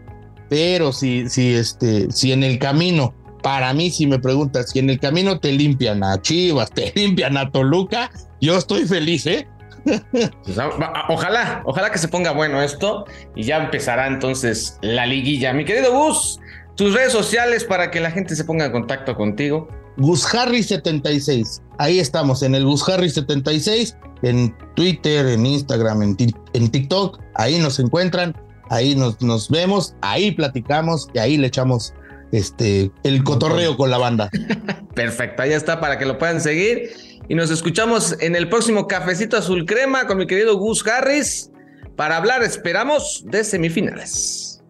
pero 0.49 0.93
si, 0.93 1.29
si, 1.29 1.55
este, 1.55 2.11
si 2.11 2.33
en 2.33 2.45
el 2.45 2.59
camino, 2.59 3.15
para 3.43 3.73
mí, 3.75 3.91
si 3.91 4.07
me 4.07 4.19
preguntas, 4.19 4.71
si 4.71 4.79
en 4.79 4.91
el 4.91 5.01
camino 5.01 5.41
te 5.41 5.53
limpian 5.53 6.05
a 6.05 6.21
Chivas, 6.23 6.71
te 6.71 6.93
limpian 6.97 7.37
a 7.37 7.51
Toluca, 7.51 8.11
yo 8.41 8.57
estoy 8.57 8.87
feliz, 8.87 9.27
¿eh? 9.27 9.49
Pues, 10.45 10.57
ojalá, 11.09 11.63
ojalá 11.65 11.91
que 11.91 11.99
se 11.99 12.07
ponga 12.07 12.31
bueno 12.31 12.63
esto 12.63 13.05
y 13.35 13.43
ya 13.43 13.57
empezará 13.57 14.07
entonces 14.07 14.79
la 14.81 15.07
liguilla. 15.07 15.53
Mi 15.53 15.65
querido 15.65 15.93
Gus, 15.93 16.39
tus 16.77 16.95
redes 16.95 17.13
sociales 17.13 17.65
para 17.65 17.91
que 17.91 18.01
la 18.01 18.11
gente 18.11 18.37
se 18.37 18.45
ponga 18.45 18.67
en 18.67 18.73
contacto 18.73 19.17
contigo. 19.17 19.69
Gus 19.97 20.33
Harry 20.35 20.63
76. 20.63 21.63
Ahí 21.79 21.99
estamos, 21.99 22.43
en 22.43 22.55
el 22.55 22.65
Gus 22.65 22.89
Harry 22.89 23.11
76, 23.11 23.97
en 24.23 24.55
Twitter, 24.75 25.27
en 25.27 25.47
Instagram, 25.47 26.03
en, 26.03 26.17
en 26.53 26.71
TikTok. 26.71 27.21
Ahí 27.35 27.59
nos 27.59 27.79
encuentran. 27.79 28.37
ahí 28.71 28.95
nos, 28.95 29.21
nos 29.21 29.51
vemos, 29.51 29.95
ahí 30.01 30.31
platicamos 30.31 31.09
y 31.15 31.19
ahí 31.19 31.37
le 31.37 31.49
echamos 31.49 31.93
este, 32.33 32.91
el 33.03 33.23
cotorreo 33.23 33.77
con 33.77 33.91
la 33.91 33.99
banda. 33.99 34.31
Perfecto, 34.95 35.43
ahí 35.43 35.53
está 35.53 35.81
para 35.81 35.99
que 35.99 36.07
lo 36.07 36.19
puedan 36.19 36.41
seguir. 36.41 36.91
Y 37.29 37.35
nos 37.35 37.51
escuchamos 37.51 38.17
en 38.21 38.35
el 38.35 38.49
próximo 38.49 38.87
Cafecito 38.89 39.37
Azul 39.37 39.65
Crema 39.65 40.07
con 40.07 40.19
mi 40.19 40.27
querido 40.27 40.57
Gus 40.57 40.87
Harris 40.87 41.51
para 41.97 42.17
hablar, 42.17 42.43
esperamos, 42.43 43.23
de 43.27 43.45
semifinales. 43.45 44.63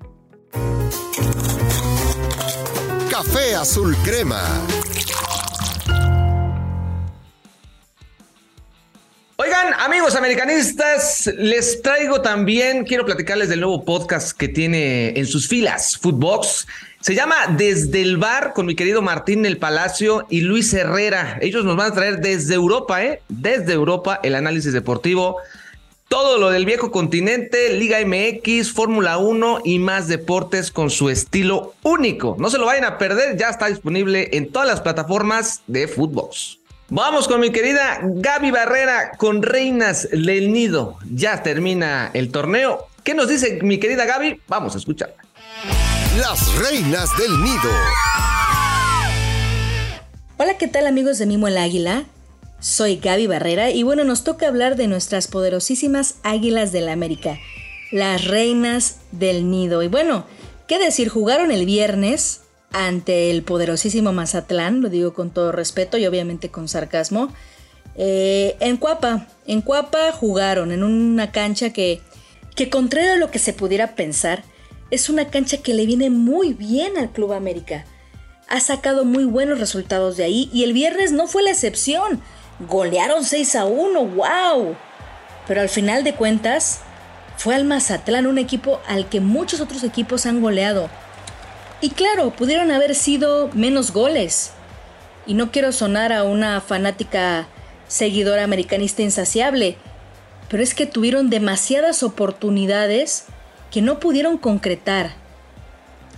Café 3.11 3.55
Azul 3.55 3.97
Crema. 4.05 4.43
Oigan, 9.43 9.75
amigos 9.81 10.15
americanistas, 10.15 11.29
les 11.37 11.83
traigo 11.83 12.21
también, 12.21 12.85
quiero 12.85 13.05
platicarles 13.05 13.49
del 13.49 13.59
nuevo 13.59 13.85
podcast 13.85 14.39
que 14.39 14.47
tiene 14.47 15.19
en 15.19 15.27
sus 15.27 15.49
filas 15.49 15.99
Footbox. 15.99 16.69
Se 17.01 17.17
llama 17.17 17.35
Desde 17.49 18.03
el 18.03 18.19
Bar 18.19 18.53
con 18.53 18.67
mi 18.67 18.77
querido 18.77 19.03
Martín 19.03 19.45
El 19.45 19.59
Palacio 19.59 20.29
y 20.31 20.43
Luis 20.43 20.73
Herrera. 20.73 21.39
Ellos 21.41 21.65
nos 21.65 21.77
van 21.77 21.91
a 21.91 21.95
traer 21.95 22.21
desde 22.21 22.55
Europa, 22.55 23.05
¿eh? 23.05 23.21
Desde 23.29 23.73
Europa 23.73 24.21
el 24.23 24.37
análisis 24.37 24.73
deportivo. 24.73 25.39
Todo 26.07 26.39
lo 26.39 26.51
del 26.51 26.65
viejo 26.65 26.93
continente, 26.93 27.77
Liga 27.77 27.99
MX, 28.07 28.71
Fórmula 28.71 29.19
1 29.19 29.63
y 29.65 29.81
más 29.81 30.07
deportes 30.07 30.71
con 30.71 30.89
su 30.89 31.11
estilo 31.11 31.75
único. 31.83 32.37
No 32.39 32.49
se 32.49 32.59
lo 32.59 32.67
vayan 32.67 32.85
a 32.85 32.97
perder, 32.97 33.37
ya 33.37 33.49
está 33.49 33.67
disponible 33.67 34.31
en 34.35 34.53
todas 34.53 34.69
las 34.69 34.83
plataformas 34.83 35.63
de 35.67 35.89
Footbox. 35.89 36.62
Vamos 36.95 37.27
con 37.27 37.41
mi 37.41 37.51
querida 37.51 38.01
Gaby 38.03 38.51
Barrera 38.51 39.13
con 39.17 39.43
Reinas 39.43 40.11
del 40.11 40.53
Nido. 40.53 40.99
Ya 41.11 41.43
termina 41.43 42.11
el 42.13 42.31
torneo. 42.31 42.87
¿Qué 43.03 43.15
nos 43.15 43.29
dice 43.29 43.61
mi 43.63 43.79
querida 43.79 44.05
Gaby? 44.05 44.43
Vamos 44.47 44.75
a 44.75 44.79
escucharla. 44.79 45.17
Las 46.19 46.55
Reinas 46.59 47.09
del 47.17 47.43
Nido. 47.43 47.71
Hola, 50.37 50.59
¿qué 50.59 50.69
tal 50.69 50.87
amigos 50.87 51.17
de 51.17 51.25
Mimo 51.25 51.49
el 51.49 51.57
Águila? 51.57 52.05
Soy 52.61 52.97
Gaby 52.97 53.27
Barrera 53.27 53.71
y 53.71 53.85
bueno, 53.85 54.05
nos 54.05 54.23
toca 54.23 54.47
hablar 54.47 54.77
de 54.77 54.87
nuestras 54.87 55.29
poderosísimas 55.29 56.17
Águilas 56.25 56.73
del 56.73 56.85
la 56.85 56.93
América, 56.93 57.39
las 57.91 58.27
Reinas 58.27 58.99
del 59.13 59.51
Nido. 59.51 59.83
Y 59.83 59.89
bueno, 59.89 60.27
¿qué 60.69 60.79
decir? 60.79 61.09
Jugaron 61.09 61.53
el 61.53 61.65
viernes 61.65 62.43
ante 62.73 63.31
el 63.31 63.43
poderosísimo 63.43 64.13
Mazatlán, 64.13 64.81
lo 64.81 64.89
digo 64.89 65.15
con 65.15 65.31
todo 65.31 65.53
respeto 65.53 65.99
y 65.99 66.07
obviamente 66.07 66.51
con 66.51 66.69
sarcasmo. 66.69 67.33
Eh, 67.97 68.57
en 68.61 68.77
Cuapa, 68.77 69.27
en 69.47 69.61
Cuapa 69.61 70.13
jugaron 70.13 70.73
en 70.73 70.83
una 70.83 71.31
cancha 71.31 71.71
que, 71.73 72.01
que 72.55 72.71
contrario 72.71 73.13
a 73.13 73.17
lo 73.17 73.31
que 73.31 73.39
se 73.39 73.53
pudiera 73.53 73.95
pensar, 73.95 74.45
es 74.91 75.09
una 75.09 75.29
cancha 75.29 75.59
que 75.59 75.75
le 75.75 75.87
viene 75.87 76.11
muy 76.11 76.53
bien 76.53 76.97
al 76.97 77.11
Club 77.11 77.33
América. 77.33 77.85
Ha 78.49 78.61
sacado 78.61 79.05
muy 79.05 79.25
buenos 79.25 79.59
resultados 79.59 80.17
de 80.17 80.25
ahí 80.25 80.51
y 80.53 80.65
el 80.65 80.73
viernes 80.73 81.13
no 81.13 81.27
fue 81.27 81.43
la 81.43 81.51
excepción. 81.51 82.21
Golearon 82.69 83.25
6 83.25 83.57
a 83.57 83.65
1, 83.65 84.05
wow. 84.05 84.77
Pero 85.47 85.61
al 85.61 85.69
final 85.69 86.05
de 86.05 86.15
cuentas, 86.15 86.81
fue 87.37 87.55
al 87.55 87.65
Mazatlán 87.65 88.27
un 88.27 88.39
equipo 88.39 88.81
al 88.87 89.09
que 89.09 89.21
muchos 89.21 89.61
otros 89.61 89.83
equipos 89.83 90.27
han 90.27 90.41
goleado. 90.41 90.89
Y 91.83 91.91
claro, 91.91 92.31
pudieron 92.31 92.71
haber 92.71 92.95
sido 92.95 93.51
menos 93.55 93.93
goles. 93.93 94.53
Y 95.27 95.35
no 95.35 95.51
quiero 95.51 95.73
sonar 95.73 96.13
a 96.13 96.23
una 96.23 96.61
fanática 96.61 97.49
seguidora 97.89 98.45
americanista 98.45 99.03
insaciable, 99.03 99.77
pero 100.49 100.63
es 100.63 100.75
que 100.75 100.87
tuvieron 100.87 101.29
demasiadas 101.29 102.05
oportunidades 102.05 103.25
que 103.73 103.83
no 103.83 103.99
pudieron 103.99 104.39
concretar. 104.39 105.11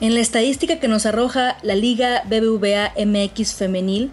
En 0.00 0.12
la 0.12 0.20
estadística 0.20 0.78
que 0.80 0.88
nos 0.88 1.06
arroja 1.06 1.56
la 1.62 1.74
Liga 1.74 2.24
BBVA 2.26 2.92
MX 3.02 3.54
femenil, 3.54 4.12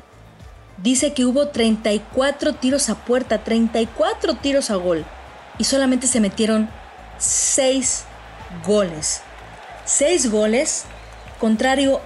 dice 0.82 1.12
que 1.12 1.26
hubo 1.26 1.50
34 1.50 2.54
tiros 2.54 2.90
a 2.90 2.96
puerta, 3.04 3.44
34 3.44 4.36
tiros 4.36 4.72
a 4.72 4.76
gol, 4.76 5.04
y 5.58 5.66
solamente 5.66 6.08
se 6.08 6.22
metieron 6.22 6.70
6 7.18 8.06
goles. 8.66 9.22
6 9.86 10.32
goles 10.32 10.86
contrario 11.42 12.00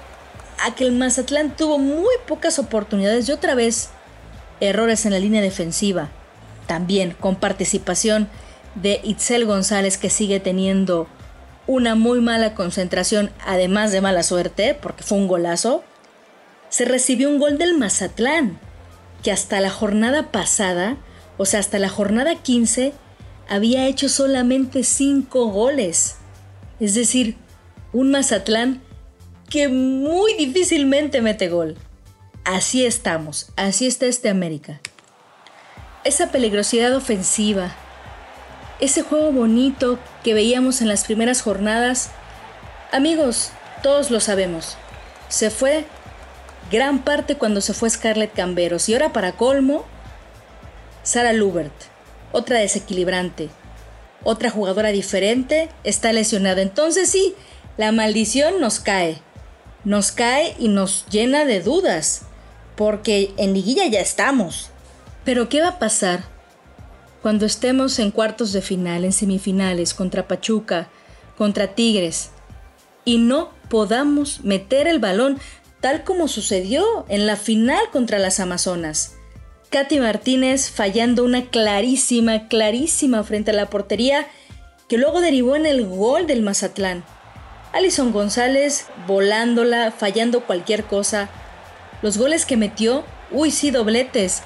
a 0.65 0.73
que 0.75 0.85
el 0.85 0.93
Mazatlán 0.93 1.57
tuvo 1.57 1.77
muy 1.77 2.15
pocas 2.25 2.57
oportunidades 2.57 3.27
y 3.27 3.33
otra 3.33 3.53
vez 3.53 3.89
errores 4.61 5.05
en 5.05 5.11
la 5.11 5.19
línea 5.19 5.41
defensiva. 5.41 6.09
También 6.67 7.11
con 7.19 7.35
participación 7.35 8.29
de 8.75 9.01
Itzel 9.03 9.45
González 9.45 9.97
que 9.97 10.09
sigue 10.09 10.39
teniendo 10.39 11.09
una 11.67 11.95
muy 11.95 12.21
mala 12.21 12.55
concentración, 12.55 13.29
además 13.45 13.91
de 13.91 13.99
mala 13.99 14.23
suerte, 14.23 14.73
porque 14.73 15.03
fue 15.03 15.17
un 15.17 15.27
golazo. 15.27 15.83
Se 16.69 16.85
recibió 16.85 17.27
un 17.27 17.37
gol 17.37 17.57
del 17.57 17.77
Mazatlán, 17.77 18.57
que 19.21 19.33
hasta 19.33 19.59
la 19.59 19.69
jornada 19.69 20.31
pasada, 20.31 20.95
o 21.37 21.45
sea, 21.45 21.59
hasta 21.59 21.77
la 21.77 21.89
jornada 21.89 22.35
15, 22.35 22.93
había 23.49 23.85
hecho 23.85 24.07
solamente 24.07 24.83
5 24.83 25.47
goles. 25.47 26.15
Es 26.79 26.95
decir, 26.95 27.35
un 27.91 28.11
Mazatlán 28.11 28.81
que 29.49 29.67
muy 29.67 30.33
difícilmente 30.35 31.21
mete 31.21 31.49
gol. 31.49 31.75
Así 32.43 32.85
estamos, 32.85 33.47
así 33.55 33.87
está 33.87 34.05
este 34.05 34.29
América. 34.29 34.79
Esa 36.03 36.31
peligrosidad 36.31 36.95
ofensiva, 36.95 37.75
ese 38.79 39.01
juego 39.01 39.31
bonito 39.31 39.97
que 40.23 40.33
veíamos 40.33 40.81
en 40.81 40.87
las 40.87 41.05
primeras 41.05 41.41
jornadas, 41.41 42.11
amigos, 42.91 43.51
todos 43.81 44.11
lo 44.11 44.19
sabemos. 44.19 44.77
Se 45.27 45.49
fue 45.49 45.85
gran 46.71 47.03
parte 47.03 47.35
cuando 47.35 47.61
se 47.61 47.73
fue 47.73 47.89
Scarlett 47.89 48.33
Camberos 48.33 48.89
y 48.89 48.93
ahora 48.93 49.13
para 49.13 49.31
colmo, 49.31 49.85
Sara 51.03 51.33
Lubert, 51.33 51.73
otra 52.31 52.59
desequilibrante, 52.59 53.49
otra 54.23 54.49
jugadora 54.49 54.89
diferente, 54.89 55.69
está 55.83 56.13
lesionada. 56.13 56.61
Entonces 56.61 57.09
sí, 57.09 57.33
la 57.77 57.91
maldición 57.91 58.59
nos 58.59 58.79
cae 58.79 59.21
nos 59.85 60.11
cae 60.11 60.55
y 60.59 60.67
nos 60.67 61.05
llena 61.09 61.45
de 61.45 61.61
dudas, 61.61 62.23
porque 62.75 63.33
en 63.37 63.53
liguilla 63.53 63.85
ya 63.85 64.01
estamos. 64.01 64.71
Pero 65.23 65.47
¿qué 65.47 65.61
va 65.61 65.69
a 65.69 65.79
pasar 65.79 66.25
cuando 67.21 67.45
estemos 67.45 67.97
en 67.99 68.11
cuartos 68.11 68.51
de 68.51 68.61
final, 68.61 69.05
en 69.05 69.13
semifinales, 69.13 69.93
contra 69.93 70.27
Pachuca, 70.27 70.89
contra 71.37 71.73
Tigres, 71.75 72.31
y 73.05 73.19
no 73.19 73.51
podamos 73.69 74.43
meter 74.43 74.87
el 74.87 74.99
balón 74.99 75.39
tal 75.79 76.03
como 76.03 76.27
sucedió 76.27 77.05
en 77.07 77.27
la 77.27 77.35
final 77.35 77.89
contra 77.91 78.19
las 78.19 78.39
Amazonas? 78.39 79.13
Katy 79.69 79.99
Martínez 79.99 80.69
fallando 80.69 81.23
una 81.23 81.47
clarísima, 81.47 82.47
clarísima 82.47 83.23
frente 83.23 83.51
a 83.51 83.55
la 83.55 83.69
portería 83.69 84.27
que 84.87 84.97
luego 84.97 85.21
derivó 85.21 85.55
en 85.55 85.65
el 85.65 85.85
gol 85.85 86.27
del 86.27 86.43
Mazatlán. 86.43 87.03
Alison 87.75 88.13
González 88.13 88.85
volándola, 89.05 89.91
fallando 89.91 90.45
cualquier 90.45 90.85
cosa. 90.85 91.27
Los 92.01 92.17
goles 92.17 92.45
que 92.45 92.55
metió, 92.55 93.03
uy, 93.31 93.51
sí, 93.51 93.69
dobletes. 93.69 94.43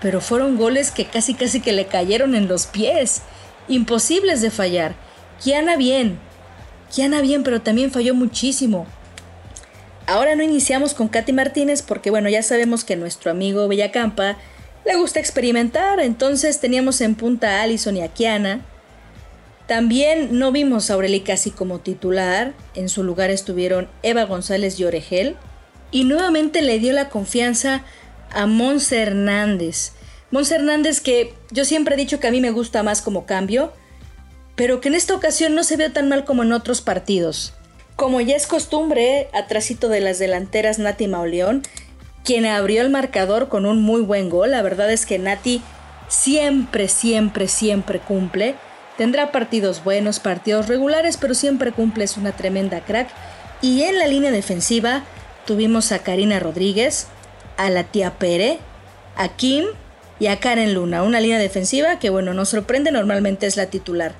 Pero 0.00 0.20
fueron 0.20 0.56
goles 0.56 0.92
que 0.92 1.06
casi 1.06 1.34
casi 1.34 1.60
que 1.60 1.72
le 1.72 1.86
cayeron 1.86 2.36
en 2.36 2.46
los 2.46 2.66
pies. 2.66 3.22
Imposibles 3.66 4.40
de 4.40 4.52
fallar. 4.52 4.94
Kiana 5.42 5.76
bien. 5.76 6.20
Kiana 6.94 7.20
bien, 7.20 7.42
pero 7.42 7.60
también 7.60 7.90
falló 7.90 8.14
muchísimo. 8.14 8.86
Ahora 10.06 10.36
no 10.36 10.44
iniciamos 10.44 10.94
con 10.94 11.08
Katy 11.08 11.32
Martínez 11.32 11.82
porque 11.82 12.10
bueno, 12.10 12.28
ya 12.28 12.44
sabemos 12.44 12.84
que 12.84 12.94
nuestro 12.94 13.32
amigo 13.32 13.66
Villacampa 13.66 14.36
le 14.86 14.94
gusta 14.96 15.18
experimentar, 15.18 15.98
entonces 15.98 16.60
teníamos 16.60 17.00
en 17.00 17.16
punta 17.16 17.58
a 17.58 17.62
Alison 17.62 17.96
y 17.96 18.02
a 18.02 18.08
Kiana. 18.08 18.64
También 19.70 20.36
no 20.36 20.50
vimos 20.50 20.90
a 20.90 20.94
Aureli 20.94 21.20
casi 21.20 21.52
como 21.52 21.78
titular, 21.78 22.54
en 22.74 22.88
su 22.88 23.04
lugar 23.04 23.30
estuvieron 23.30 23.86
Eva 24.02 24.24
González 24.24 24.80
y 24.80 24.84
Oregel, 24.84 25.36
y 25.92 26.02
nuevamente 26.02 26.60
le 26.60 26.80
dio 26.80 26.92
la 26.92 27.08
confianza 27.08 27.84
a 28.32 28.46
Monse 28.46 29.00
Hernández. 29.00 29.92
Monse 30.32 30.56
Hernández 30.56 31.00
que 31.00 31.34
yo 31.52 31.64
siempre 31.64 31.94
he 31.94 31.98
dicho 31.98 32.18
que 32.18 32.26
a 32.26 32.32
mí 32.32 32.40
me 32.40 32.50
gusta 32.50 32.82
más 32.82 33.00
como 33.00 33.26
cambio, 33.26 33.72
pero 34.56 34.80
que 34.80 34.88
en 34.88 34.96
esta 34.96 35.14
ocasión 35.14 35.54
no 35.54 35.62
se 35.62 35.76
vio 35.76 35.92
tan 35.92 36.08
mal 36.08 36.24
como 36.24 36.42
en 36.42 36.52
otros 36.52 36.80
partidos. 36.80 37.54
Como 37.94 38.20
ya 38.20 38.34
es 38.34 38.48
costumbre, 38.48 39.28
atrásito 39.32 39.88
de 39.88 40.00
las 40.00 40.18
delanteras 40.18 40.80
Nati 40.80 41.06
Mauleón, 41.06 41.62
quien 42.24 42.44
abrió 42.44 42.82
el 42.82 42.90
marcador 42.90 43.48
con 43.48 43.66
un 43.66 43.80
muy 43.80 44.00
buen 44.00 44.30
gol, 44.30 44.50
la 44.50 44.62
verdad 44.62 44.90
es 44.90 45.06
que 45.06 45.20
Nati 45.20 45.62
siempre, 46.08 46.88
siempre, 46.88 47.46
siempre 47.46 48.00
cumple. 48.00 48.56
Tendrá 49.00 49.32
partidos 49.32 49.82
buenos, 49.82 50.20
partidos 50.20 50.68
regulares, 50.68 51.16
pero 51.16 51.32
siempre 51.32 51.72
cumple, 51.72 52.04
es 52.04 52.18
una 52.18 52.32
tremenda 52.32 52.82
crack. 52.82 53.08
Y 53.62 53.84
en 53.84 53.98
la 53.98 54.06
línea 54.06 54.30
defensiva 54.30 55.04
tuvimos 55.46 55.90
a 55.90 56.00
Karina 56.00 56.38
Rodríguez, 56.38 57.06
a 57.56 57.70
la 57.70 57.84
tía 57.84 58.18
Pere, 58.18 58.58
a 59.16 59.28
Kim 59.30 59.64
y 60.18 60.26
a 60.26 60.38
Karen 60.38 60.74
Luna. 60.74 61.02
Una 61.02 61.18
línea 61.18 61.38
defensiva 61.38 61.98
que, 61.98 62.10
bueno, 62.10 62.34
nos 62.34 62.50
sorprende, 62.50 62.92
normalmente 62.92 63.46
es 63.46 63.56
la 63.56 63.70
titular. 63.70 64.12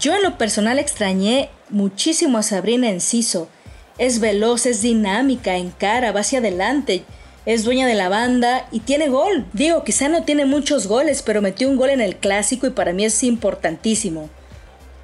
Yo 0.00 0.16
en 0.16 0.24
lo 0.24 0.36
personal 0.38 0.80
extrañé 0.80 1.48
muchísimo 1.70 2.38
a 2.38 2.42
Sabrina 2.42 2.90
Enciso. 2.90 3.48
Es 3.96 4.18
veloz, 4.18 4.66
es 4.66 4.82
dinámica, 4.82 5.56
encara, 5.56 6.10
va 6.10 6.22
hacia 6.22 6.40
adelante, 6.40 7.04
es 7.48 7.64
dueña 7.64 7.86
de 7.86 7.94
la 7.94 8.10
banda 8.10 8.68
y 8.70 8.80
tiene 8.80 9.08
gol. 9.08 9.46
Digo, 9.54 9.82
quizá 9.82 10.10
no 10.10 10.22
tiene 10.22 10.44
muchos 10.44 10.86
goles, 10.86 11.22
pero 11.22 11.40
metió 11.40 11.66
un 11.66 11.78
gol 11.78 11.88
en 11.88 12.02
el 12.02 12.16
clásico 12.16 12.66
y 12.66 12.70
para 12.72 12.92
mí 12.92 13.06
es 13.06 13.22
importantísimo. 13.22 14.28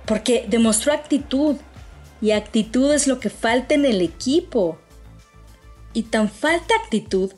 Porque 0.04 0.44
demostró 0.46 0.92
actitud. 0.92 1.56
Y 2.20 2.32
actitud 2.32 2.92
es 2.92 3.06
lo 3.06 3.18
que 3.18 3.30
falta 3.30 3.74
en 3.74 3.86
el 3.86 4.02
equipo. 4.02 4.76
Y 5.94 6.02
tan 6.02 6.28
falta 6.28 6.74
actitud 6.84 7.32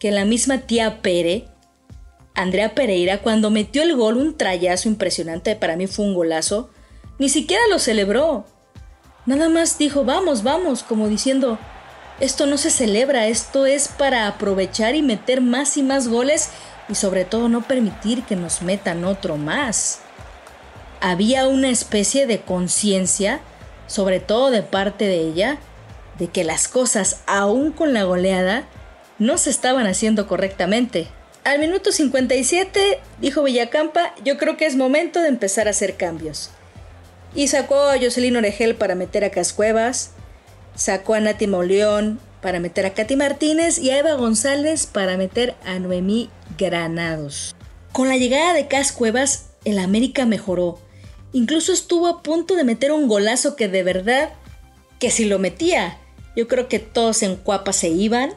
que 0.00 0.10
la 0.10 0.24
misma 0.24 0.58
tía 0.58 1.02
Pere, 1.02 1.44
Andrea 2.34 2.74
Pereira, 2.74 3.18
cuando 3.18 3.48
metió 3.48 3.84
el 3.84 3.94
gol, 3.94 4.16
un 4.16 4.36
trayazo 4.36 4.88
impresionante, 4.88 5.54
para 5.54 5.76
mí 5.76 5.86
fue 5.86 6.04
un 6.04 6.14
golazo, 6.14 6.68
ni 7.20 7.28
siquiera 7.28 7.62
lo 7.70 7.78
celebró. 7.78 8.44
Nada 9.24 9.48
más 9.48 9.78
dijo, 9.78 10.04
vamos, 10.04 10.42
vamos, 10.42 10.82
como 10.82 11.08
diciendo, 11.08 11.60
esto 12.22 12.46
no 12.46 12.56
se 12.56 12.70
celebra, 12.70 13.26
esto 13.26 13.66
es 13.66 13.88
para 13.88 14.28
aprovechar 14.28 14.94
y 14.94 15.02
meter 15.02 15.40
más 15.40 15.76
y 15.76 15.82
más 15.82 16.06
goles 16.06 16.50
y 16.88 16.94
sobre 16.94 17.24
todo 17.24 17.48
no 17.48 17.62
permitir 17.62 18.22
que 18.22 18.36
nos 18.36 18.62
metan 18.62 19.04
otro 19.04 19.36
más. 19.36 19.98
Había 21.00 21.48
una 21.48 21.68
especie 21.68 22.28
de 22.28 22.40
conciencia, 22.40 23.40
sobre 23.88 24.20
todo 24.20 24.52
de 24.52 24.62
parte 24.62 25.06
de 25.06 25.16
ella, 25.16 25.58
de 26.16 26.28
que 26.28 26.44
las 26.44 26.68
cosas, 26.68 27.22
aún 27.26 27.72
con 27.72 27.92
la 27.92 28.04
goleada, 28.04 28.68
no 29.18 29.36
se 29.36 29.50
estaban 29.50 29.88
haciendo 29.88 30.28
correctamente. 30.28 31.08
Al 31.42 31.58
minuto 31.58 31.90
57, 31.90 33.00
dijo 33.20 33.42
Villacampa, 33.42 34.14
yo 34.24 34.38
creo 34.38 34.56
que 34.56 34.66
es 34.66 34.76
momento 34.76 35.20
de 35.20 35.28
empezar 35.28 35.66
a 35.66 35.70
hacer 35.70 35.96
cambios. 35.96 36.50
Y 37.34 37.48
sacó 37.48 37.80
a 37.80 37.98
Jocelyn 37.98 38.36
Oregel 38.36 38.76
para 38.76 38.94
meter 38.94 39.24
a 39.24 39.30
Cascuevas, 39.30 40.12
sacó 40.74 41.14
a 41.14 41.20
Nati 41.20 41.46
Mauleón 41.46 42.20
para 42.40 42.60
meter 42.60 42.86
a 42.86 42.94
Katy 42.94 43.16
Martínez 43.16 43.78
y 43.78 43.90
a 43.90 43.98
Eva 43.98 44.14
González 44.14 44.86
para 44.86 45.16
meter 45.16 45.54
a 45.64 45.78
Noemí 45.78 46.28
Granados. 46.58 47.54
Con 47.92 48.08
la 48.08 48.16
llegada 48.16 48.54
de 48.54 48.66
Cascuevas, 48.66 49.50
el 49.64 49.78
América 49.78 50.26
mejoró. 50.26 50.78
Incluso 51.32 51.72
estuvo 51.72 52.08
a 52.08 52.22
punto 52.22 52.56
de 52.56 52.64
meter 52.64 52.92
un 52.92 53.08
golazo 53.08 53.56
que 53.56 53.68
de 53.68 53.82
verdad, 53.82 54.30
que 54.98 55.10
si 55.10 55.24
lo 55.24 55.38
metía, 55.38 55.98
yo 56.36 56.48
creo 56.48 56.68
que 56.68 56.78
todos 56.78 57.22
en 57.22 57.36
Cuapa 57.36 57.72
se 57.72 57.88
iban 57.88 58.34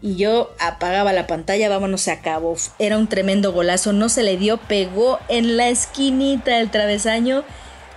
y 0.00 0.16
yo 0.16 0.52
apagaba 0.58 1.12
la 1.12 1.26
pantalla, 1.26 1.68
vámonos, 1.68 2.02
se 2.02 2.10
acabó. 2.10 2.56
Era 2.78 2.98
un 2.98 3.08
tremendo 3.08 3.52
golazo, 3.52 3.92
no 3.92 4.08
se 4.08 4.22
le 4.22 4.36
dio, 4.36 4.56
pegó 4.56 5.18
en 5.28 5.56
la 5.56 5.68
esquinita 5.68 6.56
del 6.56 6.70
travesaño 6.70 7.44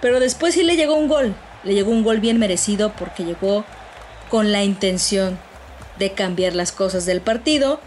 pero 0.01 0.19
después 0.19 0.53
sí 0.53 0.63
le 0.63 0.75
llegó 0.75 0.95
un 0.95 1.07
gol. 1.07 1.36
Le 1.68 1.74
llegó 1.74 1.91
un 1.91 2.05
gol 2.05 2.22
bien 2.22 2.39
merecido 2.39 2.93
porque 2.93 3.26
llegó 3.26 3.65
con 4.30 4.53
la 4.53 4.63
intención 4.63 5.38
de 5.99 6.13
cambiar 6.13 6.55
las 6.55 6.72
cosas 6.72 7.05
del 7.05 7.20
partido 7.20 7.82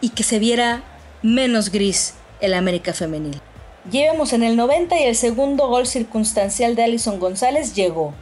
y 0.00 0.08
que 0.08 0.24
se 0.24 0.40
viera 0.40 0.82
menos 1.22 1.70
gris 1.70 2.14
el 2.40 2.54
América 2.54 2.92
femenil. 2.92 3.40
Llevamos 3.88 4.32
en 4.32 4.42
el 4.42 4.56
90 4.56 4.98
y 4.98 5.04
el 5.04 5.14
segundo 5.14 5.68
gol 5.68 5.86
circunstancial 5.86 6.74
de 6.74 6.82
Alison 6.82 7.20
González 7.20 7.76
llegó. 7.76 8.14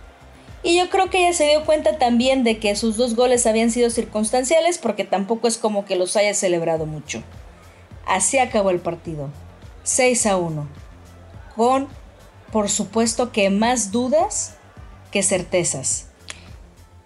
Y 0.62 0.76
yo 0.76 0.90
creo 0.90 1.08
que 1.08 1.26
ella 1.26 1.32
se 1.32 1.46
dio 1.46 1.64
cuenta 1.64 1.96
también 1.96 2.44
de 2.44 2.58
que 2.58 2.76
sus 2.76 2.98
dos 2.98 3.16
goles 3.16 3.46
habían 3.46 3.70
sido 3.70 3.88
circunstanciales 3.88 4.76
porque 4.76 5.04
tampoco 5.04 5.48
es 5.48 5.56
como 5.56 5.86
que 5.86 5.96
los 5.96 6.18
haya 6.18 6.34
celebrado 6.34 6.84
mucho. 6.84 7.22
Así 8.06 8.38
acabó 8.38 8.68
el 8.68 8.80
partido. 8.80 9.30
6 9.84 10.26
a 10.26 10.36
1. 10.36 10.68
Con 11.56 11.88
por 12.52 12.68
supuesto 12.68 13.32
que 13.32 13.48
más 13.48 13.90
dudas 13.90 14.56
que 15.12 15.22
certezas. 15.22 16.06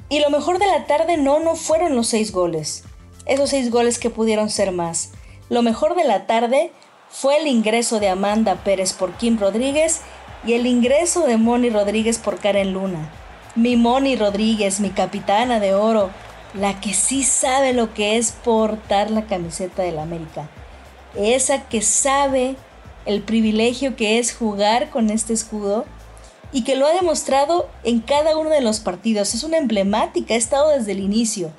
Y 0.08 0.20
lo 0.20 0.30
mejor 0.30 0.58
de 0.58 0.66
la 0.66 0.86
tarde 0.86 1.18
no, 1.18 1.40
no 1.40 1.56
fueron 1.56 1.94
los 1.94 2.06
seis 2.06 2.32
goles. 2.32 2.84
Esos 3.26 3.50
seis 3.50 3.70
goles 3.70 3.98
que 3.98 4.08
pudieron 4.08 4.48
ser 4.48 4.72
más. 4.72 5.10
Lo 5.50 5.62
mejor 5.62 5.96
de 5.96 6.04
la 6.04 6.26
tarde 6.26 6.72
fue 7.10 7.38
el 7.38 7.48
ingreso 7.48 8.00
de 8.00 8.08
Amanda 8.08 8.56
Pérez 8.64 8.92
por 8.92 9.12
Kim 9.14 9.38
Rodríguez 9.38 10.00
y 10.46 10.52
el 10.54 10.66
ingreso 10.66 11.26
de 11.26 11.36
Moni 11.36 11.70
Rodríguez 11.70 12.18
por 12.18 12.38
Karen 12.38 12.72
Luna. 12.72 13.12
Mi 13.56 13.76
Moni 13.76 14.16
Rodríguez, 14.16 14.80
mi 14.80 14.90
capitana 14.90 15.58
de 15.60 15.74
oro, 15.74 16.10
la 16.54 16.80
que 16.80 16.94
sí 16.94 17.24
sabe 17.24 17.72
lo 17.72 17.92
que 17.92 18.16
es 18.16 18.32
portar 18.32 19.10
la 19.10 19.26
camiseta 19.26 19.82
del 19.82 19.98
América. 19.98 20.48
Esa 21.16 21.68
que 21.68 21.82
sabe 21.82 22.56
el 23.06 23.22
privilegio 23.22 23.96
que 23.96 24.18
es 24.18 24.34
jugar 24.34 24.90
con 24.90 25.10
este 25.10 25.32
escudo 25.32 25.84
y 26.56 26.62
que 26.62 26.74
lo 26.74 26.86
ha 26.86 26.94
demostrado 26.94 27.68
en 27.84 28.00
cada 28.00 28.38
uno 28.38 28.48
de 28.48 28.62
los 28.62 28.80
partidos. 28.80 29.34
Es 29.34 29.42
una 29.42 29.58
emblemática, 29.58 30.32
ha 30.32 30.38
estado 30.38 30.70
desde 30.70 30.92
el 30.92 31.00
inicio 31.00 31.50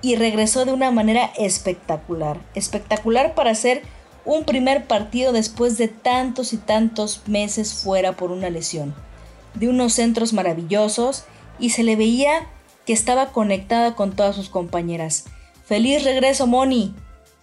y 0.00 0.16
regresó 0.16 0.64
de 0.64 0.72
una 0.72 0.90
manera 0.90 1.30
espectacular. 1.36 2.40
Espectacular 2.54 3.34
para 3.34 3.50
hacer 3.50 3.82
un 4.24 4.44
primer 4.44 4.86
partido 4.86 5.30
después 5.32 5.76
de 5.76 5.88
tantos 5.88 6.54
y 6.54 6.56
tantos 6.56 7.20
meses 7.26 7.74
fuera 7.74 8.12
por 8.12 8.30
una 8.30 8.48
lesión. 8.48 8.94
De 9.52 9.68
unos 9.68 9.92
centros 9.92 10.32
maravillosos 10.32 11.24
y 11.58 11.68
se 11.68 11.82
le 11.82 11.94
veía 11.94 12.48
que 12.86 12.94
estaba 12.94 13.30
conectada 13.30 13.94
con 13.94 14.16
todas 14.16 14.34
sus 14.34 14.48
compañeras. 14.48 15.26
Feliz 15.66 16.02
regreso, 16.02 16.46
Moni, 16.46 16.94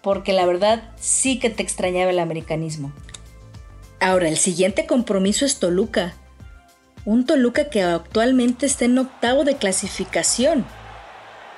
porque 0.02 0.34
la 0.34 0.48
verdad 0.48 0.90
sí 1.00 1.38
que 1.38 1.52
te 1.52 1.62
extrañaba 1.62 2.10
el 2.10 2.18
americanismo. 2.18 2.92
Ahora, 4.00 4.28
el 4.28 4.38
siguiente 4.40 4.88
compromiso 4.88 5.46
es 5.46 5.60
Toluca. 5.60 6.16
Un 7.04 7.26
Toluca 7.26 7.66
que 7.66 7.82
actualmente 7.82 8.68
está 8.68 8.86
en 8.86 9.00
octavo 9.00 9.44
de 9.44 9.56
clasificación, 9.56 10.66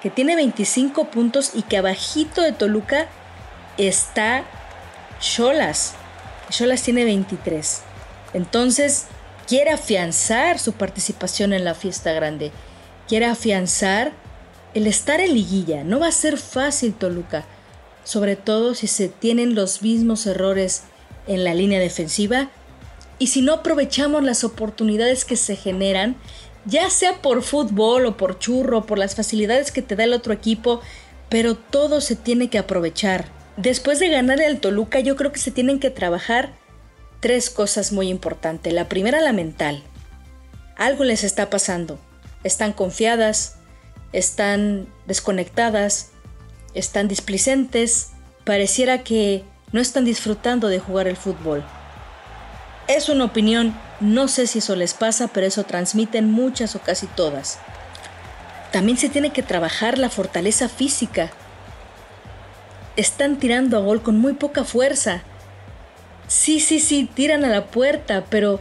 que 0.01 0.09
tiene 0.09 0.37
25 0.37 1.09
puntos 1.11 1.51
y 1.53 1.63
que 1.63 1.77
abajito 1.77 2.41
de 2.41 2.53
Toluca 2.53 3.07
está 3.77 4.45
Cholas. 5.19 5.95
Cholas 6.49 6.81
tiene 6.81 7.03
23. 7.03 7.81
Entonces, 8.33 9.05
quiere 9.45 9.71
afianzar 9.71 10.59
su 10.59 10.73
participación 10.73 11.51
en 11.51 11.65
la 11.65 11.75
fiesta 11.75 12.13
grande. 12.13 12.51
Quiere 13.09 13.25
afianzar 13.25 14.13
el 14.73 14.87
estar 14.87 15.19
en 15.19 15.33
liguilla. 15.33 15.83
No 15.83 15.99
va 15.99 16.07
a 16.07 16.11
ser 16.13 16.37
fácil 16.37 16.93
Toluca, 16.93 17.43
sobre 18.05 18.37
todo 18.37 18.75
si 18.75 18.87
se 18.87 19.09
tienen 19.09 19.55
los 19.55 19.81
mismos 19.81 20.25
errores 20.25 20.83
en 21.27 21.43
la 21.43 21.53
línea 21.53 21.79
defensiva 21.79 22.49
y 23.19 23.27
si 23.27 23.41
no 23.41 23.53
aprovechamos 23.53 24.23
las 24.23 24.43
oportunidades 24.43 25.25
que 25.25 25.35
se 25.35 25.55
generan, 25.55 26.15
ya 26.65 26.89
sea 26.89 27.21
por 27.21 27.43
fútbol 27.43 28.05
o 28.05 28.17
por 28.17 28.39
churro, 28.39 28.85
por 28.85 28.97
las 28.97 29.15
facilidades 29.15 29.71
que 29.71 29.81
te 29.81 29.95
da 29.95 30.05
el 30.05 30.13
otro 30.13 30.33
equipo, 30.33 30.81
pero 31.29 31.55
todo 31.55 32.01
se 32.01 32.15
tiene 32.15 32.49
que 32.49 32.57
aprovechar. 32.57 33.25
Después 33.57 33.99
de 33.99 34.09
ganar 34.09 34.41
el 34.41 34.59
Toluca, 34.59 34.99
yo 34.99 35.15
creo 35.15 35.31
que 35.31 35.39
se 35.39 35.51
tienen 35.51 35.79
que 35.79 35.89
trabajar 35.89 36.53
tres 37.19 37.49
cosas 37.49 37.91
muy 37.91 38.09
importantes. 38.09 38.73
La 38.73 38.89
primera, 38.89 39.21
la 39.21 39.33
mental. 39.33 39.83
Algo 40.75 41.03
les 41.03 41.23
está 41.23 41.49
pasando. 41.49 41.99
Están 42.43 42.73
confiadas, 42.73 43.55
están 44.11 44.87
desconectadas, 45.05 46.11
están 46.73 47.07
displicentes. 47.07 48.09
Pareciera 48.43 49.03
que 49.03 49.43
no 49.71 49.79
están 49.79 50.05
disfrutando 50.05 50.67
de 50.67 50.79
jugar 50.79 51.07
el 51.07 51.15
fútbol. 51.15 51.63
Es 52.87 53.07
una 53.07 53.23
opinión, 53.23 53.73
no 54.01 54.27
sé 54.27 54.45
si 54.45 54.59
eso 54.59 54.75
les 54.75 54.93
pasa, 54.93 55.29
pero 55.29 55.47
eso 55.47 55.63
transmiten 55.63 56.29
muchas 56.29 56.75
o 56.75 56.79
casi 56.79 57.07
todas. 57.07 57.59
También 58.71 58.97
se 58.97 59.07
tiene 59.07 59.31
que 59.31 59.41
trabajar 59.41 59.97
la 59.97 60.09
fortaleza 60.09 60.67
física. 60.67 61.31
Están 62.97 63.37
tirando 63.37 63.77
a 63.77 63.81
gol 63.81 64.01
con 64.01 64.19
muy 64.19 64.33
poca 64.33 64.65
fuerza. 64.65 65.23
Sí, 66.27 66.59
sí, 66.59 66.79
sí, 66.79 67.09
tiran 67.13 67.45
a 67.45 67.49
la 67.49 67.67
puerta, 67.67 68.25
pero 68.29 68.59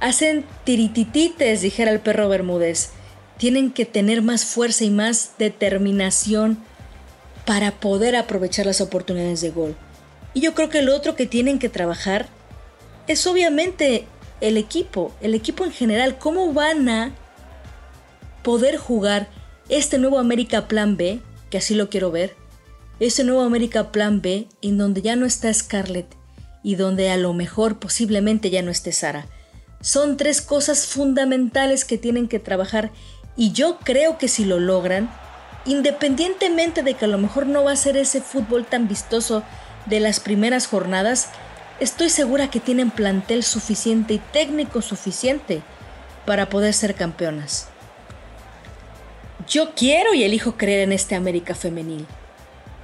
hacen 0.00 0.44
tirititites, 0.64 1.62
dijera 1.62 1.90
el 1.90 2.00
perro 2.00 2.28
Bermúdez. 2.28 2.90
Tienen 3.36 3.72
que 3.72 3.84
tener 3.84 4.22
más 4.22 4.44
fuerza 4.44 4.84
y 4.84 4.90
más 4.90 5.32
determinación 5.38 6.58
para 7.44 7.72
poder 7.72 8.14
aprovechar 8.14 8.66
las 8.66 8.80
oportunidades 8.80 9.40
de 9.40 9.50
gol. 9.50 9.76
Y 10.34 10.40
yo 10.40 10.54
creo 10.54 10.68
que 10.68 10.82
lo 10.82 10.94
otro 10.94 11.16
que 11.16 11.26
tienen 11.26 11.58
que 11.58 11.68
trabajar 11.68 12.28
es 13.06 13.26
obviamente 13.26 14.06
el 14.40 14.56
equipo, 14.56 15.12
el 15.20 15.34
equipo 15.34 15.64
en 15.64 15.72
general, 15.72 16.18
cómo 16.18 16.52
van 16.52 16.88
a 16.88 17.14
poder 18.42 18.76
jugar 18.76 19.28
este 19.68 19.98
nuevo 19.98 20.18
América 20.18 20.68
Plan 20.68 20.96
B, 20.96 21.20
que 21.50 21.58
así 21.58 21.74
lo 21.74 21.88
quiero 21.88 22.10
ver, 22.10 22.34
este 23.00 23.24
nuevo 23.24 23.42
América 23.42 23.92
Plan 23.92 24.22
B 24.22 24.46
en 24.62 24.78
donde 24.78 25.02
ya 25.02 25.16
no 25.16 25.26
está 25.26 25.52
Scarlett 25.52 26.06
y 26.62 26.76
donde 26.76 27.10
a 27.10 27.16
lo 27.16 27.32
mejor 27.32 27.78
posiblemente 27.78 28.50
ya 28.50 28.62
no 28.62 28.70
esté 28.70 28.92
Sara. 28.92 29.26
Son 29.80 30.16
tres 30.16 30.40
cosas 30.40 30.86
fundamentales 30.86 31.84
que 31.84 31.98
tienen 31.98 32.28
que 32.28 32.38
trabajar 32.38 32.90
y 33.36 33.52
yo 33.52 33.78
creo 33.84 34.18
que 34.18 34.28
si 34.28 34.44
lo 34.44 34.58
logran, 34.58 35.10
independientemente 35.64 36.82
de 36.82 36.94
que 36.94 37.04
a 37.04 37.08
lo 37.08 37.18
mejor 37.18 37.46
no 37.46 37.64
va 37.64 37.72
a 37.72 37.76
ser 37.76 37.96
ese 37.96 38.20
fútbol 38.20 38.64
tan 38.64 38.88
vistoso 38.88 39.42
de 39.86 40.00
las 40.00 40.20
primeras 40.20 40.66
jornadas, 40.66 41.28
estoy 41.80 42.10
segura 42.10 42.50
que 42.50 42.60
tienen 42.60 42.90
plantel 42.90 43.42
suficiente 43.42 44.14
y 44.14 44.18
técnico 44.18 44.82
suficiente 44.82 45.62
para 46.24 46.48
poder 46.48 46.74
ser 46.74 46.94
campeonas. 46.94 47.68
Yo 49.48 49.74
quiero 49.74 50.14
y 50.14 50.24
elijo 50.24 50.56
creer 50.56 50.80
en 50.80 50.92
este 50.92 51.14
América 51.14 51.54
femenil. 51.54 52.06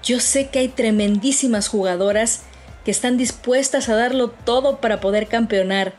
Yo 0.02 0.20
sé 0.20 0.48
que 0.48 0.60
hay 0.60 0.68
tremendísimas 0.68 1.68
jugadoras 1.68 2.42
que 2.84 2.90
están 2.90 3.16
dispuestas 3.16 3.88
a 3.88 3.96
darlo 3.96 4.30
todo 4.30 4.78
para 4.78 5.00
poder 5.00 5.26
campeonar. 5.26 5.94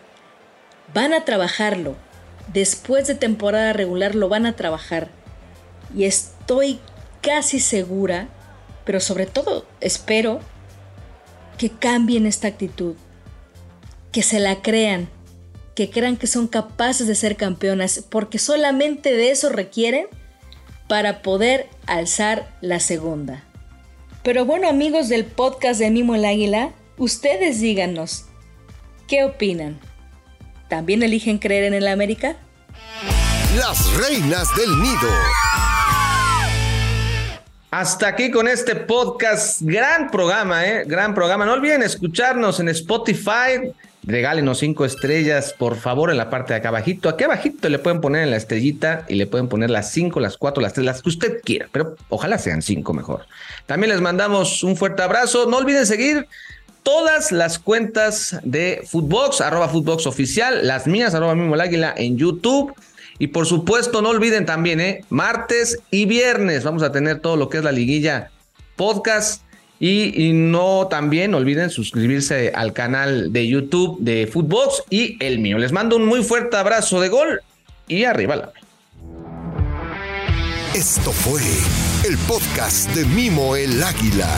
Van 0.94 1.14
a 1.14 1.26
trabajarlo. 1.26 1.96
Después 2.52 3.08
de 3.08 3.16
temporada 3.16 3.74
regular 3.74 4.16
lo 4.16 4.30
van 4.30 4.46
a 4.46 4.56
trabajar. 4.56 5.10
Y 5.96 6.06
estoy 6.06 6.80
casi 7.22 7.60
segura, 7.60 8.28
pero 8.86 9.00
sobre 9.00 9.26
todo 9.26 9.66
espero, 9.80 10.40
que 11.58 11.70
cambien 11.70 12.26
esta 12.26 12.48
actitud. 12.48 12.96
Que 14.12 14.24
se 14.24 14.40
la 14.40 14.62
crean. 14.62 15.10
Que 15.76 15.90
crean 15.90 16.18
que 16.18 16.28
son 16.28 16.48
capaces 16.48 17.08
de 17.08 17.16
ser 17.16 17.36
campeonas. 17.36 18.04
Porque 18.10 18.40
solamente 18.40 19.14
de 19.14 19.32
eso 19.32 19.50
requieren 19.50 20.08
para 20.88 21.22
poder 21.22 21.70
alzar 21.88 22.56
la 22.62 22.80
segunda. 22.80 23.44
Pero 24.24 24.46
bueno 24.46 24.70
amigos 24.70 25.10
del 25.10 25.26
podcast 25.26 25.80
de 25.80 25.92
Mimo 25.92 26.16
el 26.16 26.24
Águila, 26.24 26.72
ustedes 26.98 27.60
díganos, 27.60 28.26
¿qué 29.08 29.24
opinan? 29.24 29.80
¿También 30.70 31.04
eligen 31.04 31.40
creer 31.40 31.66
en 31.66 31.74
el 31.74 31.88
América? 31.88 32.38
Las 33.58 33.94
reinas 33.98 34.48
del 34.56 34.82
nido. 34.82 35.73
Hasta 37.76 38.08
aquí 38.10 38.30
con 38.30 38.48
este 38.48 38.76
podcast. 38.76 39.60
Gran 39.64 40.12
programa, 40.12 40.64
¿eh? 40.64 40.84
Gran 40.86 41.16
programa. 41.16 41.44
No 41.44 41.54
olviden 41.54 41.82
escucharnos 41.82 42.60
en 42.60 42.70
Spotify. 42.70 43.74
Regálenos 44.04 44.60
cinco 44.60 44.86
estrellas, 44.86 45.56
por 45.58 45.76
favor, 45.76 46.12
en 46.12 46.18
la 46.18 46.30
parte 46.30 46.54
de 46.54 46.60
acá 46.60 46.68
abajito. 46.68 47.10
Aquí 47.10 47.24
abajito 47.24 47.68
le 47.70 47.80
pueden 47.80 48.00
poner 48.00 48.22
en 48.22 48.30
la 48.30 48.38
estrellita 48.38 49.06
y 49.10 49.16
le 49.16 49.26
pueden 49.26 49.48
poner 49.48 49.72
las 49.72 49.90
cinco, 49.90 50.20
las 50.20 50.38
cuatro, 50.38 50.62
las 50.62 50.74
tres, 50.74 50.86
las 50.86 51.02
que 51.02 51.10
usted 51.10 51.42
quiera, 51.44 51.68
pero 51.72 51.96
ojalá 52.10 52.38
sean 52.38 52.62
cinco 52.62 52.94
mejor. 52.94 53.26
También 53.66 53.90
les 53.90 54.02
mandamos 54.02 54.62
un 54.62 54.78
fuerte 54.78 55.02
abrazo. 55.02 55.50
No 55.50 55.58
olviden 55.58 55.88
seguir 55.88 56.28
todas 56.84 57.32
las 57.32 57.58
cuentas 57.58 58.38
de 58.44 58.84
Footbox, 58.86 59.42
arroba 59.42 59.68
Footbox 59.68 60.06
oficial, 60.06 60.68
las 60.68 60.86
mías, 60.86 61.16
arroba 61.16 61.34
mismo 61.34 61.56
el 61.56 61.62
águila 61.62 61.92
en 61.98 62.18
YouTube. 62.18 62.72
Y 63.20 63.28
por 63.28 63.46
supuesto, 63.46 64.02
no 64.02 64.10
olviden 64.10 64.46
también, 64.46 64.82
¿eh? 64.82 65.06
martes 65.10 65.80
y 65.92 66.06
viernes 66.06 66.64
vamos 66.64 66.84
a 66.84 66.92
tener 66.92 67.20
todo 67.20 67.36
lo 67.36 67.50
que 67.50 67.60
es 67.60 67.64
la 67.64 67.72
liguilla 67.72 68.32
podcast. 68.76 69.44
Y, 69.80 70.32
no 70.34 70.88
también 70.88 71.34
olviden 71.34 71.70
suscribirse 71.70 72.54
al 72.56 72.72
canal 72.72 73.34
de 73.34 73.48
YouTube 73.48 73.98
de 74.00 74.28
Footbox 74.28 74.84
y 74.90 75.18
el 75.22 75.40
mío. 75.40 75.58
Les 75.58 75.74
mando 75.74 75.98
un 75.98 76.06
muy 76.06 76.24
fuerte 76.24 76.56
abrazo 76.56 77.02
de 77.02 77.10
gol 77.10 77.42
y 77.90 78.06
arriba 78.06 78.38
la. 78.38 78.54
Esto 80.74 81.12
fue 81.12 81.42
el 82.08 82.18
podcast 82.20 82.90
de 82.96 83.04
Mimo 83.06 83.58
el 83.58 83.84
Águila. 83.84 84.30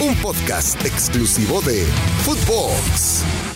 Un 0.00 0.14
podcast 0.16 0.82
exclusivo 0.84 1.60
de 1.60 1.84
Footbox. 2.24 3.55